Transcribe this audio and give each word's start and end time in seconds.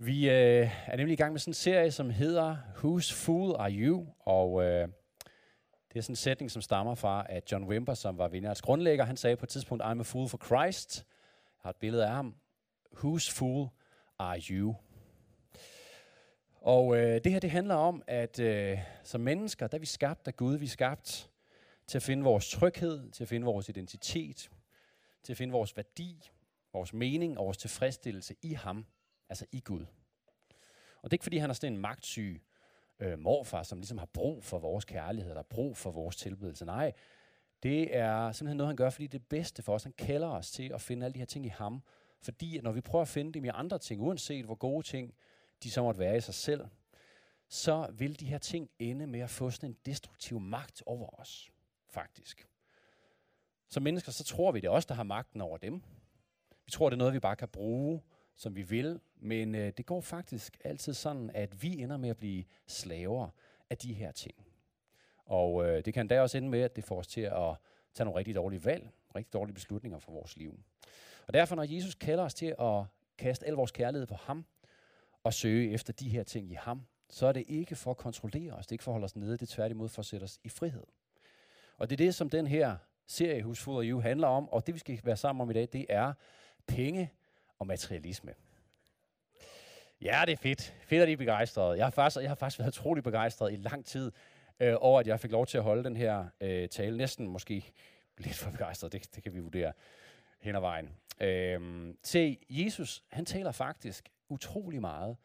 Vi 0.00 0.30
øh, 0.30 0.70
er 0.86 0.96
nemlig 0.96 1.12
i 1.12 1.16
gang 1.16 1.32
med 1.32 1.40
sådan 1.40 1.50
en 1.50 1.54
serie, 1.54 1.90
som 1.90 2.10
hedder 2.10 2.56
Whose 2.76 3.14
Fool 3.14 3.56
Are 3.58 3.72
You? 3.72 4.06
Og 4.18 4.62
øh, 4.62 4.88
det 5.92 5.98
er 5.98 6.00
sådan 6.00 6.12
en 6.12 6.16
sætning, 6.16 6.50
som 6.50 6.62
stammer 6.62 6.94
fra, 6.94 7.26
at 7.28 7.52
John 7.52 7.64
Wimber, 7.64 7.94
som 7.94 8.18
var 8.18 8.28
Vineyards 8.28 8.62
grundlægger, 8.62 9.04
han 9.04 9.16
sagde 9.16 9.36
på 9.36 9.44
et 9.44 9.48
tidspunkt, 9.48 9.84
I'm 9.84 10.00
a 10.00 10.02
fool 10.02 10.28
for 10.28 10.38
Christ. 10.44 11.06
Jeg 11.06 11.60
har 11.62 11.70
et 11.70 11.76
billede 11.76 12.06
af 12.06 12.10
ham. 12.10 12.34
Whose 12.92 13.32
fool 13.32 13.68
are 14.18 14.40
you? 14.50 14.74
Og 16.60 16.96
øh, 16.96 17.20
det 17.24 17.32
her, 17.32 17.40
det 17.40 17.50
handler 17.50 17.74
om, 17.74 18.02
at 18.06 18.40
øh, 18.40 18.78
som 19.04 19.20
mennesker, 19.20 19.66
der 19.66 19.78
er 19.78 19.80
vi 19.80 19.86
skabt 19.86 20.28
af 20.28 20.36
Gud. 20.36 20.56
Vi 20.56 20.64
er 20.64 20.68
skabt 20.68 21.30
til 21.86 21.98
at 21.98 22.02
finde 22.02 22.24
vores 22.24 22.50
tryghed, 22.50 23.10
til 23.10 23.24
at 23.24 23.28
finde 23.28 23.44
vores 23.44 23.68
identitet, 23.68 24.50
til 25.22 25.32
at 25.32 25.36
finde 25.36 25.52
vores 25.52 25.76
værdi, 25.76 26.30
vores 26.72 26.92
mening 26.92 27.38
og 27.38 27.44
vores 27.44 27.58
tilfredsstillelse 27.58 28.34
i 28.42 28.52
ham, 28.52 28.86
altså 29.28 29.46
i 29.52 29.60
Gud. 29.60 29.86
Og 31.02 31.04
det 31.04 31.12
er 31.12 31.14
ikke, 31.14 31.22
fordi 31.22 31.36
han 31.36 31.50
er 31.50 31.54
sådan 31.54 31.72
en 31.72 31.78
magtsyg 31.78 32.42
øh, 33.00 33.18
morfar, 33.18 33.62
som 33.62 33.78
ligesom 33.78 33.98
har 33.98 34.06
brug 34.06 34.44
for 34.44 34.58
vores 34.58 34.84
kærlighed, 34.84 35.30
eller 35.30 35.42
brug 35.42 35.76
for 35.76 35.90
vores 35.90 36.16
tilbedelse. 36.16 36.64
Nej, 36.64 36.92
det 37.62 37.96
er 37.96 38.32
simpelthen 38.32 38.56
noget, 38.56 38.68
han 38.68 38.76
gør, 38.76 38.90
fordi 38.90 39.06
det 39.06 39.20
er 39.20 39.24
bedste 39.28 39.62
for 39.62 39.74
os. 39.74 39.82
Han 39.82 39.92
kalder 39.92 40.28
os 40.28 40.50
til 40.50 40.72
at 40.72 40.80
finde 40.80 41.04
alle 41.04 41.14
de 41.14 41.18
her 41.18 41.26
ting 41.26 41.46
i 41.46 41.48
ham. 41.48 41.82
Fordi 42.20 42.60
når 42.60 42.72
vi 42.72 42.80
prøver 42.80 43.02
at 43.02 43.08
finde 43.08 43.32
dem 43.32 43.44
i 43.44 43.48
andre 43.48 43.78
ting, 43.78 44.02
uanset 44.02 44.44
hvor 44.44 44.54
gode 44.54 44.86
ting 44.86 45.14
de 45.62 45.70
så 45.70 45.82
måtte 45.82 46.00
være 46.00 46.16
i 46.16 46.20
sig 46.20 46.34
selv, 46.34 46.66
så 47.48 47.90
vil 47.92 48.20
de 48.20 48.26
her 48.26 48.38
ting 48.38 48.70
ende 48.78 49.06
med 49.06 49.20
at 49.20 49.30
få 49.30 49.50
sådan 49.50 49.70
en 49.70 49.76
destruktiv 49.86 50.40
magt 50.40 50.82
over 50.86 51.20
os, 51.20 51.50
faktisk. 51.90 52.48
Som 53.68 53.82
mennesker, 53.82 54.12
så 54.12 54.24
tror 54.24 54.52
vi, 54.52 54.60
det 54.60 54.66
er 54.66 54.70
os, 54.70 54.86
der 54.86 54.94
har 54.94 55.02
magten 55.02 55.40
over 55.40 55.58
dem. 55.58 55.82
Vi 56.64 56.70
tror, 56.70 56.90
det 56.90 56.94
er 56.94 56.98
noget, 56.98 57.14
vi 57.14 57.20
bare 57.20 57.36
kan 57.36 57.48
bruge, 57.48 58.02
som 58.34 58.56
vi 58.56 58.62
vil, 58.62 59.00
men 59.20 59.54
øh, 59.54 59.72
det 59.76 59.86
går 59.86 60.00
faktisk 60.00 60.58
altid 60.64 60.94
sådan, 60.94 61.30
at 61.34 61.62
vi 61.62 61.82
ender 61.82 61.96
med 61.96 62.10
at 62.10 62.16
blive 62.16 62.44
slaver 62.66 63.28
af 63.70 63.78
de 63.78 63.92
her 63.92 64.12
ting. 64.12 64.34
Og 65.24 65.66
øh, 65.66 65.84
det 65.84 65.94
kan 65.94 66.08
da 66.08 66.22
også 66.22 66.38
ende 66.38 66.48
med, 66.48 66.60
at 66.60 66.76
det 66.76 66.84
får 66.84 66.98
os 66.98 67.06
til 67.06 67.20
at 67.20 67.54
tage 67.94 68.04
nogle 68.04 68.18
rigtig 68.18 68.34
dårlige 68.34 68.64
valg, 68.64 68.90
rigtig 69.16 69.32
dårlige 69.32 69.54
beslutninger 69.54 69.98
for 69.98 70.12
vores 70.12 70.36
liv. 70.36 70.60
Og 71.26 71.34
derfor, 71.34 71.54
når 71.54 71.62
Jesus 71.62 71.94
kalder 71.94 72.24
os 72.24 72.34
til 72.34 72.54
at 72.60 72.84
kaste 73.18 73.46
al 73.46 73.52
vores 73.52 73.70
kærlighed 73.70 74.06
på 74.06 74.14
ham, 74.14 74.44
og 75.24 75.34
søge 75.34 75.70
efter 75.70 75.92
de 75.92 76.08
her 76.08 76.22
ting 76.22 76.50
i 76.50 76.54
ham, 76.54 76.82
så 77.10 77.26
er 77.26 77.32
det 77.32 77.44
ikke 77.48 77.76
for 77.76 77.90
at 77.90 77.96
kontrollere 77.96 78.52
os, 78.52 78.66
det 78.66 78.72
er 78.72 78.74
ikke 78.74 78.84
for 78.84 78.90
at 78.90 78.94
holde 78.94 79.04
os 79.04 79.16
nede, 79.16 79.32
det 79.32 79.42
er 79.42 79.54
tværtimod 79.54 79.88
for 79.88 80.00
at 80.00 80.06
sætte 80.06 80.24
os 80.24 80.38
i 80.44 80.48
frihed. 80.48 80.84
Og 81.76 81.90
det 81.90 82.00
er 82.00 82.04
det, 82.06 82.14
som 82.14 82.30
den 82.30 82.46
her 82.46 82.76
serie 83.06 83.42
Husfoder 83.42 83.90
You 83.90 84.00
handler 84.00 84.28
om, 84.28 84.48
og 84.48 84.66
det 84.66 84.74
vi 84.74 84.78
skal 84.78 85.00
være 85.04 85.16
sammen 85.16 85.42
om 85.42 85.50
i 85.50 85.54
dag, 85.54 85.68
det 85.72 85.86
er 85.88 86.12
penge 86.66 87.12
og 87.58 87.66
materialisme. 87.66 88.34
Ja, 90.02 90.22
det 90.26 90.32
er 90.32 90.36
fedt. 90.36 90.74
Fedt, 90.86 91.02
at 91.02 91.08
I 91.08 91.12
er 91.12 91.16
begejstrede. 91.16 91.76
Jeg 91.76 91.86
har 91.86 91.90
faktisk, 91.90 92.22
jeg 92.22 92.30
har 92.30 92.34
faktisk 92.34 92.58
været 92.58 92.78
utrolig 92.78 93.04
begejstret 93.04 93.52
i 93.52 93.56
lang 93.56 93.84
tid 93.84 94.12
øh, 94.60 94.74
over, 94.80 95.00
at 95.00 95.06
jeg 95.06 95.20
fik 95.20 95.30
lov 95.30 95.46
til 95.46 95.58
at 95.58 95.64
holde 95.64 95.84
den 95.84 95.96
her 95.96 96.26
øh, 96.40 96.68
tale. 96.68 96.96
Næsten 96.96 97.28
måske 97.28 97.72
lidt 98.18 98.34
for 98.34 98.50
begejstret, 98.50 98.92
det, 98.92 99.14
det 99.14 99.22
kan 99.22 99.34
vi 99.34 99.40
vurdere 99.40 99.72
hen 100.40 100.56
ad 100.56 100.60
vejen. 100.60 100.90
Øh, 101.20 101.94
se, 102.02 102.38
Jesus, 102.50 103.04
han 103.08 103.24
taler 103.24 103.52
faktisk 103.52 104.08
utrolig 104.28 104.80
meget 104.80 105.16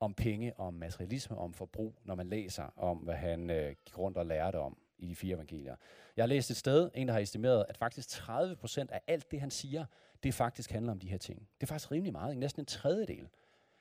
om 0.00 0.14
penge, 0.14 0.60
om 0.60 0.74
materialisme, 0.74 1.38
om 1.38 1.54
forbrug, 1.54 1.94
når 2.04 2.14
man 2.14 2.26
læser 2.26 2.72
om, 2.76 2.98
hvad 2.98 3.14
han 3.14 3.50
øh, 3.50 3.74
gik 3.84 3.98
rundt 3.98 4.18
og 4.18 4.26
lærte 4.26 4.58
om 4.58 4.76
i 4.98 5.06
de 5.06 5.16
fire 5.16 5.34
evangelier. 5.34 5.76
Jeg 6.16 6.22
har 6.22 6.28
læst 6.28 6.50
et 6.50 6.56
sted, 6.56 6.90
en 6.94 7.08
der 7.08 7.14
har 7.14 7.20
estimeret, 7.20 7.64
at 7.68 7.76
faktisk 7.76 8.08
30 8.08 8.56
procent 8.56 8.90
af 8.90 9.00
alt 9.06 9.30
det, 9.30 9.40
han 9.40 9.50
siger, 9.50 9.84
det 10.22 10.34
faktisk 10.34 10.70
handler 10.70 10.92
om 10.92 10.98
de 10.98 11.08
her 11.08 11.18
ting. 11.18 11.48
Det 11.60 11.62
er 11.62 11.66
faktisk 11.66 11.90
rimelig 11.90 12.12
meget, 12.12 12.36
næsten 12.36 12.62
en 12.62 12.66
tredjedel 12.66 13.28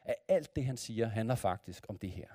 at 0.01 0.15
alt 0.27 0.55
det, 0.55 0.65
han 0.65 0.77
siger, 0.77 1.07
handler 1.07 1.35
faktisk 1.35 1.85
om 1.89 1.97
det 1.97 2.11
her. 2.11 2.27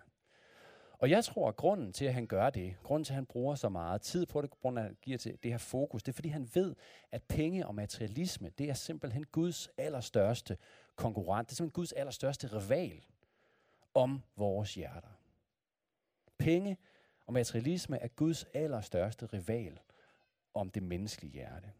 Og 0.98 1.10
jeg 1.10 1.24
tror, 1.24 1.48
at 1.48 1.56
grunden 1.56 1.92
til, 1.92 2.04
at 2.04 2.14
han 2.14 2.26
gør 2.26 2.50
det, 2.50 2.76
grunden 2.82 3.04
til, 3.04 3.12
at 3.12 3.14
han 3.14 3.26
bruger 3.26 3.54
så 3.54 3.68
meget 3.68 4.02
tid 4.02 4.26
på 4.26 4.42
det, 4.42 4.50
grunden 4.50 4.76
til, 4.76 4.80
at 4.82 4.86
han 4.86 4.96
giver 5.02 5.18
til 5.18 5.38
det 5.42 5.50
her 5.50 5.58
fokus, 5.58 6.02
det 6.02 6.12
er, 6.12 6.14
fordi 6.14 6.28
han 6.28 6.48
ved, 6.54 6.74
at 7.12 7.22
penge 7.22 7.66
og 7.66 7.74
materialisme, 7.74 8.48
det 8.48 8.70
er 8.70 8.74
simpelthen 8.74 9.26
Guds 9.26 9.68
allerstørste 9.78 10.56
konkurrent. 10.96 11.48
Det 11.48 11.54
er 11.54 11.56
simpelthen 11.56 11.74
Guds 11.74 11.92
allerstørste 11.92 12.46
rival 12.46 13.04
om 13.94 14.22
vores 14.36 14.74
hjerter. 14.74 15.08
Penge 16.38 16.78
og 17.26 17.32
materialisme 17.32 17.98
er 17.98 18.08
Guds 18.08 18.44
allerstørste 18.54 19.26
rival 19.26 19.80
om 20.54 20.70
det 20.70 20.82
menneskelige 20.82 21.32
hjerte. 21.32 21.72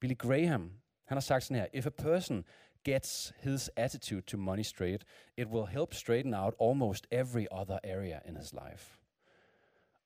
Billy 0.00 0.14
Graham, 0.18 0.80
han 1.04 1.16
har 1.16 1.20
sagt 1.20 1.44
sådan 1.44 1.56
her, 1.56 1.66
If 1.72 1.86
a 1.86 1.90
person 1.90 2.44
gets 2.84 3.32
his 3.40 3.70
attitude 3.76 4.22
to 4.22 4.38
money 4.38 4.62
straight, 4.62 5.04
it 5.36 5.48
will 5.48 5.66
help 5.66 5.94
straighten 5.94 6.34
out 6.34 6.54
almost 6.60 7.06
every 7.10 7.46
other 7.50 7.78
area 7.84 8.20
in 8.28 8.36
his 8.36 8.52
life. 8.52 8.98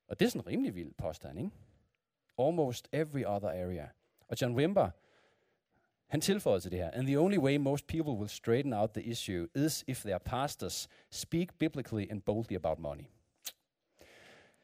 Og 0.09 0.21
det 0.21 0.27
er 0.27 0.31
sådan 0.31 0.41
en 0.41 0.47
rimelig 0.47 0.75
vild 0.75 0.93
påstand, 0.99 1.39
ikke? 1.39 1.51
Almost 2.39 2.89
every 2.93 3.25
other 3.25 3.49
area. 3.49 3.89
Og 4.29 4.37
John 4.43 4.55
Wimber, 4.55 4.91
han 6.07 6.21
tilføjede 6.21 6.61
til 6.61 6.71
det 6.71 6.79
her, 6.79 6.91
and 6.91 7.07
the 7.07 7.19
only 7.19 7.39
way 7.39 7.57
most 7.57 7.87
people 7.87 8.13
will 8.13 8.29
straighten 8.29 8.73
out 8.73 8.91
the 8.91 9.03
issue 9.03 9.49
is 9.55 9.85
if 9.87 10.03
their 10.03 10.19
pastors 10.19 10.89
speak 11.11 11.59
biblically 11.59 12.07
and 12.11 12.23
boldly 12.23 12.57
about 12.57 12.79
money. 12.79 13.05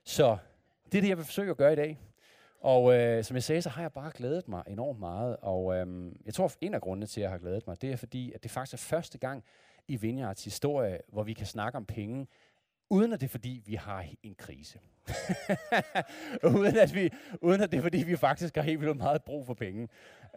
Så 0.04 0.38
det 0.84 0.98
er 0.98 1.00
det, 1.02 1.08
jeg 1.08 1.16
vil 1.16 1.24
forsøge 1.24 1.50
at 1.50 1.56
gøre 1.56 1.72
i 1.72 1.76
dag. 1.76 1.98
Og 2.62 2.94
øh, 2.94 3.24
som 3.24 3.34
jeg 3.34 3.42
sagde, 3.42 3.62
så 3.62 3.68
har 3.68 3.82
jeg 3.82 3.92
bare 3.92 4.10
glædet 4.14 4.48
mig 4.48 4.62
enormt 4.66 4.98
meget. 4.98 5.36
Og 5.36 5.76
øh, 5.76 6.12
jeg 6.26 6.34
tror, 6.34 6.52
en 6.60 6.74
af 6.74 6.80
grundene 6.80 7.06
til, 7.06 7.20
at 7.20 7.22
jeg 7.22 7.30
har 7.30 7.38
glædet 7.38 7.66
mig, 7.66 7.82
det 7.82 7.92
er 7.92 7.96
fordi, 7.96 8.32
at 8.32 8.42
det 8.42 8.50
faktisk 8.50 8.74
er 8.74 8.78
første 8.78 9.18
gang 9.18 9.44
i 9.88 9.96
Vineyards 9.96 10.44
historie, 10.44 10.98
hvor 11.08 11.22
vi 11.22 11.32
kan 11.32 11.46
snakke 11.46 11.76
om 11.76 11.84
penge, 11.86 12.26
uden 12.90 13.12
at 13.12 13.20
det 13.20 13.26
er 13.26 13.30
fordi, 13.30 13.62
vi 13.66 13.74
har 13.74 14.06
en 14.22 14.34
krise. 14.34 14.78
uden, 16.56 16.76
at 16.76 16.94
vi, 16.94 17.10
uden 17.40 17.60
at 17.60 17.72
det 17.72 17.78
er 17.78 17.82
fordi, 17.82 18.02
vi 18.02 18.16
faktisk 18.16 18.56
har 18.56 18.62
helt 18.62 18.80
vildt 18.80 18.96
meget 18.96 19.24
brug 19.24 19.46
for 19.46 19.54
penge. 19.54 19.88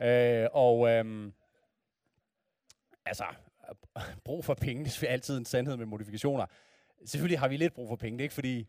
Øh, 0.01 0.47
og 0.53 0.89
øh, 0.89 1.31
altså, 3.05 3.25
brug 4.23 4.45
for 4.45 4.53
penge, 4.53 4.85
det 4.85 5.03
er 5.03 5.07
altid 5.07 5.37
en 5.37 5.45
sandhed 5.45 5.77
med 5.77 5.85
modifikationer. 5.85 6.45
Selvfølgelig 7.05 7.39
har 7.39 7.47
vi 7.47 7.57
lidt 7.57 7.73
brug 7.73 7.89
for 7.89 7.95
penge, 7.95 8.17
det 8.17 8.21
er 8.21 8.25
ikke 8.25 8.35
fordi, 8.35 8.67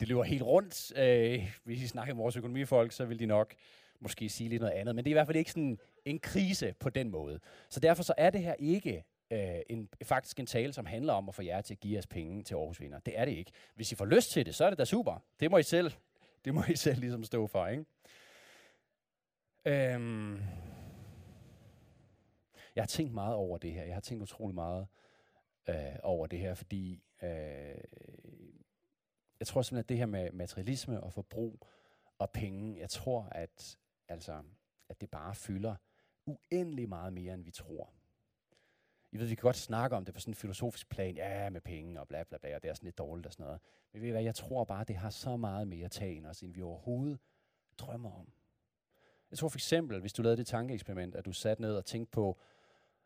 det 0.00 0.08
løber 0.08 0.22
helt 0.22 0.42
rundt. 0.42 0.92
Øh, 0.96 1.56
hvis 1.64 1.82
I 1.82 1.86
snakker 1.86 2.14
med 2.14 2.22
vores 2.22 2.36
økonomifolk, 2.36 2.92
så 2.92 3.04
vil 3.04 3.18
de 3.18 3.26
nok 3.26 3.54
måske 4.00 4.28
sige 4.28 4.48
lidt 4.48 4.60
noget 4.60 4.74
andet. 4.74 4.94
Men 4.94 5.04
det 5.04 5.10
er 5.10 5.12
i 5.12 5.18
hvert 5.20 5.26
fald 5.26 5.36
ikke 5.36 5.50
sådan 5.50 5.78
en 6.04 6.18
krise 6.18 6.74
på 6.80 6.90
den 6.90 7.10
måde. 7.10 7.40
Så 7.68 7.80
derfor 7.80 8.02
så 8.02 8.14
er 8.16 8.30
det 8.30 8.40
her 8.40 8.54
ikke 8.58 9.04
øh, 9.30 9.60
en, 9.68 9.88
faktisk 10.02 10.40
en 10.40 10.46
tale, 10.46 10.72
som 10.72 10.86
handler 10.86 11.12
om 11.12 11.28
at 11.28 11.34
få 11.34 11.42
jer 11.42 11.60
til 11.60 11.74
at 11.74 11.80
give 11.80 11.98
os 11.98 12.06
penge 12.06 12.42
til 12.42 12.54
Aarhus 12.54 12.80
Vinder. 12.80 12.98
Det 12.98 13.18
er 13.18 13.24
det 13.24 13.32
ikke. 13.32 13.52
Hvis 13.74 13.92
I 13.92 13.94
får 13.94 14.04
lyst 14.04 14.30
til 14.30 14.46
det, 14.46 14.54
så 14.54 14.64
er 14.64 14.70
det 14.70 14.78
da 14.78 14.84
super. 14.84 15.24
Det 15.40 15.50
må 15.50 15.58
I 15.58 15.62
selv, 15.62 15.92
det 16.44 16.54
må 16.54 16.64
I 16.68 16.76
selv 16.76 17.00
ligesom 17.00 17.24
stå 17.24 17.46
for, 17.46 17.66
ikke? 17.66 17.84
Øhm, 19.64 20.42
jeg 22.74 22.82
har 22.82 22.86
tænkt 22.86 23.14
meget 23.14 23.34
over 23.34 23.58
det 23.58 23.72
her. 23.72 23.84
Jeg 23.84 23.94
har 23.94 24.00
tænkt 24.00 24.22
utrolig 24.22 24.54
meget 24.54 24.86
øh, 25.68 25.96
over 26.02 26.26
det 26.26 26.38
her, 26.38 26.54
fordi 26.54 27.02
øh, 27.22 27.74
jeg 29.40 29.46
tror 29.46 29.62
simpelthen, 29.62 29.84
at 29.84 29.88
det 29.88 29.96
her 29.96 30.06
med 30.06 30.30
materialisme 30.32 31.00
og 31.00 31.12
forbrug 31.12 31.66
og 32.18 32.30
penge, 32.30 32.80
jeg 32.80 32.90
tror, 32.90 33.28
at, 33.32 33.78
altså, 34.08 34.42
at 34.88 35.00
det 35.00 35.10
bare 35.10 35.34
fylder 35.34 35.76
uendelig 36.26 36.88
meget 36.88 37.12
mere, 37.12 37.34
end 37.34 37.44
vi 37.44 37.50
tror. 37.50 37.92
I 39.12 39.18
ved, 39.18 39.26
vi 39.26 39.34
kan 39.34 39.42
godt 39.42 39.56
snakke 39.56 39.96
om 39.96 40.04
det 40.04 40.14
på 40.14 40.20
sådan 40.20 40.30
en 40.30 40.36
filosofisk 40.36 40.88
plan, 40.88 41.16
ja, 41.16 41.50
med 41.50 41.60
penge 41.60 42.00
og 42.00 42.08
bla 42.08 42.22
bla 42.22 42.38
bla, 42.38 42.56
og 42.56 42.62
det 42.62 42.68
er 42.68 42.74
sådan 42.74 42.86
lidt 42.86 42.98
dårligt 42.98 43.26
og 43.26 43.32
sådan 43.32 43.44
noget. 43.44 43.60
Men 43.92 44.02
ved 44.02 44.08
I 44.08 44.10
hvad, 44.10 44.22
jeg 44.22 44.34
tror 44.34 44.64
bare, 44.64 44.84
det 44.84 44.96
har 44.96 45.10
så 45.10 45.36
meget 45.36 45.68
mere 45.68 45.88
tag 45.88 46.16
end 46.16 46.26
os, 46.26 46.42
end 46.42 46.54
vi 46.54 46.62
overhovedet 46.62 47.18
drømmer 47.78 48.10
om. 48.10 48.32
Jeg 49.30 49.38
tror 49.38 49.48
for 49.48 49.58
eksempel, 49.58 50.00
hvis 50.00 50.12
du 50.12 50.22
lavede 50.22 50.36
det 50.36 50.46
tankeeksperiment, 50.46 51.14
at 51.14 51.24
du 51.24 51.32
satte 51.32 51.62
ned 51.62 51.76
og 51.76 51.84
tænkte 51.84 52.10
på, 52.10 52.38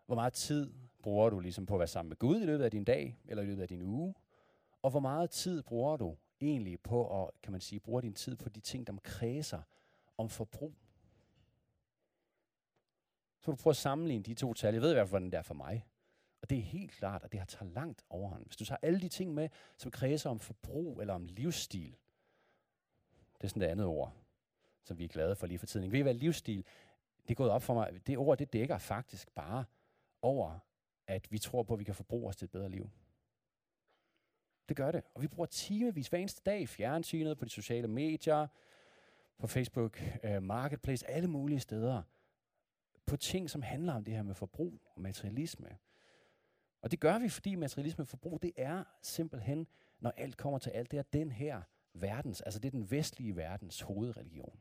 hvor 0.07 0.15
meget 0.15 0.33
tid 0.33 0.73
bruger 1.03 1.31
du 1.31 1.41
ligesom 1.41 1.67
på 1.67 1.75
at 1.75 1.79
være 1.79 1.89
sammen 1.89 2.09
med 2.09 2.17
Gud 2.17 2.41
i 2.41 2.45
løbet 2.45 2.65
af 2.65 2.71
din 2.71 2.85
dag, 2.85 3.19
eller 3.25 3.43
i 3.43 3.47
løbet 3.47 3.63
af 3.63 3.69
din 3.69 3.83
uge, 3.83 4.15
og 4.83 4.91
hvor 4.91 5.01
meget 5.01 5.31
tid 5.31 5.63
bruger 5.63 5.97
du 5.97 6.17
egentlig 6.43 6.81
på 6.81 7.23
at, 7.23 7.31
kan 7.43 7.53
man 7.53 7.61
sige, 7.61 7.81
bruge 7.81 8.03
din 8.03 8.15
tid 8.15 8.37
på 8.37 8.49
de 8.49 8.61
ting, 8.61 8.87
der 8.87 8.93
kredser 9.05 9.63
om 10.19 10.29
forbrug? 10.29 10.75
Så 13.41 13.51
du 13.51 13.57
prøver 13.57 13.73
at 13.73 13.77
sammenligne 13.77 14.25
de 14.25 14.35
to 14.35 14.55
tal. 14.55 14.75
Jeg 14.75 14.83
ved 14.83 14.91
i 14.91 14.95
hvert 14.95 15.09
fald, 15.09 15.11
hvordan 15.11 15.31
det 15.31 15.39
er 15.39 15.43
for 15.43 15.55
mig. 15.55 15.87
Og 16.43 16.51
det 16.51 16.59
er 16.59 16.63
helt 16.63 16.93
klart, 16.93 17.23
at 17.25 17.33
det 17.33 17.41
har 17.41 17.47
taget 17.47 17.73
langt 17.73 18.05
overhånd. 18.11 18.45
Hvis 18.47 18.57
du 18.57 18.65
tager 18.65 18.79
alle 18.83 19.01
de 19.01 19.09
ting 19.09 19.35
med, 19.35 19.49
som 19.77 19.91
kredser 19.91 20.31
om 20.31 20.41
forbrug 20.41 21.01
eller 21.01 21.15
om 21.15 21.25
livsstil, 21.25 21.97
det 23.37 23.45
er 23.45 23.49
sådan 23.49 23.63
det 23.63 23.67
andet 23.67 23.87
ord, 23.87 24.13
som 24.85 24.99
vi 24.99 25.05
er 25.05 25.09
glade 25.09 25.37
for 25.37 25.47
lige 25.47 25.59
for 25.59 25.67
tiden. 25.67 25.93
Ved 25.93 25.99
I 25.99 26.03
hvad, 26.03 26.15
livsstil, 26.15 26.65
det 27.23 27.31
er 27.31 27.35
gået 27.35 27.51
op 27.51 27.63
for 27.63 27.75
mig, 27.75 28.07
det 28.07 28.19
ord, 28.19 28.39
det 28.39 28.53
dækker 28.53 28.79
faktisk 28.79 29.35
bare 29.35 29.65
over, 30.23 30.59
at 31.07 31.33
vi 31.33 31.39
tror 31.39 31.63
på, 31.63 31.73
at 31.73 31.79
vi 31.79 31.85
kan 31.85 31.95
forbruge 31.95 32.29
os 32.29 32.37
til 32.37 32.45
et 32.45 32.51
bedre 32.51 32.69
liv. 32.69 32.91
Det 34.73 34.77
gør 34.77 34.91
det. 34.91 35.03
Og 35.15 35.23
vi 35.23 35.29
bruger 35.29 35.47
timevis 35.47 36.09
hver 36.09 36.19
eneste 36.19 36.43
dag 36.47 36.61
i 36.61 36.67
fjernsynet, 36.67 37.39
på 37.39 37.45
de 37.45 37.51
sociale 37.51 37.89
medier, 37.89 38.47
på 39.39 39.47
Facebook, 39.47 40.03
øh, 40.23 40.43
Marketplace, 40.43 41.11
alle 41.11 41.29
mulige 41.29 41.61
steder, 41.61 42.03
på 43.07 43.17
ting, 43.17 43.51
som 43.51 43.63
handler 43.63 43.95
om 43.95 44.05
det 44.05 44.15
her 44.15 44.23
med 44.23 44.35
forbrug 44.35 44.81
og 44.95 45.01
materialisme. 45.01 45.79
Og 46.83 46.91
det 46.91 47.01
gør 47.01 47.19
vi, 47.19 47.29
fordi 47.29 47.55
materialisme 47.55 48.07
forbrug, 48.07 48.43
det 48.43 48.53
er 48.57 48.85
simpelthen, 49.03 49.67
når 50.01 50.11
alt 50.11 50.37
kommer 50.37 50.59
til 50.59 50.71
alt, 50.71 50.91
det 50.91 50.99
er 50.99 51.03
den 51.13 51.33
her 51.33 51.63
verdens, 51.95 52.41
altså 52.41 52.61
det 52.61 52.69
er 52.69 52.79
den 52.79 52.91
vestlige 52.91 53.37
verdens 53.37 53.81
hovedreligion. 53.81 54.61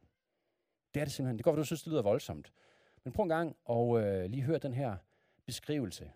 Det 0.93 0.99
er 0.99 1.05
det 1.05 1.13
simpelthen. 1.13 1.37
Det 1.37 1.43
går, 1.43 1.55
du 1.55 1.63
synes, 1.63 1.83
det 1.83 1.91
lyder 1.91 2.01
voldsomt. 2.01 2.53
Men 3.03 3.13
prøv 3.13 3.23
en 3.23 3.29
gang 3.29 3.55
og 3.65 4.01
øh, 4.01 4.29
lige 4.29 4.43
hør 4.43 4.57
den 4.57 4.73
her 4.73 4.97
beskrivelse 5.45 6.11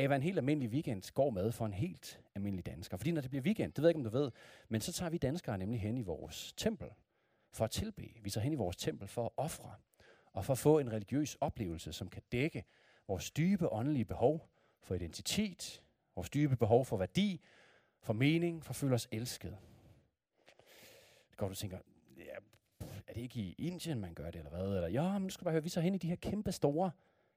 af, 0.00 0.06
hvad 0.06 0.16
en 0.16 0.22
helt 0.22 0.38
almindelig 0.38 0.70
weekend 0.70 1.14
går 1.14 1.30
med 1.30 1.52
for 1.52 1.66
en 1.66 1.72
helt 1.72 2.20
almindelig 2.34 2.66
dansker. 2.66 2.96
Fordi 2.96 3.10
når 3.10 3.20
det 3.20 3.30
bliver 3.30 3.42
weekend, 3.42 3.72
det 3.72 3.82
ved 3.82 3.88
jeg 3.88 3.96
ikke, 3.96 4.06
om 4.06 4.12
du 4.12 4.18
ved, 4.18 4.30
men 4.68 4.80
så 4.80 4.92
tager 4.92 5.10
vi 5.10 5.18
danskere 5.18 5.58
nemlig 5.58 5.80
hen 5.80 5.98
i 5.98 6.02
vores 6.02 6.52
tempel 6.56 6.88
for 7.52 7.64
at 7.64 7.70
tilbe. 7.70 8.08
Vi 8.22 8.30
tager 8.30 8.42
hen 8.42 8.52
i 8.52 8.56
vores 8.56 8.76
tempel 8.76 9.08
for 9.08 9.24
at 9.24 9.30
ofre 9.36 9.74
og 10.32 10.44
for 10.44 10.52
at 10.52 10.58
få 10.58 10.78
en 10.78 10.92
religiøs 10.92 11.34
oplevelse, 11.40 11.92
som 11.92 12.08
kan 12.08 12.22
dække 12.32 12.64
vores 13.08 13.30
dybe 13.30 13.72
åndelige 13.72 14.04
behov 14.04 14.48
for 14.82 14.94
identitet, 14.94 15.82
vores 16.14 16.30
dybe 16.30 16.56
behov 16.56 16.84
for 16.84 16.96
værdi, 16.96 17.40
for 18.00 18.12
mening, 18.12 18.64
for 18.64 18.70
at 18.70 18.76
føle 18.76 18.94
os 18.94 19.08
elsket. 19.12 19.56
Det 21.30 21.36
går, 21.36 21.48
du 21.48 21.54
tænker, 21.54 21.78
ja, 22.16 22.34
er 23.06 23.12
det 23.12 23.20
ikke 23.20 23.40
i 23.40 23.54
Indien, 23.58 24.00
man 24.00 24.14
gør 24.14 24.30
det, 24.30 24.38
eller 24.38 24.50
hvad? 24.50 24.74
Eller, 24.74 24.88
ja, 24.88 25.12
men 25.12 25.22
nu 25.22 25.28
skal 25.28 25.40
du 25.40 25.44
bare 25.44 25.52
høre, 25.52 25.62
vi 25.62 25.68
så 25.68 25.80
hen 25.80 25.94
i 25.94 25.98
de 25.98 26.08
her 26.08 26.16
kæmpe 26.16 26.52
store 26.52 26.90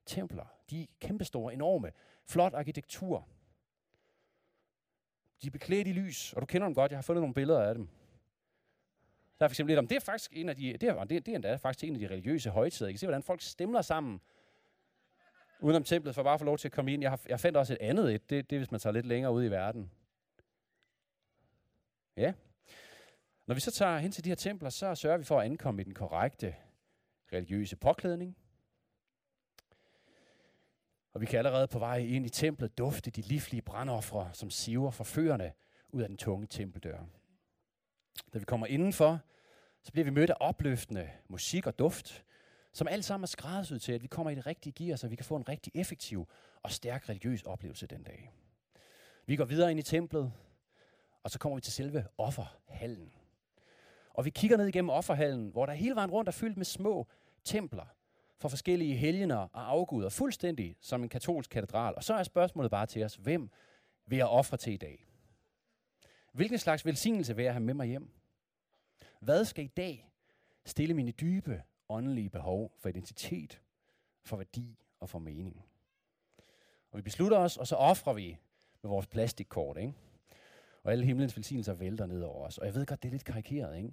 templer. 0.06 0.46
De 0.70 0.82
er 0.84 0.88
kæmpestore, 1.00 1.54
enorme, 1.54 1.92
flot 2.26 2.54
arkitektur. 2.54 3.28
De 5.42 5.48
er 5.48 5.52
beklædt 5.52 5.88
i 5.88 5.92
lys, 5.92 6.34
og 6.34 6.42
du 6.42 6.46
kender 6.46 6.68
dem 6.68 6.76
godt. 6.76 6.92
Jeg 6.92 6.98
har 6.98 7.02
fundet 7.02 7.22
nogle 7.22 7.34
billeder 7.34 7.62
af 7.62 7.76
dem. 7.76 7.88
Der 9.40 9.46
er 9.46 9.48
for 9.48 9.54
eksempel 9.54 9.72
lidt 9.72 9.80
om, 9.80 9.88
det 9.88 9.96
er 9.96 10.00
faktisk 10.00 10.32
en 10.34 10.50
af 10.50 10.56
de, 10.56 10.74
det 10.74 10.84
er, 10.84 11.04
det, 11.04 11.26
det 11.26 11.32
er 11.32 11.36
endda 11.36 11.56
faktisk 11.56 11.84
en 11.84 11.94
af 11.94 12.00
de 12.00 12.08
religiøse 12.08 12.50
højtider. 12.50 12.90
I 12.90 12.92
kan 12.92 13.00
se, 13.00 13.06
hvordan 13.06 13.24
folk 13.24 13.42
stemler 13.42 13.82
sammen 13.82 14.22
udenom 15.60 15.84
templet, 15.84 16.16
for 16.16 16.24
bare 16.24 16.34
at 16.34 16.40
få 16.40 16.46
lov 16.46 16.58
til 16.58 16.68
at 16.68 16.72
komme 16.72 16.94
ind. 16.94 17.02
Jeg, 17.02 17.12
har, 17.12 17.20
jeg 17.30 17.40
fandt 17.40 17.58
også 17.58 17.74
et 17.74 17.78
andet 17.82 18.16
et, 18.16 18.30
det, 18.30 18.50
det 18.50 18.56
er, 18.56 18.60
hvis 18.60 18.72
man 18.72 18.80
tager 18.80 18.94
lidt 18.94 19.06
længere 19.06 19.34
ud 19.34 19.44
i 19.44 19.52
verden. 19.52 19.92
Ja. 22.18 22.34
Når 23.46 23.56
vi 23.56 23.60
så 23.60 23.72
tager 23.72 23.98
hen 23.98 24.12
til 24.12 24.24
de 24.24 24.30
her 24.30 24.36
templer, 24.36 24.70
så 24.70 24.96
sørger 24.96 25.18
vi 25.18 25.24
for 25.24 25.40
at 25.40 25.46
ankomme 25.46 25.82
i 25.82 25.86
den 25.86 25.94
korrekte 25.94 26.56
religiøse 27.34 27.76
påklædning. 27.76 28.38
Og 31.14 31.22
vi 31.22 31.26
kan 31.26 31.38
allerede 31.38 31.68
på 31.68 31.80
vej 31.80 31.98
ind 31.98 32.26
i 32.26 32.30
templet 32.30 32.78
dufte 32.78 33.12
de 33.12 33.22
livlige 33.22 33.62
brandoffre, 33.62 34.30
som 34.34 34.50
siver 34.50 34.92
forførende 34.92 35.52
ud 35.90 36.02
af 36.02 36.08
den 36.08 36.18
tunge 36.18 36.48
tempeldør. 36.48 37.00
Da 38.34 38.40
vi 38.40 38.46
kommer 38.46 38.68
indenfor, 38.68 39.20
så 39.84 39.92
bliver 39.92 40.06
vi 40.06 40.12
mødt 40.12 40.30
af 40.30 40.36
opløftende 40.40 41.10
musik 41.28 41.68
og 41.68 41.80
duft, 41.80 42.24
som 42.74 42.88
alt 42.88 43.06
sammen 43.06 43.24
er 43.24 43.28
skræddersyet 43.28 43.82
til, 43.82 43.92
at 43.92 44.04
vi 44.04 44.08
kommer 44.08 44.32
i 44.32 44.36
det 44.36 44.46
rigtige 44.46 44.86
gear, 44.86 44.96
så 44.96 45.08
vi 45.08 45.16
kan 45.16 45.26
få 45.26 45.36
en 45.36 45.50
rigtig 45.50 45.72
effektiv 45.76 46.28
og 46.64 46.72
stærk 46.72 47.10
religiøs 47.10 47.44
oplevelse 47.44 47.88
den 47.88 48.04
dag. 48.04 48.32
Vi 49.26 49.36
går 49.36 49.46
videre 49.46 49.72
ind 49.72 49.80
i 49.80 49.84
templet, 49.84 50.34
og 51.24 51.32
så 51.32 51.40
kommer 51.40 51.56
vi 51.56 51.62
til 51.62 51.74
selve 51.74 52.06
offerhallen. 52.18 53.14
Og 54.10 54.26
vi 54.26 54.30
kigger 54.30 54.58
ned 54.58 54.68
igennem 54.68 54.90
offerhallen, 54.90 55.50
hvor 55.50 55.66
der 55.66 55.74
hele 55.74 55.96
vejen 55.96 56.12
rundt 56.12 56.28
er 56.28 56.32
fyldt 56.32 56.58
med 56.58 56.66
små 56.66 57.08
templer 57.44 57.86
for 58.38 58.50
forskellige 58.50 58.96
helgener 58.96 59.36
og 59.36 59.70
afguder, 59.70 60.10
fuldstændig 60.10 60.76
som 60.82 61.04
en 61.04 61.10
katolsk 61.10 61.50
katedral. 61.50 61.96
Og 61.96 62.04
så 62.04 62.14
er 62.14 62.24
spørgsmålet 62.24 62.72
bare 62.72 62.86
til 62.86 63.04
os, 63.04 63.16
hvem 63.16 63.50
vil 64.06 64.18
jeg 64.18 64.28
ofre 64.28 64.58
til 64.58 64.74
i 64.74 64.78
dag? 64.78 65.06
Hvilken 66.34 66.58
slags 66.58 66.86
velsignelse 66.86 67.36
vil 67.36 67.44
jeg 67.46 67.54
have 67.54 67.64
med 67.64 67.74
mig 67.74 67.88
hjem? 67.88 68.10
Hvad 69.20 69.46
skal 69.46 69.64
i 69.64 69.68
dag 69.68 70.10
stille 70.66 70.94
mine 70.94 71.12
dybe 71.12 71.64
åndelige 71.90 72.30
behov 72.30 72.72
for 72.78 72.90
identitet, 72.90 73.62
for 74.24 74.38
værdi 74.38 74.78
og 75.00 75.10
for 75.10 75.20
mening? 75.20 75.66
Og 76.92 76.98
vi 76.98 77.02
beslutter 77.02 77.38
os, 77.38 77.58
og 77.58 77.68
så 77.68 77.76
offrer 77.76 78.14
vi 78.14 78.38
med 78.82 78.90
vores 78.90 79.08
plastikkort, 79.08 79.78
ikke? 79.78 79.94
Og 80.84 80.92
alle 80.92 81.06
himlens 81.06 81.38
velsignelser 81.38 81.74
vælter 81.74 82.06
ned 82.06 82.22
over 82.22 82.46
os. 82.46 82.58
Og 82.58 82.66
jeg 82.66 82.76
ved 82.76 82.86
godt, 82.86 83.04
det 83.04 83.10
er 83.10 83.12
lidt 83.12 83.24
karikeret, 83.24 83.78
ikke? 83.78 83.90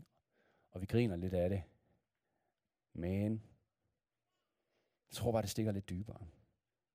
Og 0.71 0.81
vi 0.81 0.87
griner 0.87 1.17
lidt 1.17 1.35
af 1.35 1.49
det. 1.49 1.63
Men 2.93 3.43
jeg 5.11 5.17
tror 5.17 5.33
bare, 5.33 5.43
det 5.43 5.51
stikker 5.51 5.73
lidt 5.73 5.89
dybere. 5.89 6.27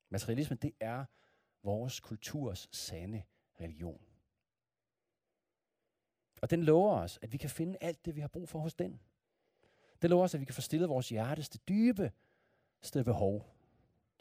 Materialismen, 0.09 0.57
det 0.57 0.73
er 0.79 1.05
vores 1.63 1.99
kulturs 1.99 2.69
sande 2.71 3.23
religion. 3.61 4.01
Og 6.41 6.49
den 6.49 6.63
lover 6.63 6.99
os, 6.99 7.19
at 7.21 7.33
vi 7.33 7.37
kan 7.37 7.49
finde 7.49 7.77
alt 7.81 8.05
det, 8.05 8.15
vi 8.15 8.21
har 8.21 8.27
brug 8.27 8.49
for 8.49 8.59
hos 8.59 8.73
den. 8.73 8.99
Det 10.01 10.09
lover 10.09 10.23
os, 10.23 10.33
at 10.33 10.39
vi 10.39 10.45
kan 10.45 10.55
få 10.55 10.61
stillet 10.61 10.89
vores 10.89 11.09
hjerteste 11.09 11.57
dybeste 11.57 13.03
behov. 13.03 13.55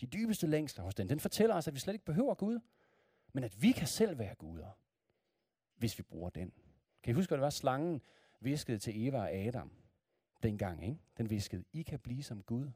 De 0.01 0.07
dybeste 0.07 0.47
længsler 0.47 0.85
hos 0.85 0.95
den. 0.95 1.09
Den 1.09 1.21
fortæller 1.21 1.55
os, 1.55 1.69
at 1.69 1.75
vi 1.75 1.79
slet 1.81 1.95
ikke 1.95 2.05
behøver 2.05 2.35
Gud, 2.35 2.61
men 3.33 3.45
at 3.45 3.63
vi 3.63 3.73
kan 3.73 3.87
selv 3.87 4.19
være 4.19 4.35
guder, 4.35 4.79
hvis 5.77 5.99
vi 5.99 6.03
bruger 6.03 6.31
den. 6.31 6.53
Kan 7.03 7.11
I 7.11 7.15
huske, 7.15 7.31
hvad 7.31 7.39
det 7.39 7.43
var 7.45 7.51
slangen 7.51 8.03
viskede 8.41 8.79
til 8.79 9.07
Eva 9.07 9.19
og 9.19 9.33
Adam 9.33 9.73
dengang? 10.43 10.85
Ikke? 10.85 11.01
Den 11.17 11.31
viskede, 11.31 11.65
I 11.73 11.83
kan 11.83 11.99
blive 12.01 12.23
som 12.23 12.43
Gud. 12.43 12.71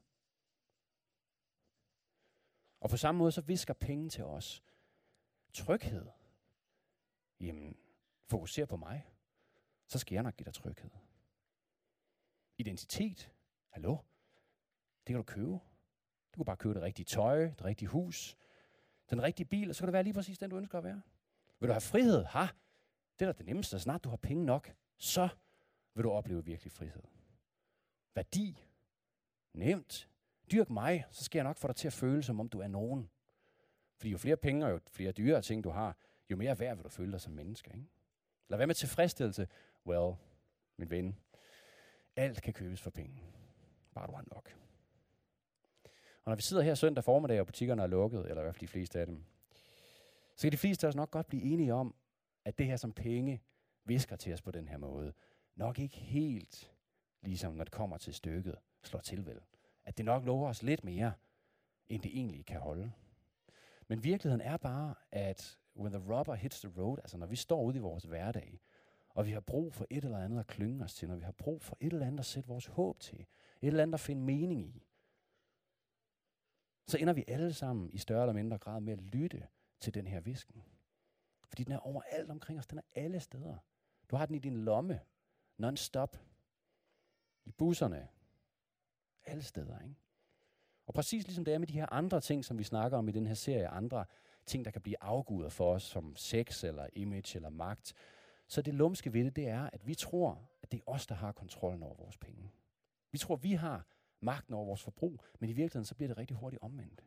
Og 2.80 2.90
på 2.90 2.96
samme 2.96 3.18
måde 3.18 3.32
så 3.32 3.40
visker 3.40 3.74
penge 3.74 4.10
til 4.10 4.24
os. 4.24 4.62
Tryghed. 5.52 6.06
Jamen, 7.40 7.76
fokuser 8.26 8.66
på 8.66 8.76
mig. 8.76 9.06
Så 9.86 9.98
skal 9.98 10.14
jeg 10.14 10.22
nok 10.22 10.36
give 10.36 10.44
dig 10.44 10.54
tryghed. 10.54 10.90
Identitet. 12.58 13.32
Hallo? 13.68 13.96
Det 15.06 15.06
kan 15.06 15.16
du 15.16 15.22
købe. 15.22 15.52
Du 16.32 16.36
kan 16.36 16.44
bare 16.44 16.56
købe 16.56 16.74
det 16.74 16.82
rigtige 16.82 17.06
tøj, 17.06 17.40
det 17.44 17.64
rigtige 17.64 17.88
hus, 17.88 18.36
den 19.10 19.22
rigtige 19.22 19.46
bil, 19.46 19.68
og 19.68 19.74
så 19.74 19.80
kan 19.80 19.86
det 19.86 19.92
være 19.92 20.02
lige 20.02 20.14
præcis 20.14 20.38
den, 20.38 20.50
du 20.50 20.56
ønsker 20.56 20.78
at 20.78 20.84
være. 20.84 21.02
Vil 21.60 21.68
du 21.68 21.72
have 21.72 21.80
frihed? 21.80 22.24
Ha! 22.24 22.46
Det 23.18 23.28
er 23.28 23.32
da 23.32 23.38
det 23.38 23.46
nemmeste. 23.46 23.80
Snart 23.80 24.04
du 24.04 24.08
har 24.08 24.16
penge 24.16 24.44
nok, 24.44 24.74
så 24.96 25.28
vil 25.94 26.04
du 26.04 26.10
opleve 26.10 26.44
virkelig 26.44 26.72
frihed. 26.72 27.02
Værdi. 28.14 28.64
Nemt. 29.54 30.08
Dyrk 30.52 30.70
mig, 30.70 31.04
så 31.10 31.24
skal 31.24 31.38
jeg 31.38 31.44
nok 31.44 31.56
få 31.56 31.68
dig 31.68 31.76
til 31.76 31.86
at 31.86 31.92
føle, 31.92 32.22
som 32.22 32.40
om 32.40 32.48
du 32.48 32.60
er 32.60 32.68
nogen. 32.68 33.10
Fordi 33.96 34.10
jo 34.10 34.18
flere 34.18 34.36
penge 34.36 34.66
og 34.66 34.70
jo 34.70 34.80
flere 34.90 35.12
dyre 35.12 35.42
ting 35.42 35.64
du 35.64 35.70
har, 35.70 35.96
jo 36.30 36.36
mere 36.36 36.58
værd 36.58 36.76
vil 36.76 36.84
du 36.84 36.88
føle 36.88 37.12
dig 37.12 37.20
som 37.20 37.32
menneske. 37.32 37.70
Ikke? 37.74 37.86
Lad 38.48 38.58
være 38.58 38.66
med 38.66 38.74
tilfredsstillelse. 38.74 39.48
Well, 39.86 40.14
min 40.76 40.90
ven, 40.90 41.16
alt 42.16 42.42
kan 42.42 42.52
købes 42.52 42.80
for 42.80 42.90
penge. 42.90 43.22
Bare 43.94 44.06
du 44.06 44.12
har 44.12 44.24
nok. 44.34 44.56
Og 46.24 46.30
når 46.30 46.34
vi 46.34 46.42
sidder 46.42 46.62
her 46.62 46.74
søndag 46.74 47.04
formiddag, 47.04 47.40
og 47.40 47.46
butikkerne 47.46 47.82
er 47.82 47.86
lukket, 47.86 48.20
eller 48.20 48.40
i 48.40 48.44
hvert 48.44 48.54
fald 48.54 48.60
de 48.60 48.68
fleste 48.68 49.00
af 49.00 49.06
dem, 49.06 49.24
så 50.36 50.42
kan 50.42 50.52
de 50.52 50.56
fleste 50.56 50.86
af 50.86 50.88
os 50.88 50.96
nok 50.96 51.10
godt 51.10 51.26
blive 51.26 51.42
enige 51.42 51.74
om, 51.74 51.94
at 52.44 52.58
det 52.58 52.66
her 52.66 52.76
som 52.76 52.92
penge 52.92 53.42
visker 53.84 54.16
til 54.16 54.32
os 54.32 54.42
på 54.42 54.50
den 54.50 54.68
her 54.68 54.76
måde, 54.76 55.12
nok 55.54 55.78
ikke 55.78 55.96
helt, 55.96 56.72
ligesom 57.22 57.52
når 57.52 57.64
det 57.64 57.72
kommer 57.72 57.98
til 57.98 58.14
stykket, 58.14 58.56
slår 58.82 59.00
til 59.00 59.26
vel 59.26 59.40
at 59.88 59.96
det 59.96 60.04
nok 60.04 60.24
lover 60.24 60.48
os 60.48 60.62
lidt 60.62 60.84
mere, 60.84 61.12
end 61.88 62.02
det 62.02 62.10
egentlig 62.18 62.46
kan 62.46 62.60
holde. 62.60 62.92
Men 63.88 64.04
virkeligheden 64.04 64.40
er 64.40 64.56
bare, 64.56 64.94
at 65.12 65.58
when 65.76 65.92
the 65.92 66.14
rubber 66.14 66.34
hits 66.34 66.60
the 66.60 66.72
road, 66.76 66.98
altså 66.98 67.18
når 67.18 67.26
vi 67.26 67.36
står 67.36 67.62
ude 67.62 67.76
i 67.76 67.80
vores 67.80 68.04
hverdag, 68.04 68.60
og 69.08 69.26
vi 69.26 69.32
har 69.32 69.40
brug 69.40 69.74
for 69.74 69.86
et 69.90 70.04
eller 70.04 70.18
andet 70.18 70.40
at 70.40 70.46
klynge 70.46 70.84
os 70.84 70.94
til, 70.94 71.08
når 71.08 71.16
vi 71.16 71.24
har 71.24 71.32
brug 71.32 71.62
for 71.62 71.76
et 71.80 71.92
eller 71.92 72.06
andet 72.06 72.18
at 72.18 72.26
sætte 72.26 72.48
vores 72.48 72.66
håb 72.66 73.00
til, 73.00 73.20
et 73.20 73.66
eller 73.66 73.82
andet 73.82 73.94
at 73.94 74.00
finde 74.00 74.22
mening 74.22 74.66
i, 74.66 74.86
så 76.86 76.98
ender 76.98 77.12
vi 77.12 77.24
alle 77.28 77.52
sammen 77.52 77.90
i 77.92 77.98
større 77.98 78.22
eller 78.22 78.32
mindre 78.32 78.58
grad 78.58 78.80
med 78.80 78.92
at 78.92 79.00
lytte 79.00 79.46
til 79.80 79.94
den 79.94 80.06
her 80.06 80.20
visken. 80.20 80.64
Fordi 81.46 81.64
den 81.64 81.72
er 81.72 81.78
overalt 81.78 82.30
omkring 82.30 82.58
os, 82.58 82.66
den 82.66 82.78
er 82.78 82.82
alle 82.94 83.20
steder. 83.20 83.56
Du 84.10 84.16
har 84.16 84.26
den 84.26 84.34
i 84.34 84.38
din 84.38 84.56
lomme, 84.56 85.00
non-stop, 85.58 86.16
i 87.44 87.52
busserne, 87.52 88.08
alle 89.28 89.42
steder. 89.42 89.80
Ikke? 89.80 89.94
Og 90.86 90.94
præcis 90.94 91.26
ligesom 91.26 91.44
det 91.44 91.54
er 91.54 91.58
med 91.58 91.66
de 91.66 91.72
her 91.72 91.92
andre 91.92 92.20
ting, 92.20 92.44
som 92.44 92.58
vi 92.58 92.64
snakker 92.64 92.98
om 92.98 93.08
i 93.08 93.12
den 93.12 93.26
her 93.26 93.34
serie, 93.34 93.68
andre 93.68 94.04
ting, 94.46 94.64
der 94.64 94.70
kan 94.70 94.82
blive 94.82 95.02
afguder 95.02 95.48
for 95.48 95.74
os, 95.74 95.82
som 95.82 96.16
sex 96.16 96.64
eller 96.64 96.88
image 96.92 97.36
eller 97.36 97.48
magt, 97.48 97.94
så 98.46 98.62
det 98.62 98.74
lumske 98.74 99.12
ved 99.12 99.24
det, 99.24 99.36
det 99.36 99.48
er, 99.48 99.70
at 99.72 99.86
vi 99.86 99.94
tror, 99.94 100.50
at 100.62 100.72
det 100.72 100.78
er 100.78 100.90
os, 100.90 101.06
der 101.06 101.14
har 101.14 101.32
kontrollen 101.32 101.82
over 101.82 101.94
vores 101.94 102.16
penge. 102.16 102.52
Vi 103.12 103.18
tror, 103.18 103.36
vi 103.36 103.52
har 103.52 103.86
magten 104.20 104.54
over 104.54 104.64
vores 104.64 104.82
forbrug, 104.82 105.24
men 105.38 105.50
i 105.50 105.52
virkeligheden 105.52 105.84
så 105.84 105.94
bliver 105.94 106.08
det 106.08 106.18
rigtig 106.18 106.36
hurtigt 106.36 106.62
omvendt. 106.62 107.04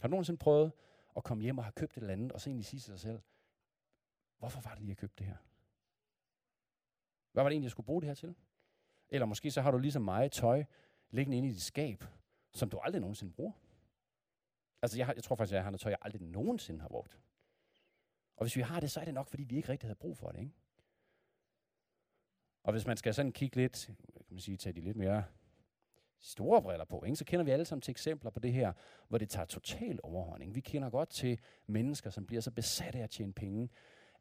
Har 0.00 0.08
du 0.08 0.10
nogensinde 0.10 0.38
prøvet 0.38 0.72
at 1.16 1.24
komme 1.24 1.42
hjem 1.42 1.58
og 1.58 1.64
have 1.64 1.72
købt 1.72 1.96
et 1.96 2.00
eller 2.00 2.12
andet, 2.12 2.32
og 2.32 2.40
så 2.40 2.50
egentlig 2.50 2.66
sige 2.66 2.80
til 2.80 2.86
sig 2.86 3.00
selv, 3.00 3.20
hvorfor 4.38 4.60
var 4.60 4.70
det 4.70 4.78
lige, 4.78 4.88
jeg 4.88 4.96
købte 4.96 5.16
det 5.18 5.26
her? 5.26 5.36
Hvad 7.32 7.42
var 7.42 7.48
det 7.48 7.54
egentlig, 7.54 7.66
jeg 7.66 7.70
skulle 7.70 7.86
bruge 7.86 8.02
det 8.02 8.08
her 8.08 8.14
til? 8.14 8.34
Eller 9.14 9.26
måske 9.26 9.50
så 9.50 9.60
har 9.60 9.70
du 9.70 9.78
ligesom 9.78 10.02
mig 10.02 10.32
tøj 10.32 10.64
liggende 11.10 11.36
inde 11.36 11.48
i 11.48 11.52
dit 11.52 11.62
skab, 11.62 12.04
som 12.52 12.70
du 12.70 12.78
aldrig 12.78 13.00
nogensinde 13.00 13.32
bruger. 13.32 13.52
Altså 14.82 14.98
jeg, 14.98 15.06
har, 15.06 15.14
jeg 15.14 15.24
tror 15.24 15.36
faktisk, 15.36 15.52
at 15.52 15.56
jeg 15.56 15.64
har 15.64 15.70
noget 15.70 15.80
tøj, 15.80 15.90
jeg 15.90 15.98
aldrig 16.02 16.22
nogensinde 16.22 16.80
har 16.80 16.88
brugt. 16.88 17.18
Og 18.36 18.44
hvis 18.44 18.56
vi 18.56 18.60
har 18.60 18.80
det, 18.80 18.90
så 18.90 19.00
er 19.00 19.04
det 19.04 19.14
nok, 19.14 19.28
fordi 19.28 19.42
vi 19.44 19.56
ikke 19.56 19.68
rigtig 19.68 19.86
havde 19.86 19.98
brug 19.98 20.16
for 20.16 20.28
det. 20.28 20.38
Ikke? 20.38 20.52
Og 22.62 22.72
hvis 22.72 22.86
man 22.86 22.96
skal 22.96 23.14
sådan 23.14 23.32
kigge 23.32 23.56
lidt, 23.56 23.86
kan 24.14 24.26
man 24.30 24.40
sige, 24.40 24.56
tage 24.56 24.72
de 24.72 24.80
lidt 24.80 24.96
mere 24.96 25.24
store 26.18 26.62
briller 26.62 26.84
på, 26.84 27.02
ikke? 27.04 27.16
så 27.16 27.24
kender 27.24 27.44
vi 27.44 27.50
alle 27.50 27.64
sammen 27.64 27.82
til 27.82 27.90
eksempler 27.90 28.30
på 28.30 28.40
det 28.40 28.52
her, 28.52 28.72
hvor 29.08 29.18
det 29.18 29.28
tager 29.28 29.46
total 29.46 30.00
overhånding. 30.02 30.54
Vi 30.54 30.60
kender 30.60 30.90
godt 30.90 31.08
til 31.08 31.40
mennesker, 31.66 32.10
som 32.10 32.26
bliver 32.26 32.40
så 32.42 32.50
besatte 32.50 32.98
af 32.98 33.02
at 33.02 33.10
tjene 33.10 33.32
penge, 33.32 33.70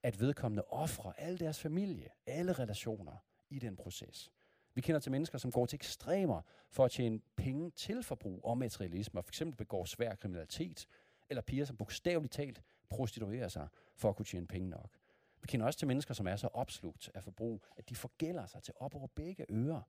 at 0.04 0.20
vedkommende 0.20 0.64
offrer 0.64 1.12
al 1.18 1.40
deres 1.40 1.60
familie, 1.60 2.10
alle 2.26 2.54
relationer 2.54 3.18
i 3.50 3.60
den 3.60 3.76
proces. 3.76 4.32
Vi 4.75 4.82
kender 4.82 5.00
til 5.00 5.12
mennesker, 5.12 5.38
som 5.38 5.51
går 5.51 5.65
til 5.65 5.77
ekstremer 5.77 6.42
for 6.70 6.86
at 6.86 6.92
tjene 6.92 7.20
penge 7.36 7.72
til 7.72 8.03
forbrug 8.03 8.46
og 8.46 8.58
materialisme, 8.58 9.20
og 9.20 9.25
f.eks. 9.25 9.44
begår 9.58 9.86
svær 9.86 10.15
kriminalitet, 10.15 10.88
eller 11.30 11.42
piger, 11.42 11.65
som 11.65 11.77
bogstaveligt 11.77 12.34
talt 12.34 12.62
prostituerer 12.89 13.48
sig 13.48 13.68
for 13.96 14.10
at 14.10 14.15
kunne 14.15 14.25
tjene 14.25 14.48
penge 14.48 14.70
nok. 14.70 14.98
Vi 15.42 15.48
kender 15.48 15.65
også 15.65 15.80
til 15.80 15.88
mennesker, 15.88 16.13
som 16.13 16.27
er 16.27 16.36
så 16.36 16.48
opslugt 16.48 17.12
af 17.13 17.24
forbrug, 17.24 17.65
at 17.77 17.89
de 17.89 17.96
forgælder 17.96 18.46
sig 18.46 18.63
til 18.63 18.74
op 18.77 18.96
over 18.96 19.08
begge 19.08 19.46
ører, 19.50 19.82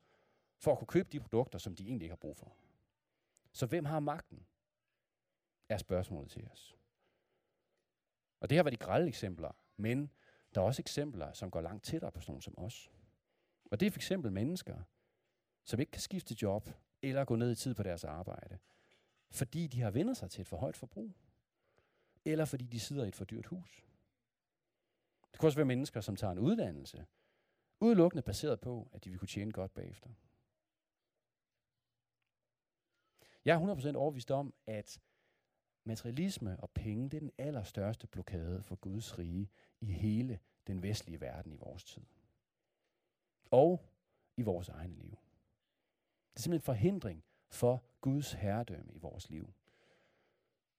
for 0.59 0.73
at 0.73 0.79
kunne 0.79 0.87
købe 0.87 1.09
de 1.13 1.21
produkter, 1.21 1.59
som 1.59 1.75
de 1.75 1.87
egentlig 1.87 2.05
ikke 2.05 2.13
har 2.13 2.17
brug 2.17 2.37
for. 2.37 2.57
Så 3.53 3.67
hvem 3.67 3.85
har 3.85 4.01
magten? 4.01 4.47
Er 5.69 5.77
spørgsmålet 5.77 6.31
til 6.31 6.49
os. 6.53 6.77
Og 8.41 8.51
det 8.51 8.57
her 8.57 8.63
var 8.63 8.71
de 8.71 8.77
grælde 8.77 9.09
eksempler, 9.09 9.57
men 9.77 10.11
der 10.55 10.61
er 10.61 10.65
også 10.65 10.83
eksempler, 10.83 11.33
som 11.33 11.51
går 11.51 11.61
langt 11.61 11.85
tættere 11.85 12.13
på 12.13 12.21
sådan 12.21 12.33
nogen 12.33 12.43
som 12.43 12.59
os. 12.59 12.91
Og 13.71 13.81
det 13.81 13.87
er 13.87 13.91
for 13.91 13.99
eksempel 13.99 14.33
mennesker, 14.33 14.83
som 15.65 15.81
ikke 15.81 15.93
kan 15.93 16.01
skifte 16.01 16.37
job 16.43 16.71
eller 17.03 17.25
gå 17.25 17.37
ned 17.37 17.53
i 17.53 17.55
tid 17.55 17.75
på 17.75 17.83
deres 17.83 18.05
arbejde, 18.05 18.59
fordi 19.31 19.67
de 19.67 19.81
har 19.81 19.91
vendt 19.91 20.17
sig 20.17 20.31
til 20.31 20.41
et 20.41 20.49
for 20.49 20.57
højt 20.57 20.77
forbrug, 20.77 21.15
eller 22.25 22.45
fordi 22.45 22.67
de 22.67 22.81
sidder 22.81 23.05
i 23.05 23.09
et 23.09 23.17
for 23.17 23.25
dyrt 23.25 23.47
hus. 23.47 23.85
Det 25.33 25.41
kan 25.41 25.47
også 25.47 25.59
være 25.59 25.67
mennesker, 25.67 26.01
som 26.01 26.17
tager 26.17 26.33
en 26.33 26.39
uddannelse, 26.39 27.07
udelukkende 27.81 28.23
baseret 28.23 28.61
på, 28.61 28.89
at 28.93 29.05
de 29.05 29.11
vil 29.11 29.19
kunne 29.19 29.29
tjene 29.29 29.53
godt 29.53 29.75
bagefter. 29.75 30.11
Jeg 33.45 33.55
er 33.55 33.93
100% 33.95 33.97
overbevist 33.97 34.31
om, 34.31 34.55
at 34.67 35.01
materialisme 35.85 36.61
og 36.61 36.71
penge, 36.71 37.11
det 37.11 37.17
er 37.17 37.21
den 37.21 37.33
allerstørste 37.39 38.07
blokade 38.07 38.63
for 38.63 38.77
Guds 38.77 39.19
rige 39.19 39.51
i 39.81 39.87
hele 39.87 40.39
den 40.67 40.83
vestlige 40.83 41.21
verden 41.21 41.53
i 41.53 41.57
vores 41.57 41.85
tid. 41.85 42.03
Og 43.55 43.85
i 44.37 44.43
vores 44.43 44.69
egne 44.69 44.95
liv. 44.95 45.11
Det 46.31 46.37
er 46.37 46.41
simpelthen 46.41 46.55
en 46.55 46.61
forhindring 46.61 47.25
for 47.51 47.83
Guds 48.01 48.33
herredømme 48.33 48.93
i 48.93 48.99
vores 48.99 49.31
liv. 49.31 49.53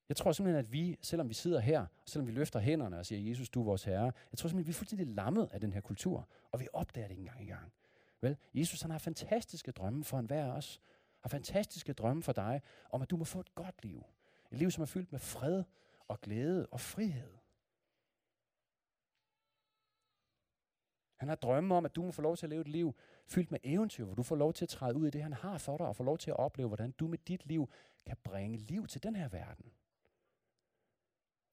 Jeg 0.10 0.18
tror 0.18 0.32
simpelthen, 0.32 0.66
at 0.66 0.72
vi, 0.72 0.98
selvom 1.02 1.30
vi 1.30 1.34
sidder 1.34 1.60
her, 1.60 1.86
selvom 2.06 2.28
vi 2.28 2.32
løfter 2.32 2.60
hænderne 2.60 3.00
og 3.00 3.06
siger, 3.06 3.30
Jesus, 3.30 3.50
du 3.50 3.60
er 3.60 3.66
vores 3.66 3.84
herre, 3.84 4.12
jeg 4.32 4.38
tror 4.38 4.50
simpelthen, 4.50 4.60
at 4.60 4.68
vi 4.68 4.70
er 4.70 4.74
fuldstændig 4.74 5.08
lammet 5.08 5.50
af 5.52 5.62
den 5.62 5.74
her 5.74 5.82
kultur, 5.82 6.28
og 6.52 6.60
vi 6.60 6.68
opdager 6.74 7.08
det 7.08 7.12
ikke 7.12 7.22
engang 7.22 7.44
i 7.44 7.48
gang. 7.48 7.74
Vel, 8.22 8.38
Jesus 8.54 8.82
han 8.82 8.92
har 8.92 8.98
fantastiske 8.98 9.72
drømme 9.72 10.04
for 10.04 10.20
enhver 10.20 10.46
af 10.46 10.58
os, 10.58 10.82
har 11.22 11.30
fantastiske 11.30 11.94
drømme 11.94 12.24
for 12.24 12.34
dig, 12.34 12.62
om 12.90 13.02
at 13.02 13.10
du 13.10 13.18
må 13.18 13.24
få 13.24 13.40
et 13.40 13.56
godt 13.56 13.84
liv. 13.84 14.06
Et 14.52 14.58
liv, 14.58 14.72
som 14.72 14.82
er 14.82 14.86
fyldt 14.86 15.12
med 15.12 15.20
fred 15.20 15.64
og 16.08 16.22
glæde 16.22 16.68
og 16.72 16.80
frihed. 16.80 17.38
Han 21.16 21.30
har 21.30 21.36
drømme 21.36 21.76
om, 21.76 21.86
at 21.86 21.96
du 21.96 22.04
må 22.04 22.12
få 22.12 22.22
lov 22.22 22.38
til 22.38 22.46
at 22.46 22.50
leve 22.50 22.62
et 22.62 22.68
liv 22.68 22.96
fyldt 23.28 23.52
med 23.52 23.60
eventyr, 23.64 24.06
hvor 24.06 24.16
du 24.16 24.24
får 24.24 24.36
lov 24.36 24.54
til 24.54 24.66
at 24.66 24.70
træde 24.70 24.96
ud 24.96 25.08
i 25.08 25.10
det, 25.10 25.24
han 25.24 25.34
har 25.34 25.58
for 25.58 25.78
dig, 25.78 25.88
og 25.88 25.96
få 25.96 26.04
lov 26.04 26.18
til 26.18 26.32
at 26.32 26.38
opleve, 26.38 26.68
hvordan 26.68 26.92
du 26.92 27.08
med 27.08 27.18
dit 27.18 27.46
liv 27.46 27.70
kan 28.06 28.18
bringe 28.24 28.58
liv 28.58 28.88
til 28.88 29.04
den 29.04 29.16
her 29.16 29.28
verden. 29.28 29.72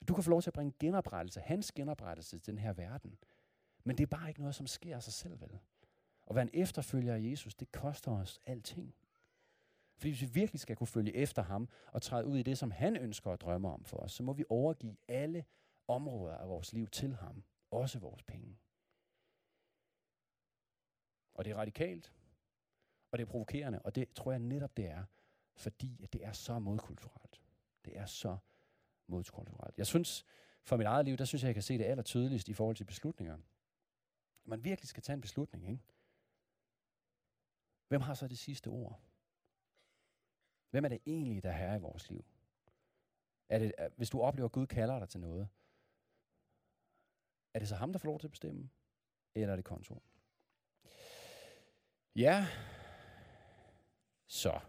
Du 0.08 0.14
kan 0.14 0.24
få 0.24 0.30
lov 0.30 0.42
til 0.42 0.50
at 0.50 0.54
bringe 0.54 0.74
genoprettelse, 0.78 1.40
hans 1.40 1.72
genoprettelse 1.72 2.38
til 2.38 2.52
den 2.54 2.58
her 2.58 2.72
verden. 2.72 3.18
Men 3.84 3.98
det 3.98 4.02
er 4.02 4.16
bare 4.16 4.28
ikke 4.28 4.40
noget, 4.40 4.54
som 4.54 4.66
sker 4.66 4.96
af 4.96 5.02
sig 5.02 5.12
selv, 5.12 5.40
vel? 5.40 5.58
At 6.30 6.34
være 6.34 6.42
en 6.42 6.62
efterfølger 6.62 7.14
af 7.14 7.20
Jesus, 7.22 7.54
det 7.54 7.72
koster 7.72 8.12
os 8.12 8.40
alting. 8.46 8.94
Fordi 9.96 10.10
hvis 10.10 10.22
vi 10.22 10.40
virkelig 10.40 10.60
skal 10.60 10.76
kunne 10.76 10.86
følge 10.86 11.14
efter 11.14 11.42
ham 11.42 11.68
og 11.92 12.02
træde 12.02 12.26
ud 12.26 12.38
i 12.38 12.42
det, 12.42 12.58
som 12.58 12.70
han 12.70 12.96
ønsker 12.96 13.30
og 13.30 13.40
drømmer 13.40 13.72
om 13.72 13.84
for 13.84 13.96
os, 13.96 14.12
så 14.12 14.22
må 14.22 14.32
vi 14.32 14.44
overgive 14.48 14.96
alle 15.08 15.44
områder 15.88 16.36
af 16.36 16.48
vores 16.48 16.72
liv 16.72 16.88
til 16.88 17.14
ham. 17.14 17.44
Også 17.70 17.98
vores 17.98 18.22
penge. 18.22 18.58
Og 21.34 21.44
det 21.44 21.50
er 21.50 21.56
radikalt, 21.56 22.12
og 23.10 23.18
det 23.18 23.26
er 23.26 23.30
provokerende, 23.30 23.82
og 23.82 23.94
det 23.94 24.12
tror 24.12 24.30
jeg 24.32 24.38
netop 24.40 24.76
det 24.76 24.86
er, 24.86 25.04
fordi 25.56 26.02
at 26.02 26.12
det 26.12 26.24
er 26.24 26.32
så 26.32 26.58
modkulturelt. 26.58 27.42
Det 27.84 27.98
er 27.98 28.06
så 28.06 28.38
modkulturelt. 29.06 29.78
Jeg 29.78 29.86
synes, 29.86 30.26
for 30.62 30.76
mit 30.76 30.86
eget 30.86 31.04
liv, 31.04 31.16
der 31.16 31.24
synes 31.24 31.42
jeg, 31.42 31.46
jeg 31.46 31.54
kan 31.54 31.62
se 31.62 31.78
det 31.78 31.84
aller 31.84 32.02
tydeligst 32.02 32.48
i 32.48 32.54
forhold 32.54 32.76
til 32.76 32.84
beslutninger. 32.84 33.38
Man 34.44 34.64
virkelig 34.64 34.88
skal 34.88 35.02
tage 35.02 35.14
en 35.14 35.20
beslutning, 35.20 35.68
ikke? 35.68 35.82
Hvem 37.88 38.00
har 38.00 38.14
så 38.14 38.28
det 38.28 38.38
sidste 38.38 38.68
ord? 38.68 39.00
Hvem 40.70 40.84
er 40.84 40.88
det 40.88 41.00
egentlig, 41.06 41.42
der 41.42 41.50
er 41.50 41.56
herre 41.56 41.76
i 41.76 41.80
vores 41.80 42.10
liv? 42.10 42.24
Er 43.48 43.58
det, 43.58 43.74
hvis 43.96 44.10
du 44.10 44.20
oplever, 44.20 44.48
at 44.48 44.52
Gud 44.52 44.66
kalder 44.66 44.98
dig 44.98 45.08
til 45.08 45.20
noget, 45.20 45.48
er 47.54 47.58
det 47.58 47.68
så 47.68 47.74
ham, 47.76 47.92
der 47.92 47.98
får 47.98 48.08
lov 48.08 48.18
til 48.20 48.26
at 48.26 48.30
bestemme? 48.30 48.70
Eller 49.34 49.52
er 49.52 49.56
det 49.56 49.64
kontoren? 49.64 50.02
Ja, 52.16 52.46
så. 54.26 54.60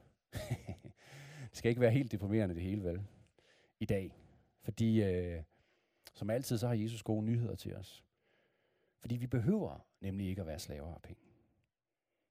det 1.50 1.58
skal 1.58 1.70
ikke 1.70 1.82
være 1.82 1.92
helt 1.92 2.12
deprimerende 2.12 2.56
det 2.56 2.64
hele, 2.64 2.84
vel? 2.84 3.02
I 3.80 3.86
dag. 3.86 4.18
Fordi, 4.62 5.04
øh, 5.04 5.44
som 6.14 6.30
altid, 6.30 6.58
så 6.58 6.68
har 6.68 6.74
Jesus 6.74 7.04
gode 7.04 7.26
nyheder 7.26 7.56
til 7.56 7.76
os. 7.76 8.04
Fordi 9.00 9.16
vi 9.16 9.28
behøver 9.28 9.86
nemlig 10.02 10.28
ikke 10.28 10.42
at 10.42 10.48
være 10.48 10.60
slaver 10.60 10.96
af 10.96 11.02
penge. 11.02 11.22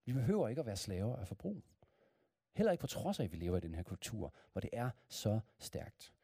Vi 0.04 0.12
behøver 0.12 0.48
ikke 0.48 0.60
at 0.60 0.66
være 0.66 0.76
slaver 0.76 1.16
af 1.16 1.28
forbrug. 1.28 1.62
Heller 2.52 2.72
ikke 2.72 2.80
på 2.80 2.86
trods 2.86 3.20
af, 3.20 3.24
at 3.24 3.32
vi 3.32 3.36
lever 3.36 3.56
i 3.56 3.60
den 3.60 3.74
her 3.74 3.82
kultur, 3.82 4.34
hvor 4.52 4.60
det 4.60 4.70
er 4.72 4.90
så 5.08 5.40
stærkt. 5.58 6.14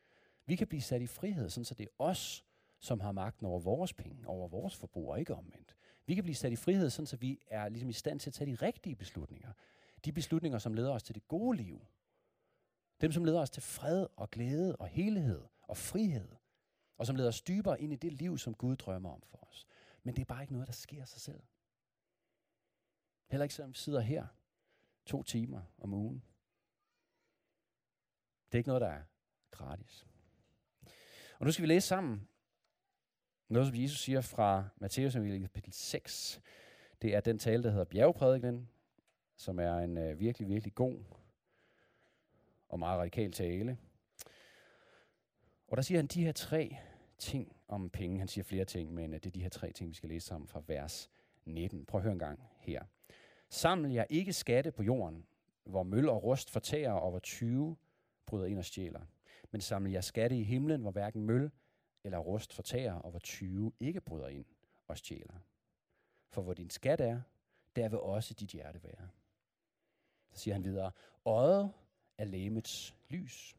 Vi 0.46 0.56
kan 0.56 0.66
blive 0.66 0.82
sat 0.82 1.02
i 1.02 1.06
frihed, 1.06 1.50
sådan 1.50 1.64
så 1.64 1.74
det 1.74 1.84
er 1.84 2.04
os, 2.04 2.44
som 2.78 3.00
har 3.00 3.12
magten 3.12 3.46
over 3.46 3.60
vores 3.60 3.92
penge, 3.92 4.28
over 4.28 4.48
vores 4.48 4.76
forbrug, 4.76 5.10
og 5.10 5.18
ikke 5.18 5.34
omvendt. 5.34 5.76
Vi 6.08 6.14
kan 6.14 6.24
blive 6.24 6.34
sat 6.34 6.52
i 6.52 6.56
frihed, 6.56 6.90
sådan 6.90 7.06
så 7.06 7.16
vi 7.16 7.40
er 7.46 7.68
ligesom 7.68 7.88
i 7.88 7.92
stand 7.92 8.20
til 8.20 8.30
at 8.30 8.34
tage 8.34 8.50
de 8.50 8.66
rigtige 8.66 8.96
beslutninger. 8.96 9.52
De 10.04 10.12
beslutninger, 10.12 10.58
som 10.58 10.74
leder 10.74 10.92
os 10.92 11.02
til 11.02 11.14
det 11.14 11.28
gode 11.28 11.56
liv. 11.56 11.86
Dem, 13.00 13.12
som 13.12 13.24
leder 13.24 13.40
os 13.40 13.50
til 13.50 13.62
fred 13.62 14.06
og 14.16 14.30
glæde 14.30 14.76
og 14.76 14.86
helhed 14.86 15.42
og 15.62 15.76
frihed. 15.76 16.28
Og 16.96 17.06
som 17.06 17.16
leder 17.16 17.28
os 17.28 17.42
dybere 17.42 17.80
ind 17.80 17.92
i 17.92 17.96
det 17.96 18.12
liv, 18.12 18.38
som 18.38 18.54
Gud 18.54 18.76
drømmer 18.76 19.10
om 19.10 19.22
for 19.22 19.48
os. 19.50 19.66
Men 20.02 20.16
det 20.16 20.20
er 20.20 20.24
bare 20.24 20.42
ikke 20.42 20.52
noget, 20.52 20.66
der 20.66 20.72
sker 20.72 21.04
sig 21.04 21.20
selv. 21.20 21.42
Heller 23.30 23.44
ikke 23.44 23.54
selvom 23.54 23.72
vi 23.72 23.78
sidder 23.78 24.00
her 24.00 24.26
to 25.06 25.22
timer 25.22 25.62
om 25.78 25.94
ugen. 25.94 26.22
Det 28.46 28.54
er 28.54 28.58
ikke 28.58 28.68
noget, 28.68 28.80
der 28.80 28.88
er 28.88 29.02
gratis. 29.50 30.06
Og 31.38 31.46
nu 31.46 31.52
skal 31.52 31.62
vi 31.62 31.68
læse 31.68 31.86
sammen 31.86 32.28
noget, 33.48 33.68
som 33.68 33.76
Jesus 33.76 34.00
siger 34.00 34.20
fra 34.20 34.64
Matthæus 34.76 35.12
kapitel 35.12 35.72
6. 35.72 36.40
Det 37.02 37.14
er 37.14 37.20
den 37.20 37.38
tale, 37.38 37.62
der 37.62 37.70
hedder 37.70 37.84
bjergprædikenen, 37.84 38.68
som 39.36 39.58
er 39.58 39.78
en 39.78 39.98
øh, 39.98 40.18
virkelig, 40.18 40.48
virkelig 40.48 40.74
god 40.74 40.98
og 42.68 42.78
meget 42.78 42.98
radikal 42.98 43.32
tale. 43.32 43.78
Og 45.68 45.76
der 45.76 45.82
siger 45.82 45.98
han 45.98 46.06
de 46.06 46.24
her 46.24 46.32
tre 46.32 46.76
ting 47.18 47.56
om 47.68 47.90
penge. 47.90 48.18
Han 48.18 48.28
siger 48.28 48.44
flere 48.44 48.64
ting, 48.64 48.94
men 48.94 49.14
øh, 49.14 49.20
det 49.20 49.26
er 49.26 49.30
de 49.30 49.42
her 49.42 49.48
tre 49.48 49.72
ting, 49.72 49.90
vi 49.90 49.94
skal 49.94 50.08
læse 50.08 50.26
sammen 50.26 50.48
fra 50.48 50.62
vers 50.66 51.10
19. 51.44 51.86
Prøv 51.86 51.98
at 51.98 52.02
høre 52.02 52.12
en 52.12 52.18
gang 52.18 52.40
her. 52.58 52.82
Saml 53.48 53.90
jer 53.90 54.04
ikke 54.10 54.32
skatte 54.32 54.72
på 54.72 54.82
jorden, 54.82 55.26
hvor 55.64 55.82
møl 55.82 56.08
og 56.08 56.22
rust 56.22 56.50
fortærer, 56.50 56.92
og 56.92 57.10
hvor 57.10 57.18
20 57.18 57.76
bryder 58.26 58.46
ind 58.46 58.58
og 58.58 58.64
stjæler. 58.64 59.00
Men 59.50 59.60
saml 59.60 59.90
jer 59.90 60.00
skatte 60.00 60.36
i 60.36 60.42
himlen, 60.42 60.80
hvor 60.80 60.90
hverken 60.90 61.22
møl 61.22 61.50
eller 62.04 62.18
rust 62.18 62.52
fortærer, 62.52 62.94
og 62.94 63.10
hvor 63.10 63.18
20 63.18 63.72
ikke 63.80 64.00
bryder 64.00 64.28
ind 64.28 64.46
og 64.88 64.98
stjæler. 64.98 65.38
For 66.30 66.42
hvor 66.42 66.54
din 66.54 66.70
skat 66.70 67.00
er, 67.00 67.20
der 67.76 67.88
vil 67.88 67.98
også 67.98 68.34
dit 68.34 68.50
hjerte 68.50 68.82
være. 68.82 69.08
Så 70.30 70.38
siger 70.40 70.54
han 70.54 70.64
videre, 70.64 70.92
øjet 71.24 71.72
er 72.18 72.24
lægemets 72.24 72.96
lys. 73.08 73.56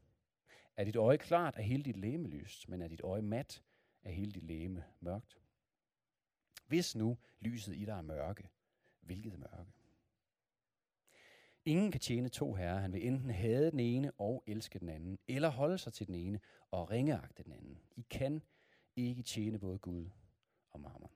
Er 0.77 0.83
dit 0.83 0.95
øje 0.95 1.17
klart, 1.17 1.55
er 1.57 1.61
hele 1.61 1.83
dit 1.83 1.97
læme 1.97 2.27
lyst, 2.27 2.69
men 2.69 2.81
er 2.81 2.87
dit 2.87 3.01
øje 3.01 3.21
mat, 3.21 3.63
er 4.03 4.11
hele 4.11 4.31
dit 4.31 4.43
læme 4.43 4.83
mørkt. 4.99 5.41
Hvis 6.67 6.95
nu 6.95 7.17
lyset 7.39 7.75
i 7.75 7.85
dig 7.85 7.91
er 7.91 8.01
mørke, 8.01 8.49
hvilket 9.01 9.39
mørke? 9.39 9.78
Ingen 11.69 11.91
kan 11.91 12.01
tjene 12.01 12.29
to 12.29 12.53
herrer. 12.53 12.79
Han 12.79 12.93
vil 12.93 13.07
enten 13.07 13.29
hade 13.29 13.71
den 13.71 13.79
ene 13.79 14.11
og 14.17 14.43
elske 14.47 14.79
den 14.79 14.89
anden, 14.89 15.19
eller 15.27 15.49
holde 15.49 15.77
sig 15.77 15.93
til 15.93 16.07
den 16.07 16.15
ene 16.15 16.39
og 16.71 16.91
ringeagte 16.91 17.43
den 17.43 17.51
anden. 17.51 17.79
I 17.95 18.05
kan 18.09 18.41
ikke 18.95 19.23
tjene 19.23 19.59
både 19.59 19.77
Gud 19.77 20.09
og 20.69 20.79
mammon. 20.79 21.09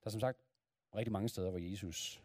Der 0.00 0.06
er 0.06 0.10
som 0.10 0.20
sagt 0.20 0.38
rigtig 0.94 1.12
mange 1.12 1.28
steder, 1.28 1.50
hvor 1.50 1.58
Jesus 1.58 2.22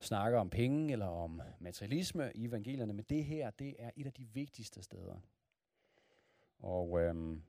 snakker 0.00 0.38
om 0.38 0.50
penge 0.50 0.92
eller 0.92 1.06
om 1.06 1.42
materialisme 1.58 2.32
i 2.34 2.44
evangelierne, 2.44 2.92
men 2.92 3.04
det 3.08 3.24
her, 3.24 3.50
det 3.50 3.76
er 3.78 3.90
et 3.96 4.06
af 4.06 4.12
de 4.12 4.24
vigtigste 4.24 4.82
steder. 4.82 5.20
Og 6.58 7.00
øhm, 7.00 7.42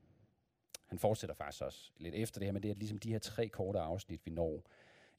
han 0.88 1.00
fortsætter 1.00 1.36
faktisk 1.36 1.64
også 1.64 1.92
lidt 1.98 2.16
efter 2.16 2.40
det 2.40 2.48
her, 2.48 2.54
men 2.54 2.64
det 2.64 2.72
er 2.72 2.76
ligesom 2.76 2.98
de 3.00 3.12
her 3.12 3.20
tre 3.20 3.50
korte 3.50 3.80
afsnit, 3.80 4.26
vi 4.26 4.32
når 4.32 4.64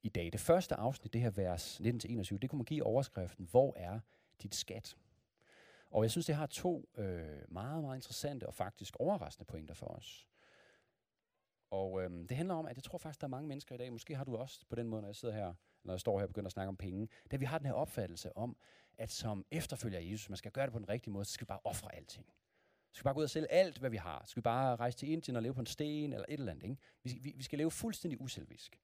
i 0.02 0.08
dag. 0.08 0.32
Det 0.32 0.40
første 0.40 0.74
afsnit, 0.74 1.12
det 1.12 1.20
her 1.20 1.30
vers 1.30 1.80
19-21, 1.80 2.38
det 2.38 2.50
kunne 2.50 2.58
man 2.58 2.64
give 2.64 2.84
overskriften, 2.84 3.48
hvor 3.50 3.74
er 3.76 4.00
dit 4.42 4.54
skat? 4.54 4.96
Og 5.90 6.02
jeg 6.02 6.10
synes, 6.10 6.26
det 6.26 6.34
har 6.34 6.46
to 6.46 6.88
øh, 6.96 7.42
meget, 7.48 7.82
meget 7.82 7.96
interessante 7.96 8.46
og 8.46 8.54
faktisk 8.54 8.96
overraskende 8.96 9.46
pointer 9.46 9.74
for 9.74 9.86
os. 9.86 10.28
Og 11.70 12.02
øhm, 12.02 12.26
det 12.26 12.36
handler 12.36 12.54
om, 12.54 12.66
at 12.66 12.76
jeg 12.76 12.84
tror 12.84 12.98
faktisk, 12.98 13.20
der 13.20 13.26
er 13.26 13.28
mange 13.28 13.48
mennesker 13.48 13.74
i 13.74 13.78
dag, 13.78 13.92
måske 13.92 14.16
har 14.16 14.24
du 14.24 14.36
også 14.36 14.66
på 14.68 14.76
den 14.76 14.88
måde, 14.88 15.02
når 15.02 15.08
jeg 15.08 15.16
sidder 15.16 15.34
her, 15.34 15.54
når 15.84 15.92
jeg 15.92 16.00
står 16.00 16.18
her 16.18 16.26
og 16.26 16.28
begynder 16.28 16.46
at 16.46 16.52
snakke 16.52 16.68
om 16.68 16.76
penge, 16.76 17.08
da 17.30 17.36
vi 17.36 17.44
har 17.44 17.58
den 17.58 17.66
her 17.66 17.74
opfattelse 17.74 18.36
om, 18.36 18.56
at 18.98 19.10
som 19.10 19.44
efterfølger 19.50 19.98
af 19.98 20.02
Jesus, 20.04 20.28
man 20.28 20.36
skal 20.36 20.52
gøre 20.52 20.66
det 20.66 20.72
på 20.72 20.78
den 20.78 20.88
rigtige 20.88 21.12
måde, 21.12 21.24
så 21.24 21.32
skal 21.32 21.44
vi 21.44 21.48
bare 21.48 21.60
ofre 21.64 21.94
alting. 21.94 22.26
Så 22.92 22.96
skal 22.96 23.02
vi 23.02 23.04
bare 23.04 23.14
gå 23.14 23.18
ud 23.18 23.24
og 23.24 23.30
sælge 23.30 23.52
alt, 23.52 23.78
hvad 23.78 23.90
vi 23.90 23.96
har. 23.96 24.22
Så 24.24 24.30
skal 24.30 24.40
vi 24.40 24.44
bare 24.44 24.76
rejse 24.76 24.98
til 24.98 25.08
Indien 25.08 25.36
og 25.36 25.42
leve 25.42 25.54
på 25.54 25.60
en 25.60 25.66
sten 25.66 26.12
eller 26.12 26.26
et 26.28 26.38
eller 26.38 26.52
andet. 26.52 26.64
Ikke? 26.64 26.76
Vi, 27.02 27.18
vi, 27.22 27.32
vi 27.36 27.42
skal 27.42 27.58
leve 27.58 27.70
fuldstændig 27.70 28.20
uselvisk. 28.20 28.80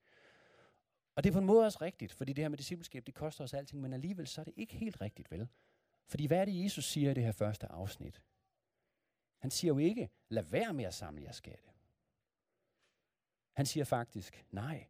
Og 1.19 1.23
det 1.23 1.29
er 1.29 1.33
på 1.33 1.39
en 1.39 1.45
måde 1.45 1.65
også 1.65 1.77
rigtigt, 1.81 2.13
fordi 2.13 2.33
det 2.33 2.43
her 2.43 2.49
med 2.49 2.57
discipleskab, 2.57 3.05
det 3.05 3.13
koster 3.13 3.43
os 3.43 3.53
alting, 3.53 3.81
men 3.81 3.93
alligevel 3.93 4.27
så 4.27 4.41
er 4.41 4.45
det 4.45 4.53
ikke 4.57 4.75
helt 4.75 5.01
rigtigt, 5.01 5.31
vel? 5.31 5.47
Fordi 6.07 6.25
hvad 6.25 6.37
er 6.37 6.45
det, 6.45 6.63
Jesus 6.63 6.85
siger 6.85 7.11
i 7.11 7.13
det 7.13 7.23
her 7.23 7.31
første 7.31 7.67
afsnit? 7.67 8.21
Han 9.37 9.51
siger 9.51 9.73
jo 9.73 9.77
ikke, 9.77 10.09
lad 10.29 10.43
være 10.43 10.73
med 10.73 10.85
at 10.85 10.93
samle 10.93 11.23
jeres 11.23 11.35
skatte. 11.35 11.63
Han 13.53 13.65
siger 13.65 13.83
faktisk, 13.83 14.45
nej, 14.51 14.87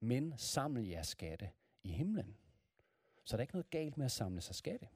men 0.00 0.34
samle 0.36 0.88
jeres 0.88 1.06
skatte 1.06 1.50
i 1.82 1.92
himlen. 1.92 2.36
Så 3.24 3.36
der 3.36 3.40
er 3.40 3.42
ikke 3.42 3.54
noget 3.54 3.70
galt 3.70 3.96
med 3.96 4.04
at 4.04 4.12
samle 4.12 4.40
sig 4.40 4.54
skatte. 4.54 4.88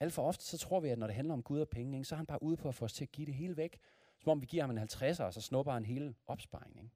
Alt 0.00 0.12
for 0.12 0.22
ofte 0.22 0.44
så 0.44 0.58
tror 0.58 0.80
vi, 0.80 0.88
at 0.88 0.98
når 0.98 1.06
det 1.06 1.16
handler 1.16 1.34
om 1.34 1.42
Gud 1.42 1.60
og 1.60 1.68
penge, 1.68 1.98
ikke, 1.98 2.08
så 2.08 2.14
er 2.14 2.16
han 2.16 2.26
bare 2.26 2.42
ude 2.42 2.56
på 2.56 2.68
at 2.68 2.74
få 2.74 2.84
os 2.84 2.92
til 2.92 3.04
at 3.04 3.12
give 3.12 3.26
det 3.26 3.34
hele 3.34 3.56
væk. 3.56 3.80
Som 4.18 4.30
om 4.30 4.40
vi 4.40 4.46
giver 4.46 4.62
ham 4.62 4.70
en 4.70 4.78
50'er, 4.78 5.24
og 5.24 5.34
så 5.34 5.40
snupper 5.40 5.72
han 5.72 5.84
hele 5.84 6.14
opsparingen. 6.26 6.92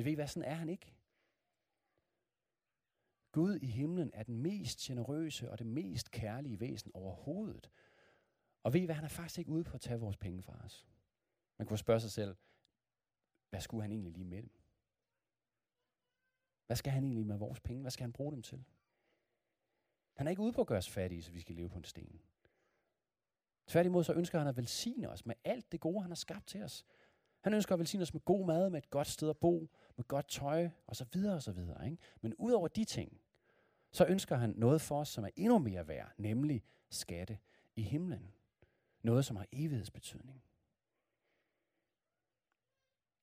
Men 0.00 0.04
ved 0.04 0.12
I 0.12 0.14
hvad, 0.14 0.26
sådan 0.26 0.48
er 0.48 0.54
han 0.54 0.68
ikke. 0.68 0.94
Gud 3.32 3.56
i 3.56 3.66
himlen 3.66 4.10
er 4.14 4.22
den 4.22 4.38
mest 4.38 4.78
generøse 4.78 5.50
og 5.50 5.58
det 5.58 5.66
mest 5.66 6.10
kærlige 6.10 6.60
væsen 6.60 6.90
overhovedet. 6.94 7.70
Og 8.62 8.72
ved 8.72 8.80
I 8.80 8.84
hvad, 8.84 8.94
han 8.94 9.04
er 9.04 9.08
faktisk 9.08 9.38
ikke 9.38 9.50
ude 9.50 9.64
på 9.64 9.74
at 9.74 9.80
tage 9.80 10.00
vores 10.00 10.16
penge 10.16 10.42
fra 10.42 10.64
os. 10.64 10.86
Man 11.58 11.66
kunne 11.66 11.78
spørge 11.78 12.00
sig 12.00 12.10
selv, 12.10 12.36
hvad 13.50 13.60
skulle 13.60 13.82
han 13.82 13.92
egentlig 13.92 14.12
lige 14.12 14.24
med 14.24 14.42
dem? 14.42 14.50
Hvad 16.66 16.76
skal 16.76 16.92
han 16.92 17.04
egentlig 17.04 17.26
med 17.26 17.36
vores 17.36 17.60
penge? 17.60 17.82
Hvad 17.82 17.90
skal 17.90 18.04
han 18.04 18.12
bruge 18.12 18.32
dem 18.32 18.42
til? 18.42 18.64
Han 20.16 20.26
er 20.26 20.30
ikke 20.30 20.42
ude 20.42 20.52
på 20.52 20.60
at 20.60 20.66
gøre 20.66 20.78
os 20.78 20.90
fattige, 20.90 21.22
så 21.22 21.32
vi 21.32 21.40
skal 21.40 21.54
leve 21.54 21.68
på 21.68 21.78
en 21.78 21.84
sten. 21.84 22.20
Tværtimod 23.66 24.04
så 24.04 24.12
ønsker 24.12 24.38
han 24.38 24.48
at 24.48 24.56
velsigne 24.56 25.08
os 25.08 25.26
med 25.26 25.34
alt 25.44 25.72
det 25.72 25.80
gode, 25.80 26.02
han 26.02 26.10
har 26.10 26.16
skabt 26.16 26.46
til 26.46 26.62
os. 26.62 26.84
Han 27.40 27.54
ønsker 27.54 27.74
at 27.74 27.78
velsigne 27.78 28.02
os 28.02 28.14
med 28.14 28.24
god 28.24 28.46
mad, 28.46 28.70
med 28.70 28.78
et 28.82 28.90
godt 28.90 29.06
sted 29.06 29.30
at 29.30 29.38
bo, 29.38 29.70
med 29.96 30.04
godt 30.04 30.28
tøj, 30.28 30.68
og 30.86 30.96
så 30.96 31.06
videre 31.12 31.34
og 31.34 31.42
så 31.42 31.52
videre. 31.52 31.84
Ikke? 31.84 31.98
Men 32.20 32.34
udover 32.34 32.68
de 32.68 32.84
ting, 32.84 33.20
så 33.92 34.06
ønsker 34.06 34.36
han 34.36 34.54
noget 34.56 34.80
for 34.80 35.00
os, 35.00 35.08
som 35.08 35.24
er 35.24 35.30
endnu 35.36 35.58
mere 35.58 35.88
værd, 35.88 36.12
nemlig 36.16 36.62
skatte 36.90 37.38
i 37.76 37.82
himlen. 37.82 38.32
Noget, 39.02 39.24
som 39.24 39.36
har 39.36 39.46
evighedsbetydning. 39.52 40.42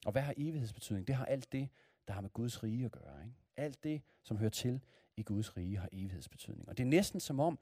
Og 0.05 0.11
hvad 0.11 0.21
har 0.21 0.33
evighedsbetydning? 0.37 1.07
Det 1.07 1.15
har 1.15 1.25
alt 1.25 1.51
det, 1.51 1.69
der 2.07 2.13
har 2.13 2.21
med 2.21 2.29
Guds 2.29 2.63
rige 2.63 2.85
at 2.85 2.91
gøre. 2.91 3.23
Ikke? 3.23 3.35
Alt 3.57 3.83
det, 3.83 4.01
som 4.23 4.37
hører 4.37 4.49
til 4.49 4.81
i 5.17 5.23
Guds 5.23 5.57
rige, 5.57 5.77
har 5.77 5.89
evighedsbetydning. 5.91 6.69
Og 6.69 6.77
det 6.77 6.83
er 6.83 6.87
næsten 6.87 7.19
som 7.19 7.39
om, 7.39 7.59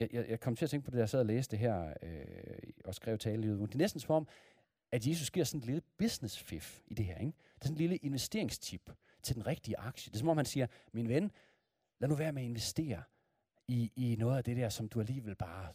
jeg, 0.00 0.08
jeg, 0.12 0.28
jeg 0.28 0.40
kom 0.40 0.56
til 0.56 0.64
at 0.64 0.70
tænke 0.70 0.84
på 0.84 0.90
det, 0.90 0.96
da 0.96 1.00
jeg 1.00 1.08
sad 1.08 1.20
og 1.20 1.26
læste 1.26 1.50
det 1.50 1.58
her, 1.58 1.94
øh, 2.02 2.72
og 2.84 2.94
skrev 2.94 3.18
tale 3.18 3.46
i 3.46 3.50
Det 3.50 3.74
er 3.74 3.78
næsten 3.78 4.00
som 4.00 4.14
om, 4.14 4.28
at 4.92 5.06
Jesus 5.06 5.30
giver 5.30 5.44
sådan 5.44 5.58
et 5.58 5.66
lille 5.66 5.82
business 5.98 6.38
fif 6.38 6.80
i 6.86 6.94
det 6.94 7.04
her. 7.04 7.18
Ikke? 7.18 7.32
Det 7.54 7.60
er 7.60 7.64
sådan 7.64 7.74
en 7.74 7.78
lille 7.78 7.96
investeringstip 7.96 8.90
til 9.22 9.34
den 9.34 9.46
rigtige 9.46 9.78
aktie. 9.78 10.10
Det 10.10 10.16
er 10.16 10.18
som 10.18 10.28
om 10.28 10.36
han 10.36 10.46
siger, 10.46 10.66
min 10.92 11.08
ven, 11.08 11.30
lad 12.00 12.08
nu 12.08 12.14
være 12.14 12.32
med 12.32 12.42
at 12.42 12.48
investere 12.48 13.02
i, 13.68 13.92
i 13.96 14.16
noget 14.18 14.36
af 14.36 14.44
det 14.44 14.56
der, 14.56 14.68
som 14.68 14.88
du 14.88 15.00
alligevel 15.00 15.34
bare 15.34 15.72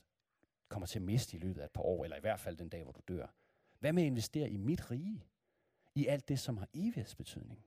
kommer 0.67 0.87
til 0.87 0.99
at 0.99 1.03
miste 1.03 1.37
i 1.37 1.39
løbet 1.39 1.61
af 1.61 1.65
et 1.65 1.71
par 1.71 1.81
år, 1.81 2.03
eller 2.03 2.17
i 2.17 2.21
hvert 2.21 2.39
fald 2.39 2.57
den 2.57 2.69
dag, 2.69 2.83
hvor 2.83 2.91
du 2.91 3.01
dør. 3.07 3.27
Hvad 3.79 3.93
med 3.93 4.03
at 4.03 4.07
investere 4.07 4.49
i 4.49 4.57
mit 4.57 4.91
rige? 4.91 5.25
I 5.95 6.07
alt 6.07 6.29
det, 6.29 6.39
som 6.39 6.57
har 6.57 6.67
evighedsbetydning? 6.73 7.65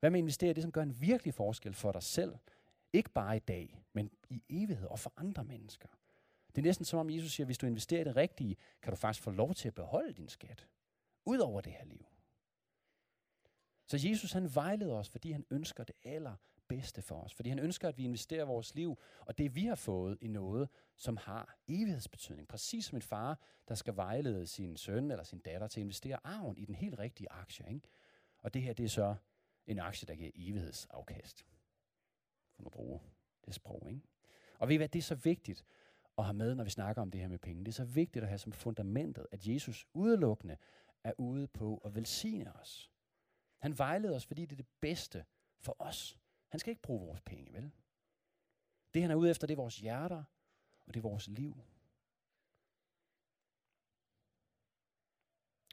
Hvad 0.00 0.10
med 0.10 0.18
at 0.18 0.22
investere 0.22 0.50
i 0.50 0.54
det, 0.54 0.62
som 0.62 0.72
gør 0.72 0.82
en 0.82 1.00
virkelig 1.00 1.34
forskel 1.34 1.74
for 1.74 1.92
dig 1.92 2.02
selv? 2.02 2.36
Ikke 2.92 3.10
bare 3.10 3.36
i 3.36 3.40
dag, 3.40 3.82
men 3.92 4.10
i 4.30 4.42
evighed 4.48 4.88
og 4.88 4.98
for 4.98 5.12
andre 5.16 5.44
mennesker. 5.44 5.88
Det 6.48 6.58
er 6.58 6.66
næsten 6.66 6.84
som 6.84 6.98
om 6.98 7.10
Jesus 7.10 7.32
siger, 7.32 7.44
at 7.44 7.48
hvis 7.48 7.58
du 7.58 7.66
investerer 7.66 8.00
i 8.00 8.04
det 8.04 8.16
rigtige, 8.16 8.56
kan 8.82 8.92
du 8.92 8.96
faktisk 8.96 9.22
få 9.22 9.30
lov 9.30 9.54
til 9.54 9.68
at 9.68 9.74
beholde 9.74 10.12
din 10.12 10.28
skat. 10.28 10.66
Ud 11.24 11.38
over 11.38 11.60
det 11.60 11.72
her 11.72 11.84
liv. 11.84 12.06
Så 13.86 14.08
Jesus 14.08 14.32
han 14.32 14.54
vejleder 14.54 14.94
os, 14.94 15.08
fordi 15.08 15.32
han 15.32 15.46
ønsker 15.50 15.84
det 15.84 15.96
allerbedste 16.04 17.02
for 17.02 17.20
os. 17.20 17.34
Fordi 17.34 17.48
han 17.48 17.58
ønsker, 17.58 17.88
at 17.88 17.98
vi 17.98 18.04
investerer 18.04 18.44
vores 18.44 18.74
liv, 18.74 18.98
og 19.20 19.38
det 19.38 19.54
vi 19.54 19.64
har 19.64 19.74
fået 19.74 20.18
i 20.20 20.28
noget, 20.28 20.68
som 20.96 21.16
har 21.16 21.58
evighedsbetydning. 21.68 22.48
Præcis 22.48 22.84
som 22.84 22.96
en 22.96 23.02
far, 23.02 23.40
der 23.68 23.74
skal 23.74 23.96
vejlede 23.96 24.46
sin 24.46 24.76
søn 24.76 25.10
eller 25.10 25.24
sin 25.24 25.38
datter 25.38 25.66
til 25.66 25.80
at 25.80 25.82
investere 25.82 26.18
arven 26.24 26.56
i 26.56 26.64
den 26.64 26.74
helt 26.74 26.98
rigtige 26.98 27.32
aktie. 27.32 27.68
Ikke? 27.68 27.88
Og 28.38 28.54
det 28.54 28.62
her, 28.62 28.72
det 28.72 28.84
er 28.84 28.88
så 28.88 29.14
en 29.66 29.78
aktie, 29.78 30.06
der 30.06 30.14
giver 30.14 30.30
evighedsafkast. 30.34 31.46
For 32.60 32.64
nu 32.64 32.70
bruge 32.70 33.00
det 33.44 33.54
sprog. 33.54 33.90
Ikke? 33.90 34.02
Og 34.58 34.68
ved 34.68 34.74
I 34.74 34.76
hvad, 34.76 34.88
det 34.88 34.98
er 34.98 35.02
så 35.02 35.14
vigtigt 35.14 35.64
at 36.18 36.24
have 36.24 36.34
med, 36.34 36.54
når 36.54 36.64
vi 36.64 36.70
snakker 36.70 37.02
om 37.02 37.10
det 37.10 37.20
her 37.20 37.28
med 37.28 37.38
penge. 37.38 37.64
Det 37.64 37.68
er 37.68 37.72
så 37.72 37.84
vigtigt 37.84 38.22
at 38.22 38.28
have 38.28 38.38
som 38.38 38.52
fundamentet, 38.52 39.26
at 39.32 39.46
Jesus 39.46 39.86
udelukkende 39.94 40.56
er 41.04 41.12
ude 41.18 41.46
på 41.46 41.76
at 41.84 41.94
velsigne 41.94 42.52
os. 42.56 42.90
Han 43.58 43.78
vejleder 43.78 44.16
os, 44.16 44.26
fordi 44.26 44.42
det 44.42 44.52
er 44.52 44.56
det 44.56 44.66
bedste 44.80 45.24
for 45.58 45.76
os. 45.78 46.18
Han 46.48 46.60
skal 46.60 46.70
ikke 46.70 46.82
bruge 46.82 47.06
vores 47.06 47.20
penge, 47.20 47.52
vel? 47.52 47.70
Det 48.94 49.02
han 49.02 49.10
er 49.10 49.14
ude 49.14 49.30
efter, 49.30 49.46
det 49.46 49.54
er 49.54 49.62
vores 49.62 49.78
hjerter, 49.78 50.24
og 50.86 50.94
det 50.94 51.00
er 51.00 51.02
vores 51.02 51.28
liv. 51.28 51.64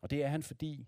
Og 0.01 0.09
det 0.09 0.23
er 0.23 0.27
han, 0.27 0.43
fordi 0.43 0.87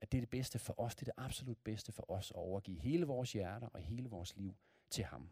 at 0.00 0.12
det 0.12 0.18
er 0.18 0.22
det 0.22 0.30
bedste 0.30 0.58
for 0.58 0.80
os, 0.80 0.94
det 0.94 1.08
er 1.08 1.12
det 1.12 1.24
absolut 1.24 1.58
bedste 1.58 1.92
for 1.92 2.10
os 2.10 2.30
at 2.30 2.36
overgive 2.36 2.80
hele 2.80 3.06
vores 3.06 3.32
hjerter 3.32 3.68
og 3.68 3.80
hele 3.80 4.08
vores 4.08 4.36
liv 4.36 4.56
til 4.90 5.04
ham. 5.04 5.30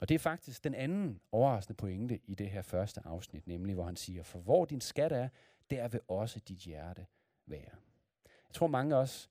Og 0.00 0.08
det 0.08 0.14
er 0.14 0.18
faktisk 0.18 0.64
den 0.64 0.74
anden 0.74 1.20
overraskende 1.32 1.76
pointe 1.76 2.20
i 2.26 2.34
det 2.34 2.50
her 2.50 2.62
første 2.62 3.00
afsnit, 3.04 3.46
nemlig 3.46 3.74
hvor 3.74 3.84
han 3.84 3.96
siger, 3.96 4.22
for 4.22 4.38
hvor 4.38 4.64
din 4.64 4.80
skat 4.80 5.12
er, 5.12 5.28
der 5.70 5.88
vil 5.88 6.00
også 6.08 6.40
dit 6.40 6.58
hjerte 6.58 7.06
være. 7.46 7.76
Jeg 8.24 8.54
tror 8.54 8.66
mange 8.66 8.96
af 8.96 9.00
os 9.00 9.30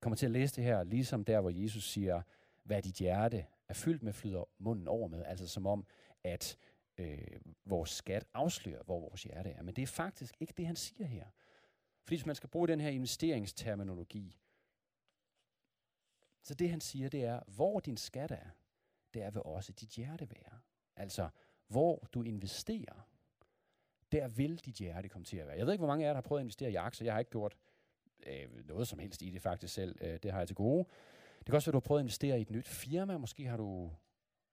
kommer 0.00 0.16
til 0.16 0.26
at 0.26 0.32
læse 0.32 0.56
det 0.56 0.64
her, 0.64 0.82
ligesom 0.82 1.24
der, 1.24 1.40
hvor 1.40 1.50
Jesus 1.50 1.90
siger, 1.90 2.22
hvad 2.62 2.82
dit 2.82 2.94
hjerte 2.94 3.46
er 3.68 3.74
fyldt 3.74 4.02
med, 4.02 4.12
flyder 4.12 4.48
munden 4.58 4.88
over 4.88 5.08
med. 5.08 5.24
Altså 5.24 5.48
som 5.48 5.66
om, 5.66 5.86
at 6.24 6.56
øh, 6.98 7.40
vores 7.64 7.90
skat 7.90 8.24
afslører, 8.34 8.82
hvor 8.82 9.00
vores 9.00 9.22
hjerte 9.22 9.50
er. 9.50 9.62
Men 9.62 9.76
det 9.76 9.82
er 9.82 9.86
faktisk 9.86 10.34
ikke 10.40 10.54
det, 10.56 10.66
han 10.66 10.76
siger 10.76 11.06
her. 11.06 11.26
Fordi 12.02 12.16
hvis 12.16 12.26
man 12.26 12.34
skal 12.34 12.48
bruge 12.48 12.68
den 12.68 12.80
her 12.80 12.88
investeringsterminologi, 12.88 14.38
så 16.46 16.54
det 16.54 16.70
han 16.70 16.80
siger, 16.80 17.08
det 17.08 17.24
er, 17.24 17.40
hvor 17.46 17.80
din 17.80 17.96
skat 17.96 18.30
er, 18.30 18.50
der 19.14 19.30
vil 19.30 19.42
også 19.42 19.72
dit 19.72 19.88
hjerte 19.88 20.30
være. 20.30 20.58
Altså, 20.96 21.28
hvor 21.68 22.08
du 22.12 22.22
investerer, 22.22 23.08
der 24.12 24.28
vil 24.28 24.58
dit 24.58 24.74
hjerte 24.74 25.08
komme 25.08 25.24
til 25.24 25.36
at 25.36 25.46
være. 25.46 25.56
Jeg 25.56 25.66
ved 25.66 25.72
ikke, 25.72 25.80
hvor 25.80 25.86
mange 25.86 26.04
af 26.04 26.08
jer, 26.08 26.12
der 26.12 26.16
har 26.16 26.28
prøvet 26.28 26.40
at 26.40 26.44
investere 26.44 26.70
i 26.70 26.74
aktier. 26.74 27.04
Jeg 27.04 27.14
har 27.14 27.18
ikke 27.18 27.30
gjort 27.30 27.56
øh, 28.26 28.66
noget 28.66 28.88
som 28.88 28.98
helst 28.98 29.22
i 29.22 29.30
det 29.30 29.42
faktisk 29.42 29.74
selv. 29.74 29.96
Øh, 30.00 30.18
det 30.22 30.32
har 30.32 30.38
jeg 30.38 30.46
til 30.46 30.56
gode. 30.56 30.84
Det 31.38 31.46
kan 31.46 31.54
også 31.54 31.70
være, 31.70 31.72
du 31.72 31.76
har 31.76 31.88
prøvet 31.88 32.00
at 32.00 32.02
investere 32.02 32.38
i 32.38 32.42
et 32.42 32.50
nyt 32.50 32.68
firma. 32.68 33.18
Måske 33.18 33.46
har 33.46 33.56
du 33.56 33.92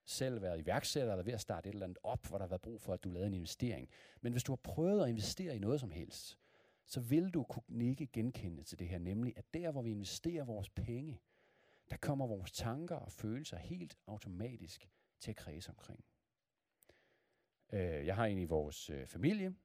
selv 0.06 0.42
været 0.42 0.60
iværksætter 0.60 1.14
eller 1.14 1.24
ved 1.24 1.34
at 1.34 1.42
starte 1.42 1.70
et 1.70 1.74
eller 1.74 1.86
andet 1.86 2.00
op, 2.04 2.28
hvor 2.28 2.38
der 2.38 2.46
har 2.46 2.50
været 2.50 2.62
brug 2.62 2.82
for, 2.82 2.94
at 2.94 3.04
du 3.04 3.10
lavede 3.10 3.28
en 3.28 3.34
investering. 3.34 3.90
Men 4.22 4.32
hvis 4.32 4.44
du 4.44 4.52
har 4.52 4.60
prøvet 4.64 5.04
at 5.04 5.10
investere 5.10 5.56
i 5.56 5.60
noget 5.60 5.80
som 5.80 5.92
helst, 5.92 6.38
så 6.86 7.00
vil 7.00 7.30
du 7.30 7.44
kunne 7.44 7.86
ikke 7.86 8.08
genkende 8.08 8.64
til 8.64 8.80
det 8.80 8.88
her, 8.88 8.98
nemlig 8.98 9.34
at 9.38 9.54
der, 9.54 9.72
hvor 9.72 9.82
vi 9.82 9.92
investerer 9.92 10.44
vores 10.44 10.70
penge, 10.70 11.20
der 11.90 11.98
kommer 11.98 12.28
vores 12.28 12.52
tanker 12.52 12.96
og 12.96 13.12
følelser 13.12 13.58
helt 13.58 13.98
automatisk 14.08 14.90
til 15.20 15.32
at 15.32 15.36
kredse 15.36 15.70
omkring. 15.70 16.06
Øh, 17.74 18.06
jeg 18.06 18.16
har 18.16 18.26
en 18.26 18.38
i 18.38 18.46
vores 18.46 18.90
øh, 18.90 19.08
familie, 19.08 19.56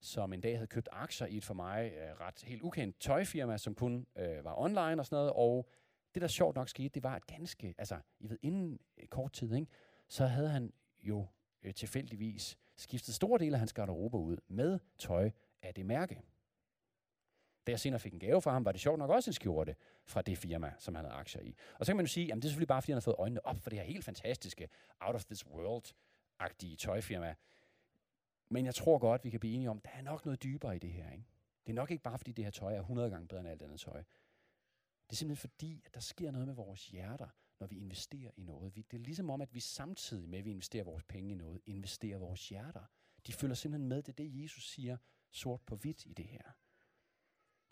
som 0.00 0.32
en 0.32 0.40
dag 0.40 0.56
havde 0.56 0.66
købt 0.66 0.88
aktier 0.92 1.26
i 1.26 1.36
et 1.36 1.44
for 1.44 1.54
mig 1.54 1.92
øh, 1.92 2.20
ret 2.20 2.42
helt 2.42 2.62
ukendt 2.62 3.00
tøjfirma, 3.00 3.58
som 3.58 3.74
kun 3.74 4.06
øh, 4.16 4.44
var 4.44 4.58
online 4.58 5.00
og 5.00 5.06
sådan 5.06 5.16
noget, 5.16 5.32
og 5.32 5.68
det, 6.14 6.22
der 6.22 6.28
sjovt 6.28 6.56
nok 6.56 6.68
skete, 6.68 6.88
det 6.88 7.02
var 7.02 7.16
et 7.16 7.26
ganske, 7.26 7.74
altså, 7.78 8.00
I 8.20 8.30
ved, 8.30 8.38
inden 8.42 8.78
øh, 8.96 9.06
kort 9.08 9.32
tid, 9.32 9.54
ikke, 9.54 9.66
så 10.08 10.26
havde 10.26 10.48
han 10.48 10.72
jo 11.00 11.26
øh, 11.62 11.74
tilfældigvis 11.74 12.58
skiftet 12.76 13.14
store 13.14 13.38
dele 13.38 13.54
af 13.54 13.58
hans 13.58 13.72
garderobe 13.72 14.16
ud 14.16 14.36
med 14.48 14.78
tøj 14.98 15.30
af 15.62 15.74
det 15.74 15.86
mærke. 15.86 16.20
Da 17.66 17.72
jeg 17.72 17.80
senere 17.80 18.00
fik 18.00 18.12
en 18.12 18.18
gave 18.18 18.42
fra 18.42 18.52
ham, 18.52 18.64
var 18.64 18.72
det 18.72 18.80
sjovt 18.80 18.98
nok 18.98 19.10
også 19.10 19.30
en 19.30 19.34
skjorte 19.34 19.76
fra 20.04 20.22
det 20.22 20.38
firma, 20.38 20.72
som 20.78 20.94
han 20.94 21.04
havde 21.04 21.16
aktier 21.16 21.42
i. 21.42 21.56
Og 21.78 21.86
så 21.86 21.90
kan 21.92 21.96
man 21.96 22.06
jo 22.06 22.10
sige, 22.12 22.32
at 22.32 22.36
det 22.36 22.44
er 22.44 22.48
selvfølgelig 22.48 22.68
bare, 22.68 22.82
fordi 22.82 22.92
han 22.92 22.96
har 22.96 23.00
fået 23.00 23.16
øjnene 23.18 23.46
op 23.46 23.60
for 23.60 23.70
det 23.70 23.78
her 23.78 23.86
helt 23.86 24.04
fantastiske, 24.04 24.68
out 25.00 25.14
of 25.14 25.24
this 25.24 25.46
world-agtige 25.46 26.76
tøjfirma. 26.76 27.34
Men 28.48 28.66
jeg 28.66 28.74
tror 28.74 28.98
godt, 28.98 29.24
vi 29.24 29.30
kan 29.30 29.40
blive 29.40 29.54
enige 29.54 29.70
om, 29.70 29.76
at 29.76 29.84
der 29.84 29.90
er 29.98 30.02
nok 30.02 30.24
noget 30.24 30.42
dybere 30.42 30.76
i 30.76 30.78
det 30.78 30.92
her. 30.92 31.10
Ikke? 31.10 31.24
Det 31.66 31.72
er 31.72 31.74
nok 31.74 31.90
ikke 31.90 32.02
bare, 32.02 32.18
fordi 32.18 32.32
det 32.32 32.44
her 32.44 32.50
tøj 32.50 32.74
er 32.74 32.80
100 32.80 33.10
gange 33.10 33.28
bedre 33.28 33.40
end 33.40 33.48
alt 33.48 33.62
andet 33.62 33.80
tøj. 33.80 34.02
Det 35.06 35.12
er 35.12 35.16
simpelthen 35.16 35.50
fordi, 35.50 35.82
at 35.86 35.94
der 35.94 36.00
sker 36.00 36.30
noget 36.30 36.46
med 36.46 36.54
vores 36.54 36.88
hjerter, 36.88 37.28
når 37.60 37.66
vi 37.66 37.76
investerer 37.76 38.30
i 38.36 38.42
noget. 38.42 38.74
Det 38.74 38.92
er 38.92 38.98
ligesom 38.98 39.30
om, 39.30 39.40
at 39.40 39.54
vi 39.54 39.60
samtidig 39.60 40.28
med, 40.28 40.38
at 40.38 40.44
vi 40.44 40.50
investerer 40.50 40.84
vores 40.84 41.04
penge 41.04 41.30
i 41.30 41.34
noget, 41.34 41.60
investerer 41.66 42.18
vores 42.18 42.48
hjerter. 42.48 42.84
De 43.26 43.32
følger 43.32 43.54
simpelthen 43.54 43.88
med. 43.88 44.02
Det 44.02 44.08
er 44.08 44.24
det, 44.24 44.42
Jesus 44.42 44.68
siger 44.70 44.96
sort 45.30 45.60
på 45.60 45.76
hvidt 45.76 46.06
i 46.06 46.12
det 46.12 46.24
her. 46.24 46.52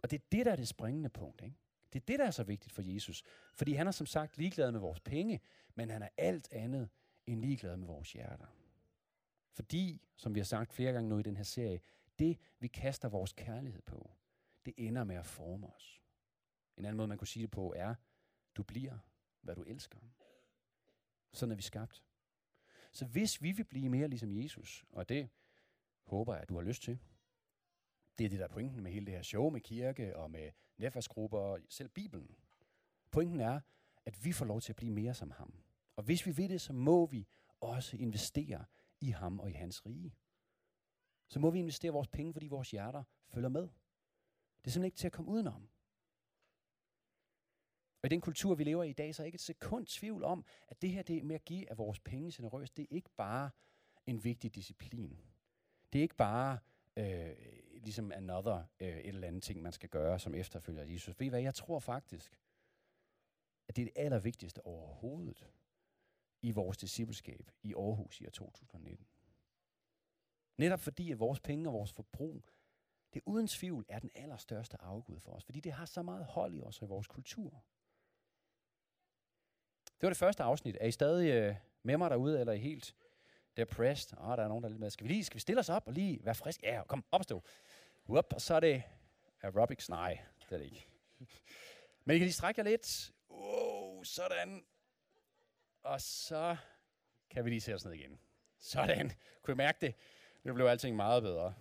Og 0.03 0.11
det 0.11 0.21
er 0.21 0.25
det, 0.33 0.47
der 0.47 0.53
er 0.53 0.57
det 0.57 0.69
springende 0.69 1.09
punkt. 1.09 1.43
Ikke? 1.43 1.57
Det 1.93 2.01
er 2.01 2.05
det, 2.07 2.19
der 2.19 2.27
er 2.27 2.31
så 2.31 2.45
vigtigt 2.45 2.73
for 2.73 2.83
Jesus. 2.83 3.23
Fordi 3.55 3.73
han 3.73 3.87
er 3.87 3.91
som 3.91 4.07
sagt 4.07 4.39
ligeglad 4.39 4.73
med 4.73 4.81
vores 4.81 5.01
penge, 5.01 5.41
men 5.75 5.91
han 5.91 6.03
er 6.03 6.09
alt 6.17 6.53
andet 6.53 6.89
end 7.27 7.41
ligeglad 7.41 7.77
med 7.77 7.87
vores 7.87 8.13
hjerter. 8.13 8.47
Fordi, 9.53 10.03
som 10.17 10.35
vi 10.35 10.41
har 10.41 10.45
sagt 10.45 10.73
flere 10.73 10.93
gange 10.93 11.09
nu 11.09 11.19
i 11.19 11.23
den 11.23 11.37
her 11.37 11.45
serie, 11.45 11.81
det 12.19 12.39
vi 12.59 12.69
kaster 12.69 13.09
vores 13.09 13.33
kærlighed 13.33 13.83
på, 13.83 14.11
det 14.65 14.75
ender 14.77 15.05
med 15.05 15.17
at 15.17 15.27
forme 15.27 15.75
os. 15.75 16.01
En 16.77 16.85
anden 16.85 16.97
måde, 16.97 17.09
man 17.09 17.19
kunne 17.19 17.29
sige 17.29 17.43
det 17.43 17.51
på, 17.51 17.73
er, 17.77 17.95
du 18.55 18.63
bliver, 18.63 18.99
hvad 19.41 19.55
du 19.55 19.63
elsker. 19.63 19.99
Sådan 21.33 21.53
er 21.53 21.57
vi 21.57 21.63
skabt. 21.63 22.05
Så 22.93 23.07
hvis 23.07 23.43
vi 23.43 23.53
vil 23.53 23.65
blive 23.65 23.89
mere 23.89 24.09
ligesom 24.09 24.33
Jesus, 24.33 24.85
og 24.91 25.09
det 25.09 25.29
håber 26.03 26.35
jeg, 26.35 26.43
at 26.43 26.49
du 26.49 26.55
har 26.55 26.63
lyst 26.63 26.83
til, 26.83 26.99
det 28.21 28.27
er 28.27 28.31
det, 28.31 28.39
der 28.39 28.45
er 28.45 28.49
pointen 28.49 28.83
med 28.83 28.93
hele 28.93 29.07
det 29.07 29.15
her 29.15 29.23
show 29.23 29.51
med 29.51 29.61
kirke 29.61 30.17
og 30.17 30.31
med 30.31 30.51
netværksgrupper 30.77 31.39
og 31.39 31.61
selv 31.69 31.89
Bibelen. 31.89 32.37
Pointen 33.11 33.41
er, 33.41 33.61
at 34.07 34.25
vi 34.25 34.33
får 34.33 34.45
lov 34.45 34.61
til 34.61 34.73
at 34.73 34.77
blive 34.77 34.93
mere 34.93 35.15
som 35.15 35.31
ham. 35.31 35.55
Og 35.97 36.05
hvis 36.05 36.27
vi 36.27 36.31
vil 36.31 36.51
det, 36.51 36.61
så 36.61 36.73
må 36.73 37.07
vi 37.07 37.27
også 37.61 37.97
investere 37.97 38.65
i 39.01 39.11
ham 39.11 39.41
og 39.41 39.51
i 39.51 39.53
hans 39.53 39.87
rige. 39.87 40.15
Så 41.29 41.41
må 41.41 41.51
vi 41.51 41.59
investere 41.59 41.93
vores 41.93 42.09
penge, 42.09 42.33
fordi 42.33 42.49
vores 42.49 42.71
hjerter 42.71 43.05
følger 43.29 43.49
med. 43.49 43.63
Det 43.63 43.69
er 44.67 44.71
simpelthen 44.71 44.85
ikke 44.85 44.99
til 44.99 45.07
at 45.07 45.13
komme 45.13 45.31
udenom. 45.31 45.69
Og 48.03 48.07
i 48.07 48.09
den 48.09 48.21
kultur, 48.21 48.55
vi 48.55 48.65
lever 48.65 48.85
i 48.85 48.91
i 48.91 48.93
dag, 48.93 49.15
så 49.15 49.23
er 49.23 49.27
ikke 49.27 49.37
et 49.37 49.41
sekund 49.41 49.87
tvivl 49.87 50.25
om, 50.25 50.45
at 50.69 50.83
det 50.83 50.91
her 50.91 51.03
det 51.03 51.25
med 51.25 51.35
at 51.35 51.45
give 51.45 51.71
af 51.71 51.79
vores 51.79 52.01
penge 52.01 52.33
generøst, 52.33 52.77
det 52.77 52.83
er 52.83 52.87
ikke 52.91 53.11
bare 53.17 53.51
en 54.07 54.25
vigtig 54.25 54.55
disciplin. 54.55 55.19
Det 55.93 55.99
er 55.99 56.03
ikke 56.03 56.17
bare 56.17 56.59
øh, 56.97 57.60
ligesom 57.83 58.13
another 58.13 58.65
øh, 58.81 58.89
et 58.89 59.07
eller 59.07 59.29
andet 59.29 59.43
ting, 59.43 59.63
man 59.63 59.73
skal 59.73 59.89
gøre 59.89 60.19
som 60.19 60.35
efterfølger 60.35 60.83
af 60.83 60.89
Jesus. 60.89 61.21
Ved 61.21 61.27
I 61.27 61.31
hvad, 61.31 61.41
jeg 61.41 61.55
tror 61.55 61.79
faktisk, 61.79 62.39
at 63.69 63.77
det 63.77 63.83
er 63.83 63.87
det 63.87 64.03
allervigtigste 64.03 64.67
overhovedet 64.67 65.49
i 66.43 66.51
vores 66.51 66.77
discipleskab 66.77 67.51
i 67.63 67.75
Aarhus 67.75 68.21
i 68.21 68.27
år 68.27 68.31
2019. 68.31 69.07
Netop 70.59 70.81
fordi, 70.81 71.13
at 71.13 71.19
vores 71.19 71.41
penge 71.41 71.69
og 71.69 71.73
vores 71.73 71.93
forbrug, 71.93 72.45
det 73.15 73.23
uden 73.27 73.47
tvivl 73.47 73.85
er 73.89 73.99
den 73.99 74.11
allerstørste 74.15 74.83
afgud 74.83 75.21
for 75.21 75.33
os, 75.33 75.45
fordi 75.45 75.61
det 75.61 75.73
har 75.73 75.85
så 75.85 76.03
meget 76.03 76.25
hold 76.25 76.55
i 76.55 76.63
os 76.63 76.83
og 76.83 76.87
i 76.87 76.89
vores 76.89 77.07
kultur. 77.07 77.65
Det 79.85 80.03
var 80.03 80.09
det 80.09 80.17
første 80.17 80.43
afsnit. 80.43 80.77
Er 80.81 80.87
I 80.87 80.91
stadig 80.91 81.31
øh, 81.31 81.57
med 81.83 81.97
mig 81.97 82.11
derude, 82.11 82.41
eller 82.41 82.53
er 82.53 82.57
I 82.57 82.61
helt 82.61 82.95
depressed? 83.61 84.19
Åh, 84.19 84.29
oh, 84.29 84.37
der 84.37 84.45
er 84.45 84.49
nogen, 84.49 84.63
der 84.63 84.69
er 84.69 84.71
lidt 84.71 84.81
med. 84.81 84.91
Skal 84.91 85.05
vi 85.09 85.13
lige 85.13 85.25
skal 85.25 85.35
vi 85.35 85.41
stille 85.41 85.61
os 85.61 85.69
op 85.69 85.87
og 85.87 85.93
lige 85.93 86.21
være 86.25 86.35
frisk? 86.35 86.63
Ja, 86.63 86.83
kom, 86.89 87.05
opstå. 87.11 87.43
Whoop, 88.09 88.33
og 88.33 88.41
så 88.41 88.55
er 88.55 88.61
det 88.61 88.83
aerobics. 89.43 89.89
Nej, 89.89 90.19
det 90.41 90.53
er 90.53 90.59
det 90.59 90.65
ikke. 90.65 90.87
Men 92.05 92.17
I 92.17 92.19
kan 92.19 92.25
lige 92.25 92.33
strække 92.33 92.59
jer 92.59 92.65
lidt. 92.65 93.13
Wow, 93.31 94.03
sådan. 94.03 94.65
Og 95.83 96.01
så 96.01 96.57
kan 97.31 97.45
vi 97.45 97.51
lige 97.51 97.61
se 97.61 97.75
os 97.75 97.85
ned 97.85 97.93
igen. 97.93 98.21
Sådan. 98.59 99.13
Kunne 99.43 99.53
I 99.53 99.57
mærke 99.57 99.79
det? 99.81 99.95
Nu 100.45 100.55
blev 100.55 100.67
alting 100.67 100.97
meget 100.97 101.23
bedre. 101.23 101.55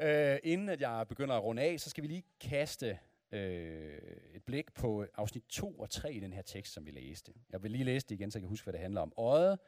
øh, 0.00 0.38
inden 0.42 0.68
at 0.68 0.80
jeg 0.80 1.08
begynder 1.08 1.36
at 1.36 1.42
runde 1.42 1.62
af, 1.62 1.80
så 1.80 1.90
skal 1.90 2.02
vi 2.02 2.08
lige 2.08 2.24
kaste 2.40 2.98
øh, 3.32 3.98
et 4.34 4.44
blik 4.44 4.74
på 4.74 5.06
afsnit 5.14 5.44
2 5.48 5.78
og 5.78 5.90
3 5.90 6.14
i 6.14 6.20
den 6.20 6.32
her 6.32 6.42
tekst, 6.42 6.72
som 6.72 6.86
vi 6.86 6.90
læste. 6.90 7.34
Jeg 7.50 7.62
vil 7.62 7.70
lige 7.70 7.84
læse 7.84 8.06
det 8.06 8.14
igen, 8.14 8.30
så 8.30 8.38
jeg 8.38 8.42
kan 8.42 8.48
huske, 8.48 8.64
hvad 8.64 8.72
det 8.72 8.80
handler 8.80 9.00
om. 9.00 9.12
Øjet 9.16 9.58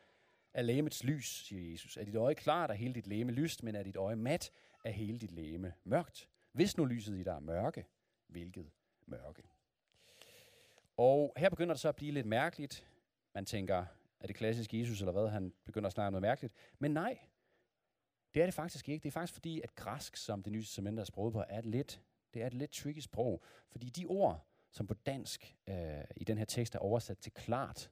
er 0.55 0.63
lægemets 0.63 1.05
lys, 1.05 1.47
siger 1.47 1.71
Jesus. 1.71 1.97
Er 1.97 2.05
dit 2.05 2.15
øje 2.15 2.35
klart, 2.35 2.71
er 2.71 2.75
hele 2.75 2.95
dit 2.95 3.07
læme 3.07 3.33
lyst, 3.33 3.63
men 3.63 3.75
er 3.75 3.83
dit 3.83 3.97
øje 3.97 4.17
mat, 4.17 4.51
er 4.85 4.91
hele 4.91 5.19
dit 5.19 5.33
læme 5.33 5.73
mørkt. 5.85 6.29
Hvis 6.53 6.77
nu 6.77 6.85
lyset 6.85 7.19
i 7.19 7.23
dig 7.23 7.31
er 7.31 7.41
mørke, 7.41 7.87
hvilket 8.27 8.71
mørke? 9.07 9.43
Og 10.97 11.33
her 11.37 11.49
begynder 11.49 11.75
det 11.75 11.81
så 11.81 11.89
at 11.89 11.97
blive 11.97 12.13
lidt 12.13 12.27
mærkeligt. 12.27 12.87
Man 13.35 13.45
tænker, 13.45 13.85
er 14.21 14.27
det 14.27 14.37
klassisk 14.37 14.75
Jesus 14.75 15.01
eller 15.01 15.13
hvad? 15.13 15.29
Han 15.29 15.53
begynder 15.65 15.87
at 15.87 15.93
snakke 15.93 16.11
noget 16.11 16.23
mærkeligt. 16.23 16.55
Men 16.79 16.91
nej, 16.91 17.19
det 18.35 18.43
er 18.43 18.47
det 18.47 18.55
faktisk 18.55 18.89
ikke. 18.89 19.03
Det 19.03 19.09
er 19.09 19.13
faktisk 19.13 19.33
fordi, 19.33 19.61
at 19.61 19.75
græsk, 19.75 20.17
som 20.17 20.43
det 20.43 20.53
nye 20.53 20.63
testament 20.63 20.99
er 20.99 21.05
sproget 21.05 21.33
på, 21.33 21.45
er 21.49 21.59
et 21.59 21.67
lidt, 21.67 22.01
det 22.35 22.43
er 22.43 22.47
et 22.47 22.55
lidt 22.55 22.71
tricky 22.71 23.01
sprog. 23.01 23.43
Fordi 23.69 23.89
de 23.89 24.07
ord, 24.07 24.47
som 24.71 24.87
på 24.87 24.95
dansk 24.95 25.57
øh, 25.67 26.05
i 26.17 26.25
den 26.25 26.39
her 26.39 26.45
tekst 26.45 26.75
er 26.75 26.79
oversat 26.79 27.19
til 27.19 27.33
klart 27.33 27.91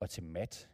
og 0.00 0.10
til 0.10 0.22
mat, 0.22 0.68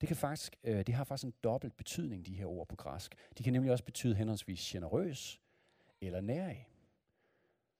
det, 0.00 0.06
kan 0.06 0.16
faktisk, 0.16 0.56
øh, 0.64 0.86
det 0.86 0.94
har 0.94 1.04
faktisk 1.04 1.26
en 1.26 1.34
dobbelt 1.44 1.76
betydning, 1.76 2.26
de 2.26 2.34
her 2.34 2.46
ord 2.46 2.68
på 2.68 2.76
græsk. 2.76 3.14
De 3.38 3.42
kan 3.42 3.52
nemlig 3.52 3.72
også 3.72 3.84
betyde 3.84 4.14
henholdsvis 4.14 4.60
generøs 4.60 5.40
eller 6.00 6.20
nærig. 6.20 6.68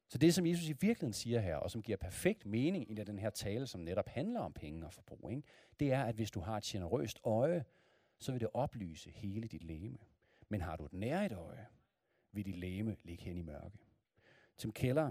Så 0.09 0.19
det, 0.19 0.35
som 0.35 0.47
Jesus 0.47 0.69
i 0.69 0.73
virkeligheden 0.73 1.13
siger 1.13 1.41
her, 1.41 1.57
og 1.57 1.71
som 1.71 1.83
giver 1.83 1.99
perfekt 1.99 2.47
mening 2.47 2.91
i 2.91 2.95
den 2.95 3.19
her 3.19 3.31
tale, 3.31 3.67
som 3.67 3.81
netop 3.81 4.09
handler 4.09 4.41
om 4.41 4.53
penge 4.53 4.87
og 4.87 4.93
forbrug, 4.93 5.31
ikke? 5.31 5.43
det 5.81 5.93
er, 5.93 6.05
at 6.05 6.15
hvis 6.15 6.31
du 6.31 6.41
har 6.41 6.57
et 6.57 6.63
generøst 6.63 7.21
øje, 7.25 7.65
så 8.19 8.33
vil 8.33 8.41
det 8.41 8.49
oplyse 8.55 9.11
hele 9.11 9.49
dit 9.49 9.63
leme. 9.63 9.99
Men 10.49 10.61
har 10.61 10.77
du 10.77 10.85
et 10.85 10.93
nærigt 10.93 11.33
øje, 11.33 11.67
vil 12.33 12.45
dit 12.45 12.57
læme 12.57 12.97
ligge 13.03 13.25
hen 13.25 13.37
i 13.37 13.43
mørke. 13.43 13.79
Tim 14.57 14.73
Keller, 14.73 15.11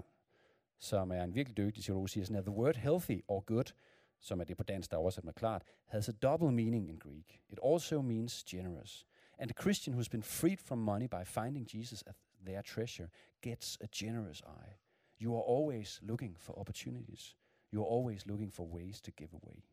som 0.78 1.12
er 1.12 1.24
en 1.24 1.34
virkelig 1.34 1.56
dygtig 1.56 1.84
teolog, 1.84 2.08
siger 2.08 2.24
sådan, 2.24 2.36
her, 2.36 2.42
the 2.42 2.60
word 2.60 2.76
healthy 2.76 3.24
or 3.28 3.40
good, 3.40 3.72
som 4.20 4.40
er 4.40 4.44
det 4.44 4.56
på 4.56 4.62
dansk, 4.62 4.90
der 4.90 4.96
er 4.96 5.00
oversat 5.00 5.24
med 5.24 5.32
klart, 5.32 5.64
has 5.84 6.08
a 6.08 6.12
double 6.12 6.52
meaning 6.52 6.88
in 6.88 6.98
Greek. 6.98 7.42
It 7.48 7.58
also 7.64 8.02
means 8.02 8.44
generous. 8.44 9.06
And 9.38 9.50
a 9.50 9.62
Christian 9.62 9.94
who's 9.96 10.10
been 10.10 10.22
freed 10.22 10.56
from 10.56 10.78
money 10.78 11.08
by 11.08 11.24
finding 11.24 11.74
Jesus 11.74 12.02
as 12.02 12.14
their 12.46 12.62
treasure 12.62 13.08
gets 13.42 13.78
a 13.80 13.86
generous 13.86 14.40
eye. 14.40 14.74
You 15.22 15.34
are 15.34 15.42
always 15.42 16.00
looking 16.02 16.38
for 16.38 16.58
opportunities. 16.58 17.36
You 17.72 17.82
are 17.82 17.90
always 17.90 18.26
looking 18.26 18.52
for 18.52 18.66
ways 18.66 19.00
to 19.00 19.10
give 19.10 19.30
away. 19.32 19.64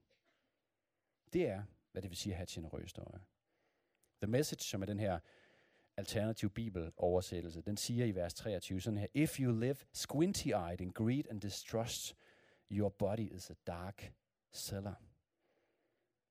Det 1.34 1.48
er, 1.48 1.64
hvad 1.92 2.02
det 2.02 2.10
vil 2.10 2.18
sige 2.18 2.34
at 2.34 2.38
have 2.38 2.44
et 2.44 2.50
generøst 2.50 3.00
øje. 3.00 3.20
The 4.22 4.32
Message, 4.32 4.64
som 4.64 4.82
er 4.82 4.86
den 4.86 5.00
her 5.00 5.20
alternativ 5.98 6.50
bibeloversættelse, 6.50 7.62
den 7.62 7.78
siger 7.78 8.06
i 8.06 8.16
vers 8.16 8.34
23 8.34 8.82
sådan 8.82 9.00
her, 9.00 9.08
If 9.14 9.40
you 9.40 9.52
live 9.52 9.76
squinty-eyed 9.94 10.82
in 10.82 10.92
greed 10.92 11.24
and 11.30 11.42
distrust, 11.42 12.16
your 12.72 12.90
body 12.90 13.32
is 13.32 13.50
a 13.50 13.54
dark 13.68 14.14
cellar. 14.52 15.02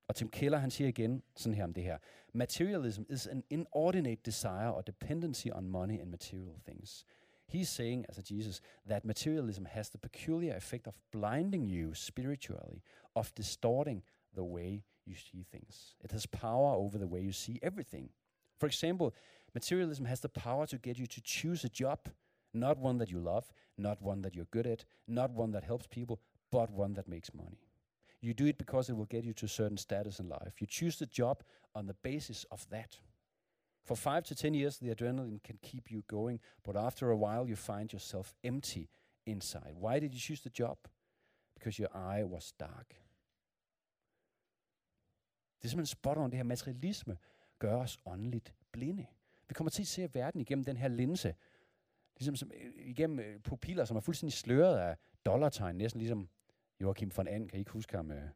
Og 0.08 0.16
Tim 0.16 0.28
Keller, 0.28 0.58
han 0.58 0.70
siger 0.70 0.88
igen 0.88 1.22
sådan 1.36 1.54
her 1.54 1.64
om 1.64 1.74
det 1.74 1.84
her. 1.84 1.98
Materialism 2.32 3.02
is 3.08 3.26
an 3.26 3.44
inordinate 3.50 4.22
desire 4.24 4.74
or 4.74 4.80
dependency 4.80 5.46
on 5.52 5.68
money 5.68 6.00
and 6.00 6.10
material 6.10 6.60
things. 6.64 7.06
He's 7.54 7.68
saying, 7.68 8.06
as 8.08 8.18
a 8.18 8.22
Jesus, 8.34 8.60
that 8.88 9.04
materialism 9.04 9.64
has 9.64 9.90
the 9.90 9.98
peculiar 9.98 10.56
effect 10.56 10.86
of 10.86 10.94
blinding 11.12 11.70
you 11.70 11.94
spiritually, 11.94 12.82
of 13.14 13.32
distorting 13.36 14.02
the 14.34 14.44
way 14.44 14.84
you 15.06 15.14
see 15.16 15.44
things. 15.44 15.96
It 16.04 16.12
has 16.12 16.26
power 16.26 16.74
over 16.74 16.98
the 16.98 17.06
way 17.06 17.20
you 17.20 17.32
see 17.32 17.58
everything. 17.62 18.10
For 18.58 18.66
example, 18.66 19.14
materialism 19.60 20.04
has 20.06 20.20
the 20.20 20.28
power 20.46 20.66
to 20.66 20.78
get 20.86 20.98
you 20.98 21.06
to 21.06 21.20
choose 21.22 21.64
a 21.64 21.76
job, 21.82 22.00
not 22.52 22.76
one 22.88 22.98
that 22.98 23.10
you 23.10 23.20
love, 23.32 23.46
not 23.86 24.02
one 24.02 24.20
that 24.22 24.34
you're 24.34 24.52
good 24.56 24.66
at, 24.74 24.84
not 25.18 25.30
one 25.42 25.52
that 25.52 25.64
helps 25.64 25.86
people, 25.86 26.16
but 26.50 26.70
one 26.70 26.92
that 26.94 27.08
makes 27.08 27.30
money. 27.34 27.60
You 28.20 28.34
do 28.34 28.46
it 28.46 28.58
because 28.58 28.90
it 28.90 28.96
will 28.96 29.12
get 29.16 29.24
you 29.24 29.34
to 29.34 29.46
a 29.46 29.56
certain 29.60 29.78
status 29.78 30.20
in 30.20 30.28
life. 30.28 30.54
You 30.60 30.66
choose 30.66 30.96
the 30.98 31.06
job 31.20 31.36
on 31.74 31.86
the 31.86 31.96
basis 32.10 32.44
of 32.50 32.68
that. 32.70 33.00
For 33.84 33.96
five 33.96 34.22
to 34.24 34.34
ten 34.34 34.54
years, 34.54 34.78
the 34.78 34.94
adrenaline 34.94 35.42
can 35.48 35.58
keep 35.62 35.90
you 35.90 36.02
going, 36.16 36.40
but 36.66 36.76
after 36.76 37.10
a 37.10 37.16
while, 37.16 37.48
you 37.48 37.56
find 37.56 37.92
yourself 37.92 38.34
empty 38.42 38.88
inside. 39.24 39.74
Why 39.84 40.00
did 40.00 40.12
you 40.14 40.20
choose 40.20 40.42
the 40.42 40.56
job? 40.62 40.78
Because 41.54 41.82
your 41.82 41.92
eye 41.94 42.24
was 42.24 42.52
dark. 42.52 42.88
Det 45.58 45.64
er 45.64 45.68
simpelthen 45.68 45.96
spot 45.98 46.16
on, 46.16 46.30
det 46.30 46.36
her 46.36 46.44
materialisme 46.44 47.16
gør 47.58 47.76
os 47.76 47.98
åndeligt 48.04 48.54
blinde. 48.72 49.06
Vi 49.48 49.54
kommer 49.54 49.70
til 49.70 49.82
at 49.82 49.86
se 49.86 50.10
verden 50.14 50.40
igennem 50.40 50.64
den 50.64 50.76
her 50.76 50.88
linse, 50.88 51.34
ligesom 52.16 52.36
som, 52.36 52.50
øh, 52.54 52.72
igennem 52.76 53.18
øh, 53.18 53.40
pupiller, 53.40 53.84
som 53.84 53.96
er 53.96 54.00
fuldstændig 54.00 54.32
sløret 54.32 54.78
af 54.78 54.96
dollartegn, 55.26 55.76
næsten 55.76 55.98
ligesom 56.00 56.28
Joachim 56.80 57.10
von 57.16 57.28
And, 57.28 57.48
kan 57.48 57.56
I 57.56 57.60
ikke 57.60 57.70
huske 57.70 57.96
ham 57.96 58.10
øh, 58.10 58.28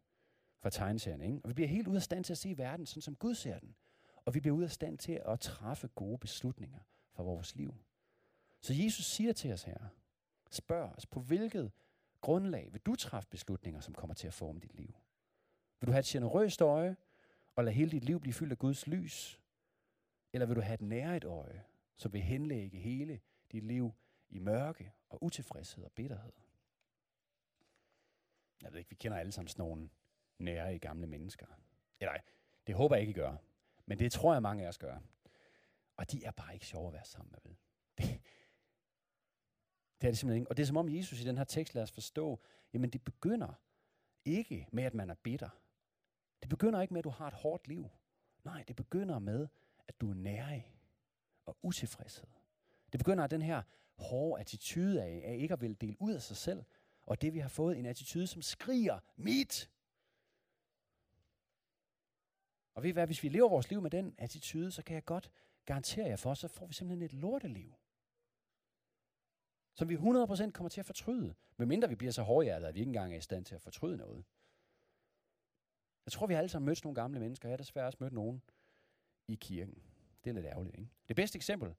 fra 0.63 0.71
tegneserien, 0.71 1.21
ikke? 1.21 1.41
Og 1.45 1.49
vi 1.49 1.55
bliver 1.55 1.69
helt 1.69 1.89
ude 1.89 1.97
af 1.97 2.03
stand 2.03 2.25
til 2.25 2.33
at 2.33 2.39
se 2.39 2.59
verden, 2.59 2.87
sådan 2.87 3.03
som 3.03 3.17
Gud 3.17 3.35
ser 3.35 3.59
den. 3.59 3.75
Og 4.25 4.35
vi 4.35 4.41
bliver 4.41 4.57
ude 4.57 4.65
af 4.65 4.71
stand 4.71 4.99
til 4.99 5.23
at 5.27 5.41
træffe 5.41 5.89
gode 5.89 6.19
beslutninger 6.19 6.79
for 7.13 7.23
vores 7.23 7.57
liv. 7.57 7.75
Så 8.61 8.75
Jesus 8.75 9.05
siger 9.07 9.33
til 9.33 9.53
os 9.53 9.63
her, 9.63 9.79
spørg 10.51 10.93
os, 10.97 11.07
på 11.07 11.21
hvilket 11.21 11.73
grundlag 12.21 12.69
vil 12.73 12.81
du 12.81 12.95
træffe 12.95 13.29
beslutninger, 13.29 13.81
som 13.81 13.95
kommer 13.95 14.15
til 14.15 14.27
at 14.27 14.35
forme 14.35 14.61
dit 14.61 14.75
liv? 14.75 14.95
Vil 15.81 15.87
du 15.87 15.93
have 15.93 16.01
et 16.01 16.05
generøst 16.05 16.63
øje, 16.63 16.97
og 17.57 17.65
lade 17.65 17.75
hele 17.75 17.91
dit 17.91 18.05
liv 18.05 18.21
blive 18.21 18.35
fyldt 18.35 18.53
af 18.53 18.59
Guds 18.59 18.87
lys? 18.87 19.40
Eller 20.33 20.47
vil 20.47 20.57
du 20.57 20.61
have 20.61 20.75
et 20.75 20.81
nærigt 20.81 21.25
øje, 21.25 21.65
som 21.97 22.13
vil 22.13 22.21
henlægge 22.21 22.79
hele 22.79 23.21
dit 23.53 23.65
liv 23.65 23.93
i 24.29 24.39
mørke 24.39 24.93
og 25.09 25.23
utilfredshed 25.23 25.85
og 25.85 25.93
bitterhed? 25.93 26.33
Jeg 28.63 28.73
ved 28.73 28.79
ikke, 28.79 28.91
vi 28.91 28.97
kender 28.97 29.19
alle 29.19 29.33
sammen 29.33 29.49
sådan 29.49 29.63
nogle 29.63 29.91
nære 30.39 30.79
gamle 30.79 31.07
mennesker. 31.07 31.47
Eller 32.01 32.13
nej, 32.13 32.23
det 32.67 32.75
håber 32.75 32.97
jeg 32.97 33.01
ikke, 33.01 33.11
I 33.11 33.23
gør. 33.23 33.37
Men 33.87 33.99
det 33.99 34.13
tror 34.13 34.33
jeg, 34.33 34.43
mange 34.43 34.65
af 34.65 34.69
os 34.69 34.79
gør. 34.79 34.99
Og 35.97 36.13
de 36.13 36.25
er 36.25 36.31
bare 36.31 36.55
ikke 36.55 36.67
sjove 36.67 36.87
at 36.87 36.93
være 36.93 37.05
sammen 37.05 37.31
med, 37.31 37.39
vel? 37.45 37.57
Det, 37.99 38.23
det 40.01 40.07
er 40.07 40.11
det 40.11 40.19
simpelthen 40.19 40.41
ikke. 40.41 40.51
Og 40.51 40.57
det 40.57 40.63
er 40.63 40.67
som 40.67 40.77
om 40.77 40.89
Jesus 40.89 41.21
i 41.21 41.25
den 41.25 41.37
her 41.37 41.45
tekst 41.45 41.75
lader 41.75 41.83
os 41.83 41.93
forstå, 41.93 42.41
jamen 42.73 42.91
det 42.91 43.05
begynder 43.05 43.53
ikke 44.25 44.67
med, 44.73 44.85
at 44.85 44.95
man 44.95 45.11
er 45.11 45.15
bitter. 45.15 45.49
Det 46.43 46.49
begynder 46.49 46.81
ikke 46.81 46.95
med, 46.95 46.99
at 46.99 47.05
du 47.05 47.11
har 47.11 47.27
et 47.27 47.35
hårdt 47.35 47.69
liv. 47.69 47.91
Nej, 48.45 48.65
det 48.69 48.77
begynder 48.77 49.19
med, 49.19 49.49
at 49.91 50.01
du 50.01 50.11
er 50.11 50.15
nærig 50.15 50.75
og 51.47 51.57
utilfredshed. 51.63 52.29
Det 52.93 53.01
begynder 53.01 53.25
af 53.25 53.31
den 53.31 53.43
her 53.43 53.63
hårde 53.99 54.41
attitude 54.41 55.03
af, 55.03 55.23
af 55.25 55.37
ikke 55.37 55.53
at 55.53 55.61
ville 55.61 55.77
dele 55.77 55.97
ud 56.01 56.13
af 56.13 56.23
sig 56.23 56.37
selv, 56.37 56.65
og 57.03 57.23
det 57.23 57.35
vi 57.35 57.39
har 57.39 57.49
fået 57.49 57.79
en 57.79 57.87
attitude, 57.87 58.27
som 58.27 58.43
skriger, 58.43 59.01
mit! 59.17 59.71
Og 62.75 62.83
ved 62.83 62.91
I 62.91 62.93
hvad, 62.93 63.07
hvis 63.07 63.23
vi 63.23 63.29
lever 63.29 63.49
vores 63.49 63.71
liv 63.71 63.83
med 63.83 63.91
den 63.91 64.15
attitude, 64.19 64.71
så 64.71 64.83
kan 64.83 64.95
jeg 64.95 65.05
godt 65.05 65.31
garantere 65.65 66.07
jer 66.07 66.17
for, 66.17 66.35
så 66.35 66.49
får 66.49 66.67
vi 66.67 66.73
simpelthen 66.73 67.03
et 67.03 67.13
lorteliv. 67.13 67.75
Som 69.75 69.89
vi 69.89 69.97
100% 69.97 70.51
kommer 70.51 70.69
til 70.69 70.81
at 70.81 70.87
fortryde. 70.87 71.35
Medmindre 71.57 71.89
vi 71.89 71.95
bliver 71.95 72.13
så 72.13 72.23
hårdhjertet, 72.23 72.69
at 72.69 72.75
vi 72.75 72.81
ikke 72.81 72.89
engang 72.89 73.13
er 73.13 73.19
i 73.19 73.21
stand 73.21 73.45
til 73.45 73.55
at 73.55 73.61
fortryde 73.61 73.97
noget. 73.97 74.25
Jeg 76.07 76.13
tror, 76.13 76.27
vi 76.27 76.35
har 76.35 76.39
alle 76.39 76.49
sammen 76.49 76.67
mødt 76.67 76.85
nogle 76.85 76.95
gamle 76.95 77.21
mennesker. 77.21 77.49
Jeg 77.49 77.53
har 77.53 77.57
desværre 77.57 77.87
også 77.87 77.99
mødt 78.01 78.13
nogen 78.13 78.43
i 79.33 79.37
kirken. 79.37 79.83
Det 80.25 80.31
er 80.31 80.35
lidt 80.35 80.47
ærgerligt, 80.47 80.79
ikke? 80.79 80.91
Det 81.09 81.17
bedste 81.17 81.37
eksempel 81.37 81.75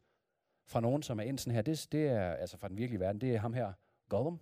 fra 0.66 0.80
nogen, 0.80 1.04
som 1.04 1.20
er 1.20 1.24
ind 1.24 1.38
sådan 1.38 1.56
her, 1.56 1.62
det, 1.62 1.88
det 1.92 2.08
er 2.08 2.34
altså 2.34 2.58
fra 2.58 2.68
den 2.68 2.78
virkelige 2.78 3.00
verden, 3.00 3.22
det 3.22 3.36
er 3.36 3.40
ham 3.40 3.54
her, 3.54 3.74
Gollum. 4.10 4.40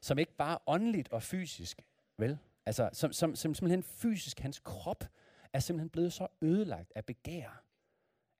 Som 0.00 0.18
ikke 0.18 0.36
bare 0.36 0.58
åndeligt 0.66 1.08
og 1.12 1.22
fysisk, 1.22 1.82
vel? 2.18 2.38
Altså, 2.66 2.90
som, 2.92 3.12
som, 3.12 3.36
som 3.36 3.54
simpelthen 3.54 3.82
fysisk, 3.82 4.40
hans 4.40 4.58
krop 4.58 5.04
er 5.52 5.58
simpelthen 5.58 5.90
blevet 5.90 6.12
så 6.12 6.26
ødelagt 6.42 6.92
af 6.94 7.04
begær, 7.04 7.64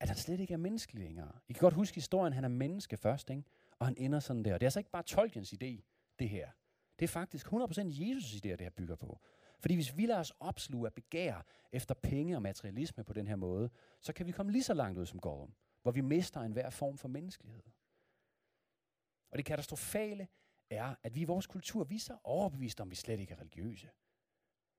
at 0.01 0.09
han 0.09 0.17
slet 0.17 0.41
ikke 0.41 0.55
er 0.55 0.59
menneskelig 0.59 1.05
længere. 1.05 1.33
I 1.49 1.53
kan 1.53 1.61
godt 1.61 1.75
huske 1.75 1.95
historien, 1.95 2.33
han 2.33 2.45
er 2.45 2.49
menneske 2.49 2.97
først, 2.97 3.31
ikke? 3.31 3.43
og 3.79 3.87
han 3.87 3.95
ender 3.99 4.21
sådan 4.21 4.45
der. 4.45 4.53
Det 4.53 4.62
er 4.62 4.67
altså 4.67 4.81
ikke 4.81 4.91
bare 4.91 5.03
Tolkiens 5.03 5.53
idé, 5.53 5.81
det 6.19 6.29
her. 6.29 6.51
Det 6.99 7.05
er 7.05 7.09
faktisk 7.09 7.47
100% 7.47 7.51
Jesus' 7.51 8.37
idé, 8.37 8.49
det 8.49 8.61
her 8.61 8.71
bygger 8.71 8.97
på. 8.97 9.21
Fordi 9.62 9.75
hvis 9.75 9.96
vi 9.96 10.07
lader 10.07 10.20
os 10.20 10.33
opsluge 10.40 10.87
af 10.87 10.92
begær 10.92 11.46
efter 11.72 11.94
penge 11.94 12.37
og 12.37 12.42
materialisme 12.42 13.05
på 13.05 13.12
den 13.12 13.27
her 13.27 13.37
måde, 13.37 13.70
så 14.01 14.12
kan 14.12 14.27
vi 14.27 14.33
komme 14.33 14.53
lige 14.53 14.62
så 14.62 14.75
langt 14.75 14.98
ud 14.98 15.07
som 15.07 15.20
Gollum, 15.20 15.55
hvor 15.83 15.92
vi 15.92 16.01
mister 16.01 16.40
enhver 16.40 16.70
form 16.70 16.98
for 16.98 17.09
menneskelighed. 17.09 17.62
Og 19.31 19.38
det 19.38 19.44
katastrofale 19.44 20.29
er, 20.70 20.94
at 21.03 21.14
vi 21.14 21.20
i 21.20 21.25
vores 21.25 21.46
kultur, 21.46 21.85
vi 21.85 21.94
er 21.94 22.01
så 22.01 22.18
overbevist 22.25 22.81
om, 22.81 22.90
vi 22.90 22.96
slet 22.96 23.20
ikke 23.20 23.33
er 23.33 23.40
religiøse. 23.40 23.90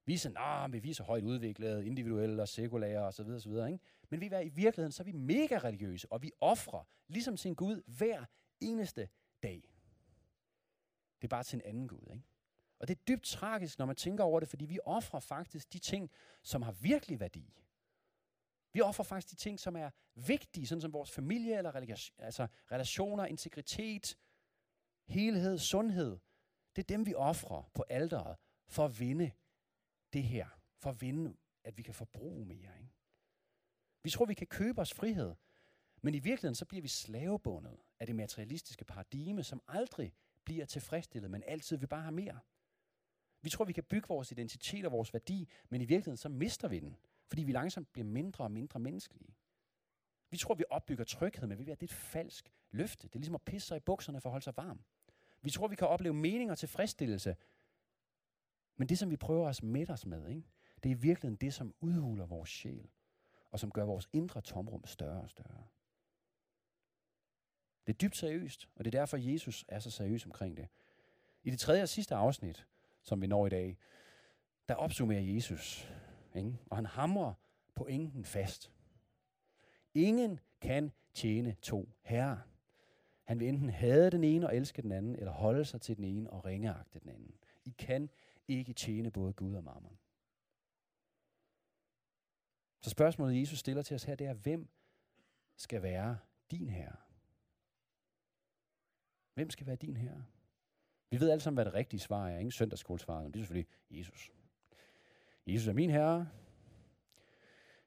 Vi 0.06 0.14
er 0.14 0.18
sådan, 0.18 0.70
nah, 0.70 0.84
vi 0.84 0.90
er 0.90 0.94
så 0.94 1.04
højt 1.04 1.24
udviklede, 1.24 1.86
individuelle 1.86 2.42
og 2.42 2.48
sekulære 2.48 3.02
osv. 3.02 3.28
osv. 3.28 3.52
Ikke? 3.52 3.80
Men 4.10 4.22
vi 4.22 4.30
er 4.32 4.40
i 4.40 4.50
virkeligheden, 4.50 4.92
så 4.92 5.04
er 5.04 5.06
vi 5.06 5.12
mega 5.12 5.58
religiøse, 5.58 6.12
og 6.12 6.22
vi 6.22 6.32
offrer, 6.42 6.84
ligesom 7.08 7.38
sin 7.38 7.56
Gud, 7.56 7.82
hver 7.98 8.26
eneste 8.62 9.10
dag. 9.44 9.74
Det 11.22 11.28
er 11.28 11.30
bare 11.30 11.44
til 11.44 11.56
en 11.56 11.62
anden 11.66 11.88
Gud. 11.88 12.12
Ikke? 12.14 12.24
Og 12.84 12.88
det 12.88 12.98
er 12.98 13.04
dybt 13.08 13.24
tragisk, 13.24 13.80
når 13.80 13.86
man 13.86 13.96
tænker 13.96 14.24
over 14.24 14.40
det, 14.40 14.50
fordi 14.50 14.66
vi 14.66 14.80
offrer 14.86 15.20
faktisk 15.20 15.74
de 15.74 15.80
ting, 15.80 16.12
som 16.42 16.62
har 16.62 16.72
virkelig 16.72 17.20
værdi. 17.20 17.64
Vi 18.74 18.82
offrer 18.82 19.04
faktisk 19.04 19.32
de 19.32 19.36
ting, 19.36 19.60
som 19.60 19.76
er 19.76 19.90
vigtige, 20.16 20.68
sådan 20.68 20.82
som 20.82 20.94
vores 20.94 21.12
familie 21.12 21.58
eller 21.58 21.72
altså 22.18 22.48
relationer, 22.72 23.26
integritet, 23.26 24.18
helhed, 25.08 25.58
sundhed. 25.58 26.18
Det 26.76 26.82
er 26.82 26.88
dem, 26.88 27.06
vi 27.06 27.14
offrer 27.14 27.72
på 27.74 27.84
alderet 27.90 28.38
for 28.68 28.86
at 28.86 29.00
vinde 29.00 29.32
det 30.14 30.24
her. 30.24 30.48
For 30.78 30.90
at 30.90 31.02
vinde, 31.02 31.38
at 31.64 31.78
vi 31.78 31.84
kan 31.84 31.94
forbruge 31.94 32.46
mere. 32.46 32.80
Ikke? 32.80 32.94
Vi 34.04 34.10
tror, 34.10 34.26
vi 34.26 34.34
kan 34.34 34.48
købe 34.48 34.82
os 34.82 34.94
frihed. 34.94 35.36
Men 36.02 36.14
i 36.14 36.20
virkeligheden, 36.20 36.56
så 36.56 36.66
bliver 36.66 36.82
vi 36.82 36.88
slavebundet 36.88 37.80
af 38.00 38.08
det 38.08 38.16
materialistiske 38.16 38.86
paradigme, 38.86 39.44
som 39.44 39.62
aldrig 39.68 40.14
bliver 40.44 40.66
tilfredsstillet, 40.66 41.32
men 41.32 41.44
altid 41.48 41.78
vil 41.78 41.88
bare 41.88 42.02
have 42.02 42.12
mere. 42.12 42.40
Vi 43.44 43.50
tror, 43.50 43.66
vi 43.66 43.74
kan 43.74 43.84
bygge 43.84 44.08
vores 44.08 44.32
identitet 44.32 44.86
og 44.86 44.92
vores 44.92 45.14
værdi, 45.14 45.50
men 45.70 45.82
i 45.82 45.86
virkeligheden 45.86 46.18
så 46.18 46.30
mister 46.30 46.68
vi 46.68 46.80
den, 46.80 46.98
fordi 47.28 47.44
vi 47.44 47.52
langsomt 47.52 47.94
bliver 47.94 48.06
mindre 48.06 48.44
og 48.44 48.52
mindre 48.52 48.80
menneskelige. 48.80 49.36
Vi 50.30 50.38
tror, 50.38 50.56
vi 50.56 50.64
opbygger 50.70 51.04
tryghed, 51.04 51.48
men 51.48 51.58
vi 51.58 51.66
ved, 51.66 51.72
at 51.72 51.82
det 51.82 51.90
er 51.90 51.94
et 51.94 51.98
falsk 51.98 52.52
løfte. 52.72 53.08
Det 53.08 53.16
er 53.16 53.20
ligesom 53.20 53.36
at 53.36 53.42
pisse 53.42 53.68
sig 53.68 53.78
i 53.78 53.80
bukserne 53.80 54.22
for 54.22 54.30
at 54.30 54.32
holde 54.32 54.44
sig 54.44 54.58
varm. 54.58 54.84
Vi 55.42 55.50
tror, 55.50 55.68
vi 55.68 55.76
kan 55.76 55.88
opleve 55.88 56.14
mening 56.14 56.52
og 56.52 56.58
tilfredsstillelse, 56.58 57.36
men 58.76 58.90
det, 58.90 59.00
som 59.00 59.10
vi 59.10 59.18
prøver 59.18 59.50
at 59.50 59.64
mætte 59.64 59.92
os 59.92 60.06
med, 60.06 60.28
ikke? 60.28 60.44
det 60.84 60.92
er 60.92 60.96
i 60.96 61.00
virkeligheden 61.00 61.36
det, 61.36 61.54
som 61.54 61.76
udhuler 61.80 62.26
vores 62.26 62.50
sjæl, 62.50 62.90
og 63.52 63.60
som 63.60 63.72
gør 63.72 63.84
vores 63.84 64.10
indre 64.14 64.42
tomrum 64.42 64.86
større 64.86 65.22
og 65.22 65.30
større. 65.30 65.68
Det 67.88 67.94
er 67.94 67.98
dybt 67.98 68.18
seriøst, 68.18 68.70
og 68.76 68.86
det 68.86 68.96
er 68.96 69.00
derfor, 69.00 69.18
Jesus 69.18 69.66
er 69.68 69.80
så 69.80 69.92
seriøs 69.92 70.26
omkring 70.26 70.58
det. 70.58 70.68
I 71.44 71.50
det 71.50 71.60
tredje 71.60 71.84
og 71.84 71.90
sidste 71.90 72.16
afsnit, 72.16 72.68
som 73.04 73.22
vi 73.22 73.28
når 73.28 73.46
i 73.46 73.50
dag, 73.50 73.78
der 74.68 74.76
opsummerer 74.76 75.22
Jesus, 75.22 75.92
ikke? 76.36 76.58
og 76.70 76.78
han 76.78 76.86
hamrer 76.86 77.34
pointen 77.76 78.26
fast. 78.26 78.72
Ingen 79.94 80.40
kan 80.62 80.92
tjene 81.14 81.56
to 81.62 81.90
herrer. 82.02 82.38
Han 83.24 83.40
vil 83.40 83.48
enten 83.48 83.70
hade 83.70 84.12
den 84.12 84.24
ene 84.24 84.48
og 84.48 84.56
elske 84.56 84.82
den 84.82 84.92
anden, 84.92 85.16
eller 85.16 85.32
holde 85.32 85.66
sig 85.66 85.82
til 85.82 85.98
den 85.98 86.04
ene 86.04 86.30
og 86.30 86.46
ringeagte 86.46 87.00
den 87.00 87.10
anden. 87.10 87.36
I 87.66 87.70
kan 87.70 88.10
ikke 88.48 88.74
tjene 88.74 89.12
både 89.12 89.34
Gud 89.34 89.56
og 89.56 89.64
mammon. 89.64 90.00
Så 92.82 92.90
spørgsmålet, 92.90 93.40
Jesus 93.40 93.60
stiller 93.60 93.82
til 93.82 93.96
os 93.96 94.04
her, 94.04 94.16
det 94.16 94.28
er, 94.28 94.34
hvem 94.34 94.70
skal 95.56 95.82
være 95.82 96.18
din 96.52 96.70
herre? 96.70 96.96
Hvem 99.34 99.50
skal 99.50 99.68
være 99.68 99.76
din 99.76 99.98
herre? 99.98 100.26
Vi 101.14 101.20
ved 101.20 101.30
alle 101.30 101.42
sammen, 101.42 101.56
hvad 101.56 101.66
det 101.66 101.74
rigtige 101.74 102.00
svar 102.00 102.28
er. 102.28 102.38
Ingen 102.38 102.52
Søndagsskolesvaret, 102.52 103.24
men 103.24 103.34
det 103.34 103.40
er 103.40 103.44
selvfølgelig 103.44 103.68
Jesus. 103.92 104.32
Jesus 105.48 105.68
er 105.68 105.74
min 105.74 105.90
herre. 105.90 106.30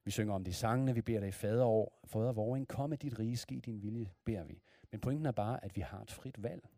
Vi 0.04 0.10
synger 0.10 0.34
om 0.34 0.44
de 0.44 0.52
sangene, 0.52 0.94
vi 0.94 1.02
beder 1.02 1.20
dig 1.20 1.28
i 1.28 1.32
fader, 1.32 1.88
fader 2.04 2.32
vor, 2.32 2.64
kom 2.68 2.90
med 2.90 2.98
dit 2.98 3.18
rige, 3.18 3.36
ske 3.36 3.60
din 3.60 3.82
vilje, 3.82 4.12
beder 4.24 4.44
vi. 4.44 4.62
Men 4.90 5.00
pointen 5.00 5.26
er 5.26 5.32
bare, 5.32 5.64
at 5.64 5.76
vi 5.76 5.80
har 5.80 6.00
et 6.00 6.10
frit 6.10 6.42
valg. 6.42 6.68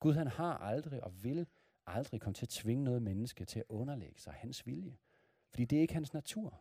Gud 0.00 0.12
han 0.12 0.26
har 0.26 0.58
aldrig 0.58 1.04
og 1.04 1.24
vil 1.24 1.46
aldrig 1.86 2.20
komme 2.20 2.34
til 2.34 2.44
at 2.44 2.50
tvinge 2.50 2.84
noget 2.84 3.02
menneske 3.02 3.44
til 3.44 3.58
at 3.58 3.66
underlægge 3.68 4.20
sig 4.20 4.32
hans 4.32 4.66
vilje. 4.66 4.96
Fordi 5.50 5.64
det 5.64 5.76
er 5.76 5.80
ikke 5.80 5.94
hans 5.94 6.14
natur. 6.14 6.60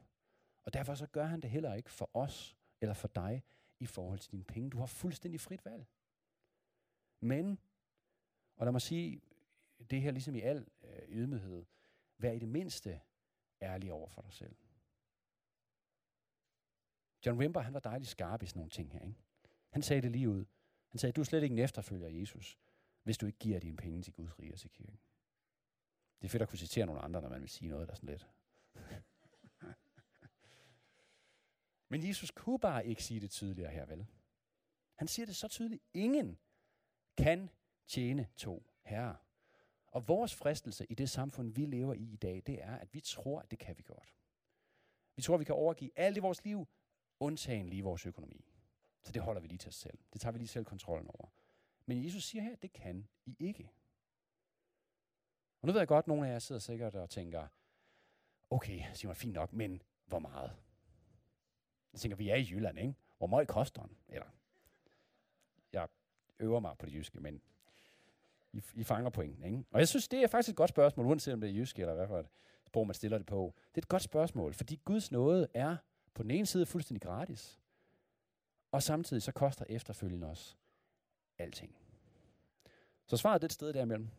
Og 0.63 0.73
derfor 0.73 0.93
så 0.93 1.07
gør 1.07 1.25
han 1.25 1.41
det 1.41 1.49
heller 1.49 1.73
ikke 1.73 1.91
for 1.91 2.10
os 2.13 2.57
eller 2.81 2.93
for 2.93 3.07
dig 3.07 3.43
i 3.79 3.86
forhold 3.86 4.19
til 4.19 4.31
dine 4.31 4.43
penge. 4.43 4.69
Du 4.69 4.77
har 4.77 4.86
fuldstændig 4.86 5.39
frit 5.39 5.65
valg. 5.65 5.86
Men, 7.19 7.60
og 8.62 8.65
lad 8.65 8.71
mig 8.71 8.82
sige, 8.82 9.21
det 9.89 10.02
her 10.02 10.12
ligesom 10.12 10.36
i 10.36 10.41
al 10.41 10.67
øh, 10.84 11.10
ydmyghed, 11.10 11.65
vær 12.17 12.32
i 12.32 12.39
det 12.39 12.50
mindste 12.50 13.02
ærlig 13.62 13.91
over 13.91 14.10
for 14.10 14.21
dig 14.21 14.34
selv. 14.34 14.56
John 17.26 17.39
Wimber, 17.39 17.62
han 17.62 17.74
var 17.74 17.80
dejlig 17.80 18.08
skarp 18.08 18.43
i 18.43 18.45
sådan 18.45 18.60
nogle 18.60 18.69
ting 18.69 18.91
her. 18.91 19.00
Ikke? 19.00 19.19
Han 19.69 19.82
sagde 19.82 20.02
det 20.02 20.12
lige 20.12 20.30
ud. 20.30 20.45
Han 20.88 21.00
sagde, 21.00 21.13
du 21.13 21.21
er 21.21 21.26
slet 21.26 21.43
ikke 21.43 21.54
en 21.54 21.60
efterfølger 21.60 22.08
af 22.08 22.13
Jesus, 22.13 22.58
hvis 23.04 23.17
du 23.17 23.26
ikke 23.26 23.39
giver 23.39 23.60
dine 23.60 23.78
penge 23.78 24.02
til 24.02 24.13
Guds 24.13 24.39
rige 24.39 24.54
og 24.54 24.60
til 24.60 24.69
kirken. 24.69 25.00
Det 26.21 26.28
er 26.28 26.30
fedt 26.30 26.43
at 26.43 26.50
kunne 26.50 26.60
citere 26.60 26.86
nogle 26.86 27.02
andre, 27.02 27.21
når 27.21 27.30
man 27.30 27.41
vil 27.41 27.50
sige 27.50 27.69
noget, 27.69 27.88
der 27.88 27.91
er 27.91 27.95
sådan 27.95 28.10
lidt. 28.10 28.28
Men 31.89 32.08
Jesus 32.08 32.32
kunne 32.32 32.60
bare 32.60 32.88
ikke 32.88 33.04
sige 33.04 33.19
det 33.19 33.32
tydeligere 33.32 33.71
her, 33.71 33.86
vel? 33.86 34.08
Han 34.95 35.08
siger 35.08 35.26
det 35.26 35.36
så 35.36 35.47
tydeligt. 35.47 35.84
Ingen 35.93 36.39
kan 37.17 37.50
tjene 37.91 38.27
to 38.36 38.63
herrer. 38.82 39.15
Og 39.88 40.08
vores 40.08 40.36
fristelse 40.36 40.86
i 40.86 40.95
det 40.95 41.10
samfund, 41.10 41.54
vi 41.54 41.65
lever 41.65 41.93
i 41.93 42.13
i 42.13 42.15
dag, 42.15 42.43
det 42.45 42.63
er, 42.63 42.75
at 42.75 42.93
vi 42.93 42.99
tror, 42.99 43.39
at 43.39 43.51
det 43.51 43.60
kan 43.60 43.77
vi 43.77 43.84
godt. 43.84 44.15
Vi 45.15 45.21
tror, 45.21 45.34
at 45.34 45.39
vi 45.39 45.45
kan 45.45 45.56
overgive 45.56 45.91
alt 45.95 46.17
i 46.17 46.19
vores 46.19 46.43
liv, 46.43 46.67
undtagen 47.19 47.69
lige 47.69 47.84
vores 47.84 48.06
økonomi. 48.06 48.45
Så 49.04 49.12
det 49.12 49.21
holder 49.21 49.41
vi 49.41 49.47
lige 49.47 49.58
til 49.58 49.69
os 49.69 49.75
selv. 49.75 49.99
Det 50.13 50.21
tager 50.21 50.32
vi 50.32 50.38
lige 50.38 50.47
selv 50.47 50.65
kontrollen 50.65 51.08
over. 51.08 51.27
Men 51.86 52.04
Jesus 52.04 52.23
siger 52.23 52.41
her, 52.41 52.51
at 52.51 52.62
det 52.62 52.73
kan 52.73 53.08
I 53.25 53.36
ikke. 53.39 53.71
Og 55.62 55.67
nu 55.67 55.71
ved 55.71 55.80
jeg 55.80 55.88
godt, 55.88 56.04
at 56.04 56.08
nogle 56.08 56.27
af 56.27 56.32
jer 56.32 56.39
sidder 56.39 56.62
sikkert 56.62 56.95
og 56.95 57.10
tænker, 57.10 57.47
okay, 58.49 58.84
Simon, 58.93 59.15
fint 59.15 59.34
nok, 59.34 59.54
men 59.54 59.82
hvor 60.06 60.19
meget? 60.19 60.56
Jeg 61.93 61.99
tænker, 61.99 62.15
vi 62.15 62.30
er 62.30 62.36
i 62.36 62.47
Jylland, 62.51 62.80
ikke? 62.80 62.95
Hvor 63.17 63.27
meget 63.27 63.47
koster 63.47 63.82
den? 63.82 63.97
Eller, 64.08 64.27
jeg 65.73 65.88
øver 66.39 66.60
mig 66.60 66.77
på 66.77 66.86
det 66.86 66.93
jyske, 66.93 67.19
men 67.19 67.41
i, 68.53 68.61
I 68.73 68.83
fanger 68.83 69.09
pointen, 69.09 69.43
ikke? 69.43 69.63
Og 69.71 69.79
jeg 69.79 69.87
synes, 69.87 70.07
det 70.07 70.23
er 70.23 70.27
faktisk 70.27 70.49
et 70.49 70.55
godt 70.55 70.69
spørgsmål, 70.69 71.05
uanset 71.05 71.33
om 71.33 71.41
det 71.41 71.49
er 71.49 71.53
jysk 71.53 71.79
eller 71.79 71.93
hvad 71.93 72.07
for 72.07 72.19
et 72.19 72.27
sprog, 72.65 72.87
man 72.87 72.93
stiller 72.93 73.17
det 73.17 73.27
på. 73.27 73.53
Det 73.55 73.77
er 73.77 73.81
et 73.81 73.87
godt 73.87 74.01
spørgsmål, 74.01 74.53
fordi 74.53 74.81
Guds 74.85 75.11
nåde 75.11 75.47
er 75.53 75.77
på 76.13 76.23
den 76.23 76.31
ene 76.31 76.45
side 76.45 76.65
fuldstændig 76.65 77.01
gratis, 77.01 77.59
og 78.71 78.83
samtidig 78.83 79.23
så 79.23 79.31
koster 79.31 79.65
efterfølgende 79.69 80.27
os 80.27 80.57
alting. 81.37 81.75
Så 83.07 83.17
svaret 83.17 83.35
er 83.35 83.37
det 83.37 83.45
et 83.45 83.53
sted 83.53 83.73
derimellem. 83.73 84.09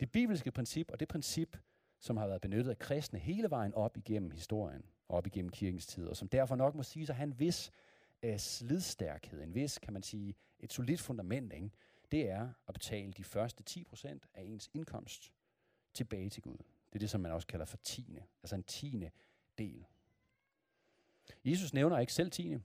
Det 0.00 0.12
bibelske 0.12 0.50
princip, 0.50 0.90
og 0.90 1.00
det 1.00 1.08
princip, 1.08 1.56
som 2.00 2.16
har 2.16 2.26
været 2.26 2.40
benyttet 2.40 2.70
af 2.70 2.78
kristne 2.78 3.18
hele 3.18 3.50
vejen 3.50 3.74
op 3.74 3.96
igennem 3.96 4.30
historien, 4.30 4.82
op 5.08 5.26
igennem 5.26 5.50
kirkens 5.50 5.86
tid, 5.86 6.06
og 6.06 6.16
som 6.16 6.28
derfor 6.28 6.56
nok 6.56 6.74
må 6.74 6.82
sige 6.82 7.06
at 7.08 7.16
have 7.16 7.26
en 7.26 7.38
vis 7.38 7.70
øh, 8.22 8.38
slidstærkhed, 8.38 9.42
en 9.42 9.54
vis, 9.54 9.78
kan 9.78 9.92
man 9.92 10.02
sige, 10.02 10.34
et 10.60 10.72
solidt 10.72 11.00
fundament, 11.00 11.52
ikke? 11.52 11.70
Det 12.12 12.30
er 12.30 12.48
at 12.68 12.74
betale 12.74 13.12
de 13.12 13.24
første 13.24 13.84
10% 13.94 14.18
af 14.34 14.42
ens 14.42 14.70
indkomst 14.74 15.32
tilbage 15.94 16.30
til 16.30 16.42
Gud. 16.42 16.56
Det 16.56 16.94
er 16.94 16.98
det, 16.98 17.10
som 17.10 17.20
man 17.20 17.32
også 17.32 17.46
kalder 17.46 17.66
for 17.66 17.76
tiende, 17.76 18.22
altså 18.42 18.54
en 18.56 18.62
tiende 18.62 19.10
del. 19.58 19.86
Jesus 21.44 21.74
nævner 21.74 21.98
ikke 21.98 22.12
selv 22.12 22.30
tiende, 22.30 22.62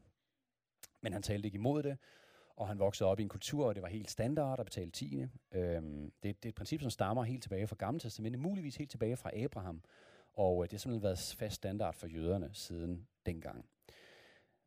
men 1.01 1.13
han 1.13 1.21
talte 1.21 1.45
ikke 1.45 1.55
imod 1.55 1.83
det, 1.83 1.97
og 2.55 2.67
han 2.67 2.79
voksede 2.79 3.09
op 3.09 3.19
i 3.19 3.23
en 3.23 3.29
kultur, 3.29 3.67
og 3.67 3.75
det 3.75 3.83
var 3.83 3.89
helt 3.89 4.11
standard 4.11 4.59
at 4.59 4.65
betale 4.65 4.91
tiende. 4.91 5.29
Øhm, 5.51 6.11
det, 6.23 6.43
det 6.43 6.45
er 6.45 6.49
et 6.49 6.55
princip, 6.55 6.81
som 6.81 6.89
stammer 6.89 7.23
helt 7.23 7.41
tilbage 7.41 7.67
fra 7.67 7.75
Gamle 7.79 7.99
Testamentet, 7.99 8.41
muligvis 8.41 8.75
helt 8.75 8.91
tilbage 8.91 9.17
fra 9.17 9.37
Abraham, 9.43 9.83
og 10.33 10.63
øh, 10.63 10.69
det 10.69 10.71
har 10.71 10.79
simpelthen 10.79 11.03
været 11.03 11.35
fast 11.37 11.55
standard 11.55 11.93
for 11.93 12.07
jøderne 12.07 12.49
siden 12.53 13.07
dengang. 13.25 13.65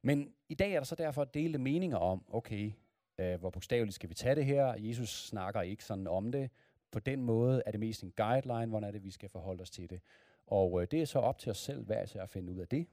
Men 0.02 0.34
i 0.48 0.54
dag 0.54 0.72
er 0.72 0.80
der 0.80 0.84
så 0.84 0.94
derfor 0.94 1.24
delte 1.24 1.58
meninger 1.58 1.96
om, 1.96 2.24
okay, 2.28 2.72
øh, 3.18 3.40
hvor 3.40 3.50
bogstaveligt 3.50 3.94
skal 3.94 4.08
vi 4.08 4.14
tage 4.14 4.34
det 4.34 4.44
her? 4.44 4.74
Jesus 4.78 5.26
snakker 5.26 5.62
ikke 5.62 5.84
sådan 5.84 6.06
om 6.06 6.32
det. 6.32 6.50
På 6.90 6.98
den 6.98 7.22
måde 7.22 7.62
er 7.66 7.70
det 7.70 7.80
mest 7.80 8.02
en 8.02 8.12
guideline, 8.16 8.66
hvordan 8.66 8.88
er 8.88 8.92
det, 8.92 9.04
vi 9.04 9.10
skal 9.10 9.28
forholde 9.28 9.62
os 9.62 9.70
til 9.70 9.90
det. 9.90 10.00
Og 10.46 10.82
øh, 10.82 10.88
det 10.90 11.02
er 11.02 11.06
så 11.06 11.18
op 11.18 11.38
til 11.38 11.50
os 11.50 11.58
selv 11.58 11.84
hver 11.84 12.06
til 12.06 12.18
at 12.18 12.30
finde 12.30 12.52
ud 12.52 12.58
af 12.58 12.68
det. 12.68 12.86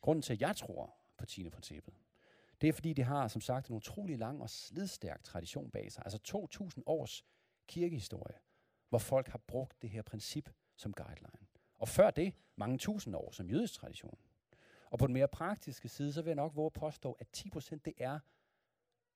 Grunden 0.00 0.22
til, 0.22 0.32
at 0.32 0.40
jeg 0.40 0.56
tror 0.56 0.94
på 1.16 1.26
tiende 1.26 1.50
princippet, 1.50 1.94
det 2.60 2.68
er 2.68 2.72
fordi, 2.72 2.92
det 2.92 3.04
har 3.04 3.28
som 3.28 3.40
sagt 3.40 3.68
en 3.68 3.76
utrolig 3.76 4.18
lang 4.18 4.42
og 4.42 4.50
slidstærk 4.50 5.24
tradition 5.24 5.70
bag 5.70 5.92
sig. 5.92 6.02
Altså 6.06 6.18
2.000 6.56 6.82
års 6.86 7.24
kirkehistorie, 7.66 8.34
hvor 8.88 8.98
folk 8.98 9.28
har 9.28 9.38
brugt 9.38 9.82
det 9.82 9.90
her 9.90 10.02
princip 10.02 10.50
som 10.76 10.92
guideline. 10.92 11.46
Og 11.74 11.88
før 11.88 12.10
det, 12.10 12.34
mange 12.56 12.78
tusind 12.78 13.16
år 13.16 13.30
som 13.32 13.50
jødisk 13.50 13.74
tradition. 13.74 14.18
Og 14.90 14.98
på 14.98 15.06
den 15.06 15.14
mere 15.14 15.28
praktiske 15.28 15.88
side, 15.88 16.12
så 16.12 16.22
vil 16.22 16.28
jeg 16.28 16.36
nok 16.36 16.56
våge 16.56 16.66
at 16.66 16.72
påstå, 16.72 17.12
at 17.12 17.26
10% 17.36 17.78
det 17.84 17.94
er 17.98 18.18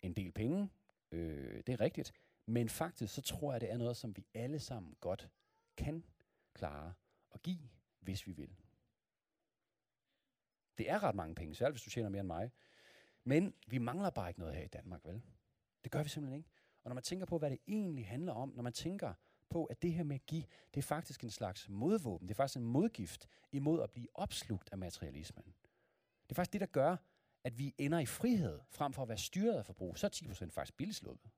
en 0.06 0.12
del 0.12 0.32
penge. 0.32 0.70
Øh, 1.12 1.62
det 1.66 1.68
er 1.68 1.80
rigtigt. 1.80 2.12
Men 2.46 2.68
faktisk, 2.68 3.14
så 3.14 3.22
tror 3.22 3.52
jeg, 3.52 3.60
det 3.60 3.70
er 3.70 3.76
noget, 3.76 3.96
som 3.96 4.16
vi 4.16 4.26
alle 4.34 4.58
sammen 4.58 4.96
godt 5.00 5.28
kan 5.76 6.04
klare 6.54 6.94
at 7.34 7.42
give, 7.42 7.68
hvis 8.00 8.26
vi 8.26 8.32
vil. 8.32 8.56
Det 10.78 10.90
er 10.90 11.02
ret 11.02 11.14
mange 11.14 11.34
penge, 11.34 11.54
særligt 11.54 11.74
hvis 11.74 11.82
du 11.82 11.90
tjener 11.90 12.08
mere 12.08 12.20
end 12.20 12.26
mig. 12.26 12.50
Men 13.24 13.54
vi 13.66 13.78
mangler 13.78 14.10
bare 14.10 14.28
ikke 14.28 14.40
noget 14.40 14.54
her 14.54 14.62
i 14.64 14.68
Danmark, 14.68 15.04
vel? 15.04 15.22
Det 15.84 15.92
gør 15.92 16.02
vi 16.02 16.08
simpelthen 16.08 16.38
ikke. 16.38 16.50
Og 16.84 16.88
når 16.90 16.94
man 16.94 17.02
tænker 17.02 17.26
på, 17.26 17.38
hvad 17.38 17.50
det 17.50 17.58
egentlig 17.66 18.06
handler 18.06 18.32
om, 18.32 18.52
når 18.56 18.62
man 18.62 18.72
tænker 18.72 19.14
på, 19.48 19.64
at 19.64 19.82
det 19.82 19.92
her 19.92 20.04
med 20.04 20.16
at 20.16 20.26
give, 20.26 20.44
det 20.74 20.80
er 20.80 20.82
faktisk 20.82 21.24
en 21.24 21.30
slags 21.30 21.68
modvåben. 21.68 22.28
Det 22.28 22.34
er 22.34 22.36
faktisk 22.36 22.56
en 22.56 22.66
modgift 22.66 23.28
imod 23.52 23.82
at 23.82 23.90
blive 23.90 24.08
opslugt 24.14 24.68
af 24.72 24.78
materialismen. 24.78 25.44
Det 26.22 26.30
er 26.30 26.34
faktisk 26.34 26.52
det, 26.52 26.60
der 26.60 26.66
gør, 26.66 26.96
at 27.46 27.58
vi 27.58 27.74
ender 27.78 27.98
i 27.98 28.06
frihed, 28.06 28.60
frem 28.70 28.92
for 28.92 29.02
at 29.02 29.08
være 29.08 29.18
styret 29.18 29.58
af 29.58 29.66
forbrug. 29.66 29.98
Så 29.98 30.06
er 30.06 30.10
10% 30.10 30.50
faktisk 30.50 30.76
billigt 30.76 30.98
sluppet. 30.98 31.30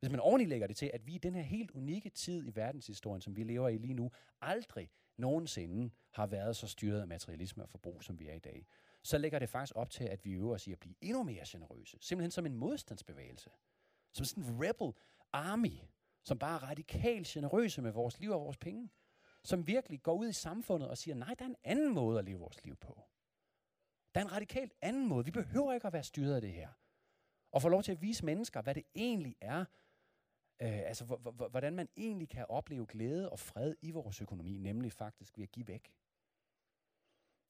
Hvis 0.00 0.10
man 0.10 0.20
ordentligt 0.20 0.48
lægger 0.48 0.66
det 0.66 0.76
til, 0.76 0.90
at 0.94 1.06
vi 1.06 1.14
i 1.14 1.18
den 1.18 1.34
her 1.34 1.42
helt 1.42 1.70
unikke 1.70 2.10
tid 2.10 2.46
i 2.46 2.56
verdenshistorien, 2.56 3.20
som 3.20 3.36
vi 3.36 3.42
lever 3.42 3.68
i 3.68 3.78
lige 3.78 3.94
nu, 3.94 4.10
aldrig 4.40 4.90
nogensinde 5.16 5.90
har 6.12 6.26
været 6.26 6.56
så 6.56 6.66
styret 6.66 7.00
af 7.00 7.06
materialisme 7.06 7.62
og 7.62 7.68
forbrug, 7.68 8.02
som 8.02 8.18
vi 8.18 8.28
er 8.28 8.34
i 8.34 8.38
dag, 8.38 8.66
så 9.02 9.18
lægger 9.18 9.38
det 9.38 9.48
faktisk 9.48 9.76
op 9.76 9.90
til, 9.90 10.04
at 10.04 10.24
vi 10.24 10.32
øver 10.32 10.54
os 10.54 10.66
i 10.66 10.72
at 10.72 10.80
blive 10.80 10.94
endnu 11.00 11.22
mere 11.22 11.44
generøse. 11.46 11.98
Simpelthen 12.00 12.30
som 12.30 12.46
en 12.46 12.56
modstandsbevægelse. 12.56 13.50
Som 14.12 14.24
sådan 14.24 14.44
en 14.44 14.68
rebel 14.68 14.92
army, 15.32 15.78
som 16.24 16.38
bare 16.38 16.54
er 16.54 16.68
radikalt 16.68 17.26
generøse 17.26 17.82
med 17.82 17.90
vores 17.92 18.20
liv 18.20 18.30
og 18.30 18.40
vores 18.40 18.56
penge. 18.56 18.90
Som 19.44 19.66
virkelig 19.66 20.02
går 20.02 20.14
ud 20.14 20.28
i 20.28 20.32
samfundet 20.32 20.88
og 20.88 20.98
siger, 20.98 21.14
nej, 21.14 21.34
der 21.38 21.44
er 21.44 21.48
en 21.48 21.56
anden 21.64 21.94
måde 21.94 22.18
at 22.18 22.24
leve 22.24 22.38
vores 22.38 22.64
liv 22.64 22.76
på. 22.76 23.02
Der 24.14 24.20
er 24.20 24.24
en 24.24 24.32
radikalt 24.32 24.72
anden 24.82 25.08
måde. 25.08 25.24
Vi 25.24 25.30
behøver 25.30 25.72
ikke 25.72 25.86
at 25.86 25.92
være 25.92 26.02
styret 26.02 26.34
af 26.34 26.40
det 26.40 26.52
her. 26.52 26.68
Og 27.52 27.62
få 27.62 27.68
lov 27.68 27.82
til 27.82 27.92
at 27.92 28.02
vise 28.02 28.24
mennesker, 28.24 28.62
hvad 28.62 28.74
det 28.74 28.84
egentlig 28.94 29.36
er, 29.40 29.60
øh, 30.62 30.78
altså 30.78 31.04
hvordan 31.50 31.76
man 31.76 31.88
egentlig 31.96 32.28
kan 32.28 32.46
opleve 32.48 32.86
glæde 32.86 33.30
og 33.30 33.38
fred 33.38 33.74
i 33.80 33.90
vores 33.90 34.20
økonomi, 34.20 34.58
nemlig 34.58 34.92
faktisk 34.92 35.36
ved 35.36 35.42
at 35.42 35.50
give 35.50 35.68
væk. 35.68 35.92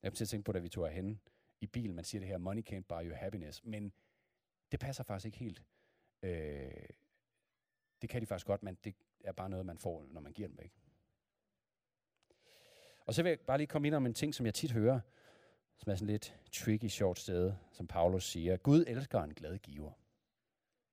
Jeg 0.02 0.12
har 0.18 0.26
tænke 0.26 0.44
på, 0.44 0.52
da 0.52 0.58
vi 0.58 0.68
tog 0.68 0.88
hen 0.88 1.20
i 1.60 1.66
bilen, 1.66 1.96
man 1.96 2.04
siger 2.04 2.20
det 2.20 2.28
her, 2.28 2.38
money 2.38 2.72
can't 2.72 2.86
buy 2.88 3.08
you 3.08 3.14
happiness, 3.14 3.64
men 3.64 3.92
det 4.72 4.80
passer 4.80 5.04
faktisk 5.04 5.26
ikke 5.26 5.38
helt. 5.38 5.62
Øh, 6.22 6.88
det 8.02 8.10
kan 8.10 8.20
de 8.20 8.26
faktisk 8.26 8.46
godt, 8.46 8.62
men 8.62 8.74
det 8.84 8.94
er 9.24 9.32
bare 9.32 9.50
noget, 9.50 9.66
man 9.66 9.78
får, 9.78 10.06
når 10.10 10.20
man 10.20 10.32
giver 10.32 10.48
dem 10.48 10.58
væk. 10.58 10.80
Og 13.06 13.14
så 13.14 13.22
vil 13.22 13.30
jeg 13.30 13.40
bare 13.40 13.58
lige 13.58 13.66
komme 13.66 13.88
ind 13.88 13.94
om 13.94 14.06
en 14.06 14.14
ting, 14.14 14.34
som 14.34 14.46
jeg 14.46 14.54
tit 14.54 14.72
hører, 14.72 15.00
som 15.80 15.92
er 15.92 15.96
sådan 15.96 16.06
lidt 16.06 16.36
tricky 16.52 16.88
short 16.88 17.18
sted, 17.18 17.52
som 17.72 17.86
Paulus 17.86 18.30
siger. 18.30 18.56
Gud 18.56 18.84
elsker 18.86 19.22
en 19.22 19.34
glad 19.34 19.58
giver, 19.58 19.92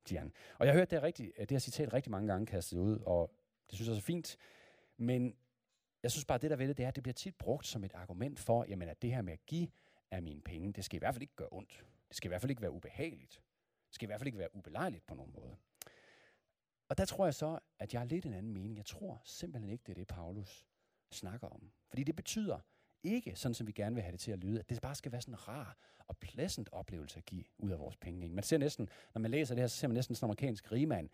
siger 0.06 0.20
han. 0.20 0.32
Og 0.58 0.66
jeg 0.66 0.74
har 0.74 0.78
hørt 0.78 0.90
det, 0.90 1.02
rigtig, 1.02 1.32
det 1.38 1.50
her 1.50 1.58
citat 1.58 1.92
rigtig 1.92 2.10
mange 2.10 2.28
gange 2.28 2.46
kastet 2.46 2.78
ud, 2.78 2.98
og 3.06 3.34
det 3.70 3.76
synes 3.76 3.88
jeg 3.88 3.94
er 3.94 4.00
så 4.00 4.04
fint. 4.04 4.36
Men 4.96 5.36
jeg 6.02 6.10
synes 6.10 6.24
bare, 6.24 6.34
at 6.34 6.42
det 6.42 6.50
der 6.50 6.56
ved 6.56 6.68
det, 6.68 6.76
det 6.76 6.84
er, 6.84 6.88
at 6.88 6.94
det 6.94 7.02
bliver 7.02 7.14
tit 7.14 7.36
brugt 7.36 7.66
som 7.66 7.84
et 7.84 7.94
argument 7.94 8.38
for, 8.38 8.64
jamen, 8.68 8.88
at 8.88 9.02
det 9.02 9.14
her 9.14 9.22
med 9.22 9.32
at 9.32 9.46
give 9.46 9.68
af 10.10 10.22
mine 10.22 10.40
penge, 10.40 10.72
det 10.72 10.84
skal 10.84 10.96
i 10.96 10.98
hvert 10.98 11.14
fald 11.14 11.22
ikke 11.22 11.36
gøre 11.36 11.48
ondt. 11.52 11.84
Det 12.08 12.16
skal 12.16 12.28
i 12.28 12.30
hvert 12.30 12.40
fald 12.40 12.50
ikke 12.50 12.62
være 12.62 12.72
ubehageligt. 12.72 13.42
Det 13.86 13.94
skal 13.94 14.06
i 14.06 14.08
hvert 14.08 14.20
fald 14.20 14.26
ikke 14.26 14.38
være 14.38 14.56
ubelejligt 14.56 15.06
på 15.06 15.14
nogen 15.14 15.32
måde. 15.32 15.56
Og 16.88 16.98
der 16.98 17.04
tror 17.04 17.24
jeg 17.24 17.34
så, 17.34 17.58
at 17.78 17.92
jeg 17.92 18.00
har 18.00 18.06
lidt 18.06 18.26
en 18.26 18.32
anden 18.32 18.52
mening. 18.52 18.76
Jeg 18.76 18.86
tror 18.86 19.20
simpelthen 19.24 19.70
ikke, 19.70 19.82
det 19.82 19.90
er 19.90 19.94
det, 19.94 20.06
Paulus 20.06 20.66
snakker 21.10 21.48
om. 21.48 21.72
Fordi 21.88 22.04
det 22.04 22.16
betyder 22.16 22.60
ikke, 23.02 23.36
sådan 23.36 23.54
som 23.54 23.66
vi 23.66 23.72
gerne 23.72 23.94
vil 23.94 24.02
have 24.02 24.12
det 24.12 24.20
til 24.20 24.32
at 24.32 24.38
lyde, 24.38 24.58
at 24.58 24.70
det 24.70 24.80
bare 24.80 24.94
skal 24.94 25.12
være 25.12 25.20
sådan 25.20 25.34
en 25.34 25.48
rar 25.48 25.76
og 26.08 26.16
pleasant 26.16 26.68
oplevelse 26.72 27.18
at 27.18 27.24
give 27.24 27.44
ud 27.58 27.70
af 27.70 27.78
vores 27.78 27.96
penge. 27.96 28.22
Ikke? 28.22 28.34
Man 28.34 28.44
ser 28.44 28.58
næsten, 28.58 28.88
når 29.14 29.20
man 29.20 29.30
læser 29.30 29.54
det 29.54 29.62
her, 29.62 29.68
så 29.68 29.76
ser 29.76 29.88
man 29.88 29.94
næsten 29.94 30.14
sådan 30.14 30.26
en 30.26 30.28
amerikansk 30.28 30.72
rigmand, 30.72 31.10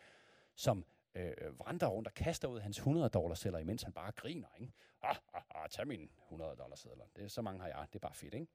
som 0.55 0.85
øh, 1.15 1.35
vandrer 1.67 1.89
rundt 1.89 2.09
og 2.09 2.15
kaster 2.15 2.49
ud 2.49 2.61
hans 2.61 2.79
100 2.79 3.09
dollars 3.09 3.39
sedler, 3.39 3.59
imens 3.59 3.83
han 3.83 3.93
bare 3.93 4.13
griner. 4.13 4.49
Ikke? 4.61 4.73
Ah, 5.03 5.17
ah, 5.35 5.43
ah, 5.55 5.69
tag 5.71 5.87
mine 5.87 6.09
100 6.25 6.57
dollars 6.57 6.79
sedler. 6.79 7.05
Det, 7.17 7.25
er 7.25 7.29
så 7.29 7.43
mange 7.43 7.61
har 7.61 7.69
jeg. 7.69 7.87
Det 7.93 7.95
er 7.95 8.01
bare 8.01 8.15
fedt, 8.15 8.35
ikke? 8.35 8.47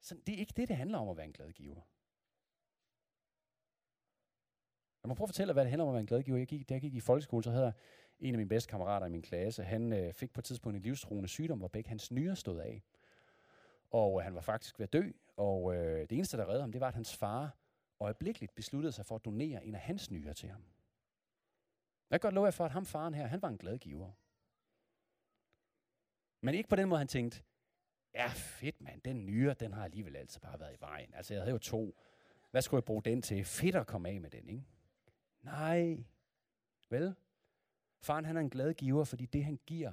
Så 0.00 0.14
det 0.26 0.34
er 0.34 0.38
ikke 0.38 0.52
det, 0.56 0.68
det 0.68 0.76
handler 0.76 0.98
om 0.98 1.08
at 1.08 1.16
være 1.16 1.26
en 1.26 1.32
glad 1.32 1.52
giver. 1.52 1.74
Jeg 5.02 5.08
må 5.08 5.14
prøve 5.14 5.24
at 5.24 5.28
fortælle 5.28 5.52
hvad 5.52 5.64
det 5.64 5.70
handler 5.70 5.84
om 5.84 5.88
at 5.88 5.92
være 5.94 6.00
en 6.00 6.06
glad 6.06 6.22
giver. 6.22 6.38
Jeg 6.38 6.46
gik, 6.46 6.68
da 6.68 6.74
jeg 6.74 6.80
gik 6.80 6.94
i 6.94 7.00
folkeskole, 7.00 7.42
så 7.42 7.50
havde 7.50 7.72
en 8.18 8.34
af 8.34 8.38
mine 8.38 8.48
bedste 8.48 8.70
kammerater 8.70 9.06
i 9.06 9.10
min 9.10 9.22
klasse, 9.22 9.62
han 9.62 9.92
øh, 9.92 10.12
fik 10.12 10.32
på 10.32 10.40
et 10.40 10.44
tidspunkt 10.44 10.76
en 10.76 10.82
livstruende 10.82 11.28
sygdom, 11.28 11.58
hvor 11.58 11.68
begge 11.68 11.88
hans 11.88 12.10
nyrer 12.10 12.34
stod 12.34 12.60
af. 12.60 12.82
Og 13.90 14.20
øh, 14.20 14.24
han 14.24 14.34
var 14.34 14.40
faktisk 14.40 14.78
ved 14.78 14.84
at 14.84 14.92
dø, 14.92 15.10
og 15.36 15.74
øh, 15.76 16.00
det 16.00 16.12
eneste, 16.12 16.36
der 16.36 16.44
reddede 16.44 16.60
ham, 16.60 16.72
det 16.72 16.80
var, 16.80 16.88
at 16.88 16.94
hans 16.94 17.16
far 17.16 17.56
øjeblikkeligt 18.00 18.54
besluttede 18.54 18.92
sig 18.92 19.06
for 19.06 19.14
at 19.14 19.24
donere 19.24 19.64
en 19.64 19.74
af 19.74 19.80
hans 19.80 20.10
nyrer 20.10 20.32
til 20.32 20.48
ham. 20.48 20.64
Jeg 22.10 22.20
kan 22.20 22.26
godt 22.26 22.34
love 22.34 22.44
jer 22.44 22.50
for, 22.50 22.64
at 22.64 22.70
ham 22.70 22.86
faren 22.86 23.14
her, 23.14 23.26
han 23.26 23.42
var 23.42 23.48
en 23.48 23.58
glad 23.58 23.78
giver. 23.78 24.10
Men 26.40 26.54
ikke 26.54 26.68
på 26.68 26.76
den 26.76 26.88
måde, 26.88 26.98
han 26.98 27.08
tænkte, 27.08 27.42
ja 28.14 28.28
fedt 28.34 28.80
mand, 28.80 29.00
den 29.00 29.26
nyre, 29.26 29.54
den 29.54 29.72
har 29.72 29.84
alligevel 29.84 30.16
altid 30.16 30.40
bare 30.40 30.60
været 30.60 30.74
i 30.76 30.80
vejen. 30.80 31.14
Altså 31.14 31.34
jeg 31.34 31.42
havde 31.42 31.52
jo 31.52 31.58
to. 31.58 31.98
Hvad 32.50 32.62
skulle 32.62 32.78
jeg 32.78 32.84
bruge 32.84 33.02
den 33.02 33.22
til? 33.22 33.44
Fedt 33.44 33.76
at 33.76 33.86
komme 33.86 34.08
af 34.08 34.20
med 34.20 34.30
den, 34.30 34.48
ikke? 34.48 34.64
Nej. 35.42 36.04
Vel? 36.90 37.14
Faren 38.00 38.24
han 38.24 38.36
er 38.36 38.40
en 38.40 38.50
glad 38.50 38.74
giver, 38.74 39.04
fordi 39.04 39.26
det 39.26 39.44
han 39.44 39.58
giver, 39.66 39.92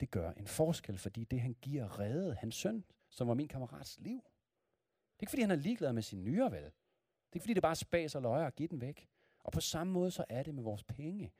det 0.00 0.10
gør 0.10 0.32
en 0.32 0.46
forskel, 0.46 0.98
fordi 0.98 1.24
det 1.24 1.40
han 1.40 1.56
giver 1.62 2.00
reddede 2.00 2.34
hans 2.34 2.54
søn, 2.54 2.84
som 3.10 3.28
var 3.28 3.34
min 3.34 3.48
kammerats 3.48 3.98
liv. 4.00 4.16
Det 4.16 5.18
er 5.18 5.22
ikke 5.22 5.30
fordi 5.30 5.42
han 5.42 5.50
er 5.50 5.56
ligeglad 5.56 5.92
med 5.92 6.02
sin 6.02 6.24
nyere 6.24 6.52
vel? 6.52 6.64
Det 6.64 7.32
er 7.32 7.36
ikke 7.36 7.42
fordi 7.42 7.54
det 7.54 7.62
bare 7.62 7.76
spas 7.76 8.14
og 8.14 8.22
løjer 8.22 8.46
at 8.46 8.56
give 8.56 8.68
den 8.68 8.80
væk. 8.80 9.08
Og 9.38 9.52
på 9.52 9.60
samme 9.60 9.92
måde 9.92 10.10
så 10.10 10.24
er 10.28 10.42
det 10.42 10.54
med 10.54 10.62
vores 10.62 10.84
penge. 10.84 11.32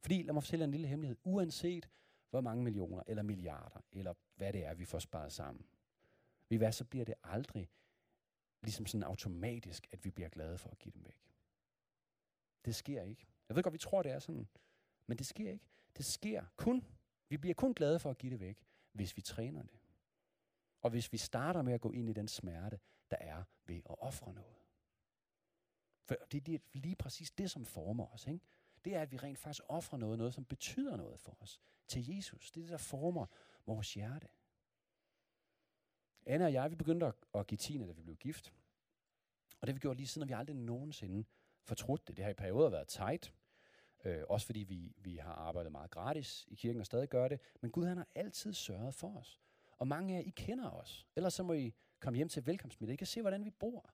Fordi, 0.00 0.22
lad 0.22 0.32
mig 0.34 0.42
fortælle 0.42 0.64
en 0.64 0.70
lille 0.70 0.86
hemmelighed, 0.88 1.16
uanset 1.24 1.88
hvor 2.30 2.40
mange 2.40 2.64
millioner 2.64 3.02
eller 3.06 3.22
milliarder, 3.22 3.80
eller 3.92 4.14
hvad 4.36 4.52
det 4.52 4.64
er, 4.64 4.74
vi 4.74 4.84
får 4.84 4.98
sparet 4.98 5.32
sammen, 5.32 5.66
vi 6.48 6.56
hvad, 6.56 6.72
så 6.72 6.84
bliver 6.84 7.04
det 7.04 7.14
aldrig 7.22 7.70
ligesom 8.62 8.86
sådan 8.86 9.02
automatisk, 9.02 9.88
at 9.92 10.04
vi 10.04 10.10
bliver 10.10 10.28
glade 10.28 10.58
for 10.58 10.70
at 10.70 10.78
give 10.78 10.92
dem 10.92 11.04
væk. 11.04 11.30
Det 12.64 12.74
sker 12.74 13.02
ikke. 13.02 13.26
Jeg 13.48 13.56
ved 13.56 13.62
godt, 13.62 13.72
vi 13.72 13.78
tror, 13.78 14.02
det 14.02 14.12
er 14.12 14.18
sådan, 14.18 14.48
men 15.06 15.18
det 15.18 15.26
sker 15.26 15.50
ikke. 15.50 15.64
Det 15.96 16.04
sker 16.04 16.44
kun. 16.56 16.84
Vi 17.28 17.36
bliver 17.36 17.54
kun 17.54 17.74
glade 17.74 17.98
for 17.98 18.10
at 18.10 18.18
give 18.18 18.32
det 18.32 18.40
væk, 18.40 18.64
hvis 18.92 19.16
vi 19.16 19.22
træner 19.22 19.62
det. 19.62 19.78
Og 20.82 20.90
hvis 20.90 21.12
vi 21.12 21.18
starter 21.18 21.62
med 21.62 21.72
at 21.72 21.80
gå 21.80 21.90
ind 21.90 22.10
i 22.10 22.12
den 22.12 22.28
smerte, 22.28 22.80
der 23.10 23.16
er 23.16 23.44
ved 23.66 23.76
at 23.76 23.96
ofre 23.98 24.34
noget. 24.34 24.56
For 26.04 26.14
det 26.32 26.48
er 26.48 26.58
lige 26.72 26.96
præcis 26.96 27.30
det, 27.30 27.50
som 27.50 27.64
former 27.64 28.06
os. 28.06 28.26
Ikke? 28.26 28.40
Det 28.84 28.94
er, 28.94 29.02
at 29.02 29.12
vi 29.12 29.16
rent 29.16 29.38
faktisk 29.38 29.62
offrer 29.68 29.98
noget, 29.98 30.18
noget 30.18 30.34
som 30.34 30.44
betyder 30.44 30.96
noget 30.96 31.20
for 31.20 31.36
os, 31.40 31.60
til 31.88 32.14
Jesus. 32.14 32.50
Det 32.50 32.60
er 32.60 32.64
det, 32.64 32.70
der 32.70 32.76
former 32.76 33.26
vores 33.66 33.94
hjerte. 33.94 34.28
Anna 36.26 36.44
og 36.44 36.52
jeg, 36.52 36.70
vi 36.70 36.76
begyndte 36.76 37.06
at, 37.06 37.14
at 37.34 37.46
give 37.46 37.58
tiende, 37.58 37.86
da 37.86 37.92
vi 37.92 38.02
blev 38.02 38.16
gift. 38.16 38.54
Og 39.60 39.66
det 39.66 39.68
har 39.68 39.74
vi 39.74 39.80
gjort 39.80 39.96
lige 39.96 40.06
siden, 40.06 40.22
at 40.22 40.28
vi 40.28 40.34
aldrig 40.34 40.56
nogensinde 40.56 41.24
fortrudt 41.62 42.08
det. 42.08 42.16
Det 42.16 42.24
har 42.24 42.30
i 42.30 42.34
perioder 42.34 42.70
været 42.70 42.88
tight. 42.88 43.34
Øh, 44.04 44.22
også 44.28 44.46
fordi 44.46 44.60
vi, 44.60 44.92
vi 44.96 45.16
har 45.16 45.32
arbejdet 45.32 45.72
meget 45.72 45.90
gratis 45.90 46.44
i 46.48 46.54
kirken 46.54 46.80
og 46.80 46.86
stadig 46.86 47.08
gør 47.08 47.28
det. 47.28 47.40
Men 47.60 47.70
Gud 47.70 47.86
han 47.86 47.96
har 47.96 48.08
altid 48.14 48.52
sørget 48.52 48.94
for 48.94 49.16
os. 49.16 49.40
Og 49.78 49.88
mange 49.88 50.14
af 50.14 50.18
jer, 50.18 50.26
I 50.26 50.30
kender 50.30 50.70
os. 50.70 51.06
Ellers 51.16 51.34
så 51.34 51.42
må 51.42 51.52
I 51.52 51.74
komme 52.00 52.16
hjem 52.16 52.28
til 52.28 52.46
velkomstmiddag. 52.46 52.94
I 52.94 52.96
kan 52.96 53.06
se, 53.06 53.20
hvordan 53.20 53.44
vi 53.44 53.50
bor. 53.50 53.90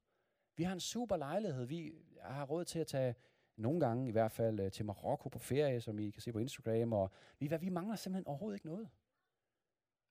Vi 0.56 0.62
har 0.62 0.72
en 0.72 0.80
super 0.80 1.16
lejlighed. 1.16 1.64
Vi 1.64 1.92
har 2.20 2.44
råd 2.44 2.64
til 2.64 2.78
at 2.78 2.86
tage 2.86 3.14
nogle 3.56 3.80
gange 3.80 4.08
i 4.08 4.10
hvert 4.10 4.32
fald 4.32 4.60
øh, 4.60 4.72
til 4.72 4.84
Marokko 4.84 5.28
på 5.28 5.38
ferie, 5.38 5.80
som 5.80 5.98
I 5.98 6.10
kan 6.10 6.22
se 6.22 6.32
på 6.32 6.38
Instagram. 6.38 6.92
Og 6.92 7.10
vi, 7.38 7.50
vi 7.60 7.68
mangler 7.68 7.96
simpelthen 7.96 8.26
overhovedet 8.26 8.56
ikke 8.56 8.66
noget. 8.66 8.88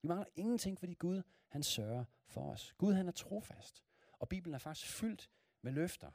Vi 0.01 0.07
mangler 0.07 0.27
ingenting, 0.35 0.79
fordi 0.79 0.93
Gud 0.93 1.21
han 1.47 1.63
sørger 1.63 2.03
for 2.27 2.51
os. 2.51 2.75
Gud 2.77 2.93
han 2.93 3.07
er 3.07 3.11
trofast. 3.11 3.83
Og 4.13 4.29
Bibelen 4.29 4.53
er 4.53 4.59
faktisk 4.59 4.87
fyldt 4.87 5.29
med 5.61 5.71
løfter 5.71 6.11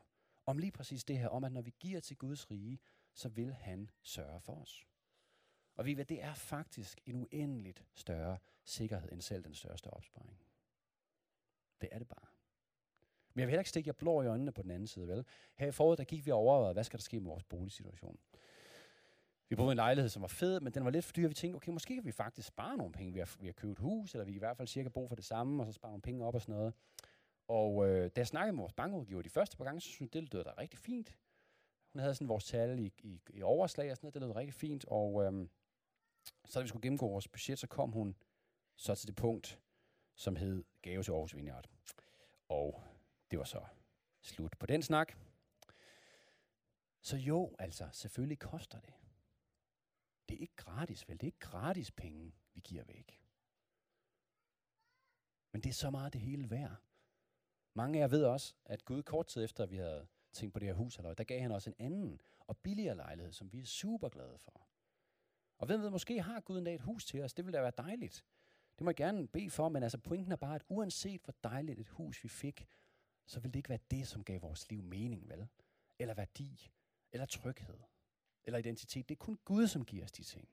om 0.46 0.58
lige 0.58 0.72
præcis 0.72 1.04
det 1.04 1.18
her, 1.18 1.28
om 1.28 1.44
at 1.44 1.52
når 1.52 1.62
vi 1.62 1.74
giver 1.80 2.00
til 2.00 2.16
Guds 2.16 2.50
rige, 2.50 2.78
så 3.14 3.28
vil 3.28 3.52
han 3.54 3.90
sørge 4.02 4.40
for 4.40 4.52
os. 4.52 4.86
Og 5.74 5.84
vi 5.84 5.96
ved, 5.96 6.04
det 6.04 6.22
er 6.22 6.34
faktisk 6.34 7.00
en 7.06 7.16
uendeligt 7.16 7.84
større 7.94 8.38
sikkerhed 8.64 9.12
end 9.12 9.20
selv 9.20 9.44
den 9.44 9.54
største 9.54 9.90
opsparing. 9.90 10.38
Det 11.80 11.88
er 11.92 11.98
det 11.98 12.08
bare. 12.08 12.26
Men 13.34 13.40
jeg 13.40 13.46
vil 13.46 13.50
heller 13.50 13.60
ikke 13.60 13.70
stikke 13.70 13.88
jer 13.88 13.92
blå 13.92 14.22
i 14.22 14.26
øjnene 14.26 14.52
på 14.52 14.62
den 14.62 14.70
anden 14.70 14.86
side, 14.86 15.08
vel? 15.08 15.24
Her 15.56 15.66
i 15.66 15.72
foråret, 15.72 15.98
der 15.98 16.04
gik 16.04 16.26
vi 16.26 16.30
over, 16.30 16.72
hvad 16.72 16.84
skal 16.84 16.98
der 16.98 17.02
ske 17.02 17.20
med 17.20 17.30
vores 17.30 17.44
boligsituation? 17.44 18.18
Vi 19.48 19.56
boede 19.56 19.70
i 19.70 19.72
en 19.72 19.76
lejlighed, 19.76 20.08
som 20.08 20.22
var 20.22 20.28
fed, 20.28 20.60
men 20.60 20.74
den 20.74 20.84
var 20.84 20.90
lidt 20.90 21.04
for 21.04 21.12
dyr. 21.12 21.28
Vi 21.28 21.34
tænkte, 21.34 21.56
okay, 21.56 21.72
måske 21.72 21.94
kan 21.94 22.04
vi 22.04 22.12
faktisk 22.12 22.48
spare 22.48 22.76
nogle 22.76 22.92
penge 22.92 23.14
ved 23.14 23.20
at, 23.20 23.36
ved 23.40 23.48
at 23.48 23.56
købe 23.56 23.72
et 23.72 23.78
hus, 23.78 24.14
eller 24.14 24.24
vi 24.24 24.34
i 24.34 24.38
hvert 24.38 24.56
fald 24.56 24.68
cirka 24.68 24.88
bo 24.88 25.08
for 25.08 25.14
det 25.14 25.24
samme, 25.24 25.62
og 25.62 25.66
så 25.66 25.72
spare 25.72 25.90
nogle 25.90 26.02
penge 26.02 26.24
op 26.24 26.34
og 26.34 26.40
sådan 26.40 26.54
noget. 26.54 26.74
Og 27.48 27.88
øh, 27.88 28.10
da 28.16 28.20
jeg 28.20 28.26
snakkede 28.26 28.52
med 28.52 28.60
vores 28.60 28.72
bankrådgiver 28.72 29.22
de 29.22 29.28
første 29.28 29.56
par 29.56 29.64
gange, 29.64 29.80
så 29.80 29.88
synes 29.88 30.14
jeg, 30.14 30.22
det 30.22 30.34
lød 30.34 30.44
da 30.44 30.50
rigtig 30.58 30.78
fint. 30.78 31.16
Hun 31.94 32.00
havde 32.00 32.14
sådan 32.14 32.28
vores 32.28 32.44
tal 32.44 32.78
i, 32.78 32.92
i, 32.98 33.20
i 33.30 33.42
overslag 33.42 33.90
og 33.90 33.96
sådan 33.96 34.06
noget, 34.06 34.14
det 34.14 34.22
lød 34.22 34.36
rigtig 34.36 34.54
fint. 34.54 34.84
Og 34.84 35.24
øhm, 35.24 35.50
så 36.44 36.58
da 36.58 36.62
vi 36.62 36.68
skulle 36.68 36.82
gennemgå 36.82 37.08
vores 37.08 37.28
budget, 37.28 37.58
så 37.58 37.66
kom 37.66 37.92
hun 37.92 38.16
så 38.76 38.94
til 38.94 39.08
det 39.08 39.16
punkt, 39.16 39.60
som 40.14 40.36
hed 40.36 40.64
gave 40.82 41.02
til 41.02 41.10
Aarhus 41.10 41.34
Vineyard. 41.34 41.70
Og 42.48 42.82
det 43.30 43.38
var 43.38 43.44
så 43.44 43.64
slut 44.22 44.56
på 44.58 44.66
den 44.66 44.82
snak. 44.82 45.12
Så 47.00 47.16
jo, 47.16 47.54
altså, 47.58 47.88
selvfølgelig 47.92 48.38
koster 48.38 48.80
det. 48.80 48.94
Det 50.28 50.34
er 50.34 50.40
ikke 50.40 50.56
gratis, 50.56 51.08
vel? 51.08 51.16
Det 51.16 51.22
er 51.22 51.28
ikke 51.28 51.38
gratis 51.38 51.90
penge, 51.90 52.32
vi 52.54 52.60
giver 52.60 52.84
væk. 52.84 53.20
Men 55.52 55.62
det 55.62 55.68
er 55.68 55.74
så 55.74 55.90
meget 55.90 56.12
det 56.12 56.20
hele 56.20 56.50
værd. 56.50 56.76
Mange 57.74 57.98
af 57.98 58.02
jer 58.02 58.08
ved 58.08 58.24
også, 58.24 58.54
at 58.64 58.84
Gud 58.84 59.02
kort 59.02 59.26
tid 59.26 59.44
efter, 59.44 59.62
at 59.62 59.70
vi 59.70 59.76
havde 59.76 60.06
tænkt 60.34 60.52
på 60.52 60.58
det 60.58 60.68
her 60.68 60.74
hus, 60.74 60.96
der 60.96 61.24
gav 61.24 61.40
han 61.40 61.52
også 61.52 61.70
en 61.70 61.76
anden 61.78 62.20
og 62.40 62.56
billigere 62.56 62.96
lejlighed, 62.96 63.32
som 63.32 63.52
vi 63.52 63.60
er 63.60 63.66
super 63.66 64.08
glade 64.08 64.38
for. 64.38 64.68
Og 65.58 65.66
hvem 65.66 65.82
ved, 65.82 65.90
måske 65.90 66.22
har 66.22 66.40
Gud 66.40 66.58
en 66.58 66.64
dag 66.64 66.74
et 66.74 66.80
hus 66.80 67.04
til 67.04 67.22
os. 67.22 67.34
Det 67.34 67.46
ville 67.46 67.56
da 67.56 67.62
være 67.62 67.72
dejligt. 67.78 68.24
Det 68.78 68.84
må 68.84 68.90
jeg 68.90 68.96
gerne 68.96 69.28
bede 69.28 69.50
for, 69.50 69.68
men 69.68 69.82
altså 69.82 69.98
pointen 69.98 70.32
er 70.32 70.36
bare, 70.36 70.54
at 70.54 70.64
uanset 70.68 71.20
hvor 71.24 71.34
dejligt 71.44 71.78
et 71.78 71.88
hus 71.88 72.24
vi 72.24 72.28
fik, 72.28 72.66
så 73.26 73.40
ville 73.40 73.52
det 73.52 73.58
ikke 73.58 73.68
være 73.68 73.78
det, 73.90 74.08
som 74.08 74.24
gav 74.24 74.42
vores 74.42 74.70
liv 74.70 74.82
mening, 74.82 75.28
vel? 75.28 75.48
Eller 75.98 76.14
værdi, 76.14 76.70
eller 77.12 77.26
tryghed, 77.26 77.78
eller 78.44 78.58
identitet. 78.58 79.08
Det 79.08 79.14
er 79.14 79.18
kun 79.18 79.38
Gud, 79.44 79.66
som 79.66 79.84
giver 79.84 80.04
os 80.04 80.12
de 80.12 80.22
ting. 80.22 80.48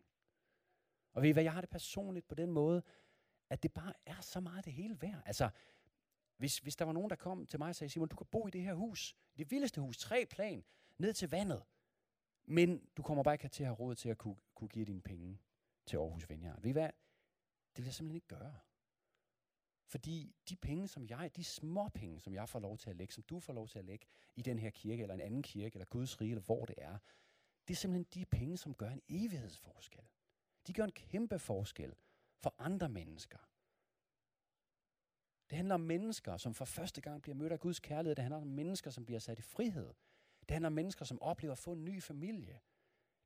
Og 1.14 1.22
ved 1.22 1.30
I 1.30 1.32
hvad, 1.32 1.44
jeg 1.44 1.54
har 1.54 1.62
det 1.62 1.70
personligt 1.70 2.28
på 2.28 2.36
den 2.36 2.52
måde, 2.52 2.84
at 3.50 3.64
det 3.64 3.74
bare 3.74 3.94
er 4.06 4.22
så 4.22 4.40
meget 4.40 4.66
det 4.66 4.74
hele 4.74 5.02
værd. 5.02 5.22
Altså, 5.26 5.50
hvis, 6.42 6.58
hvis 6.58 6.76
der 6.76 6.86
var 6.86 6.94
nogen, 6.94 7.10
der 7.10 7.16
kom 7.16 7.46
til 7.46 7.60
mig 7.60 7.70
og 7.70 7.76
sagde, 7.76 7.90
Simon, 7.90 8.08
du 8.08 8.16
kan 8.16 8.28
bo 8.32 8.48
i 8.48 8.52
det 8.52 8.62
her 8.62 8.74
hus, 8.74 9.16
i 9.36 9.38
det 9.38 9.52
vildeste 9.52 9.82
hus, 9.82 9.98
tre 9.98 10.26
plan, 10.26 10.64
ned 10.98 11.14
til 11.14 11.30
vandet, 11.30 11.64
men 12.46 12.88
du 12.98 13.02
kommer 13.02 13.24
bare 13.24 13.34
ikke 13.34 13.48
til 13.48 13.64
at 13.64 13.68
have 13.68 13.76
råd 13.76 13.96
til 13.96 14.10
at 14.10 14.18
kunne, 14.18 14.36
kunne 14.56 14.68
give 14.68 14.86
dine 14.86 15.02
penge 15.02 15.40
til 15.86 15.98
Aarhus 15.98 16.30
Vineyard. 16.30 16.62
Ved 16.62 16.70
I 16.70 16.74
hvad? 16.74 16.90
Det 17.76 17.78
vil 17.78 17.86
jeg 17.86 17.94
simpelthen 17.94 18.16
ikke 18.16 18.28
gøre. 18.28 18.60
Fordi 19.86 20.36
de 20.50 20.56
penge, 20.56 20.88
som 20.88 21.06
jeg, 21.06 21.36
de 21.36 21.44
små 21.44 21.90
penge, 21.90 22.20
som 22.20 22.34
jeg 22.34 22.50
får 22.50 22.60
lov 22.60 22.78
til 22.78 22.90
at 22.90 22.96
lægge, 22.96 23.14
som 23.14 23.24
du 23.24 23.40
får 23.40 23.54
lov 23.54 23.68
til 23.68 23.80
at 23.80 23.86
lægge 23.86 24.06
i 24.36 24.42
den 24.42 24.60
her 24.60 24.70
kirke, 24.70 25.02
eller 25.02 25.14
en 25.14 25.22
anden 25.22 25.44
kirke, 25.44 25.76
eller 25.76 25.86
Guds 25.86 26.22
rige, 26.22 26.32
eller 26.32 26.44
hvor 26.44 26.66
det 26.66 26.76
er, 26.78 26.98
det 27.68 27.74
er 27.74 27.78
simpelthen 27.78 28.22
de 28.22 28.26
penge, 28.26 28.58
som 28.58 28.74
gør 28.74 28.90
en 28.90 29.02
evighedsforskel. 29.10 30.02
De 30.68 30.74
gør 30.74 30.84
en 30.84 30.92
kæmpe 30.92 31.40
forskel 31.40 31.96
for 32.38 32.56
andre 32.58 32.90
mennesker. 32.90 33.51
Det 35.52 35.58
handler 35.58 35.76
om 35.76 35.82
mennesker, 35.82 36.38
som 36.38 36.54
for 36.54 36.66
første 36.66 37.02
gang 37.02 37.22
bliver 37.22 37.36
mødt 37.36 37.52
af 37.52 37.60
Guds 37.60 37.80
kærlighed. 37.80 38.16
Det 38.16 38.24
handler 38.24 38.42
om 38.42 38.48
mennesker, 38.48 38.92
som 38.92 39.06
bliver 39.06 39.20
sat 39.20 39.40
i 39.40 39.42
frihed. 39.42 39.94
Det 40.40 40.52
handler 40.52 40.68
om 40.68 40.74
mennesker, 40.74 41.06
som 41.06 41.22
oplever 41.22 41.52
at 41.52 41.58
få 41.58 41.72
en 41.72 41.86
ny 41.86 42.02
familie. 42.02 42.60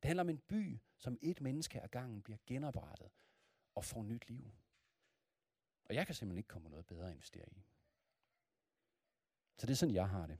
Det 0.01 0.07
handler 0.07 0.23
om 0.23 0.29
en 0.29 0.37
by, 0.37 0.79
som 0.97 1.17
et 1.21 1.41
menneske 1.41 1.81
ad 1.81 1.87
gangen 1.87 2.21
bliver 2.21 2.37
genoprettet 2.45 3.09
og 3.75 3.85
får 3.85 4.03
nyt 4.03 4.29
liv. 4.29 4.51
Og 5.85 5.95
jeg 5.95 6.05
kan 6.05 6.15
simpelthen 6.15 6.37
ikke 6.37 6.47
komme 6.47 6.69
noget 6.69 6.85
bedre 6.85 7.07
at 7.07 7.11
investere 7.11 7.49
i. 7.51 7.65
Så 9.57 9.67
det 9.67 9.71
er 9.71 9.77
sådan, 9.77 9.95
jeg 9.95 10.09
har 10.09 10.27
det. 10.27 10.37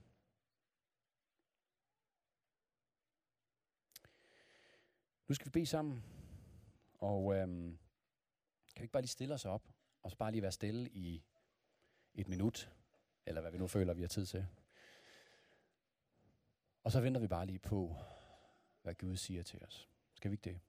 Nu 5.27 5.35
skal 5.35 5.45
vi 5.45 5.51
bede 5.51 5.65
sammen. 5.65 6.03
Og 6.99 7.35
øhm, 7.35 7.77
kan 8.75 8.81
vi 8.81 8.83
ikke 8.83 8.91
bare 8.91 9.01
lige 9.01 9.09
stille 9.09 9.33
os 9.33 9.45
op, 9.45 9.69
og 10.03 10.11
så 10.11 10.17
bare 10.17 10.31
lige 10.31 10.41
være 10.41 10.51
stille 10.51 10.89
i 10.89 11.23
et 12.15 12.27
minut, 12.27 12.71
eller 13.25 13.41
hvad 13.41 13.51
vi 13.51 13.57
nu 13.57 13.67
føler, 13.67 13.93
vi 13.93 14.01
har 14.01 14.07
tid 14.07 14.25
til. 14.25 14.47
Og 16.83 16.91
så 16.91 17.01
venter 17.01 17.21
vi 17.21 17.27
bare 17.27 17.45
lige 17.45 17.59
på, 17.59 17.95
hvad 18.81 18.95
Gud 18.95 19.15
siger 19.15 19.43
til 19.43 19.63
os. 19.63 19.89
Skal 20.13 20.31
vi 20.31 20.33
ikke 20.33 20.49
det? 20.49 20.59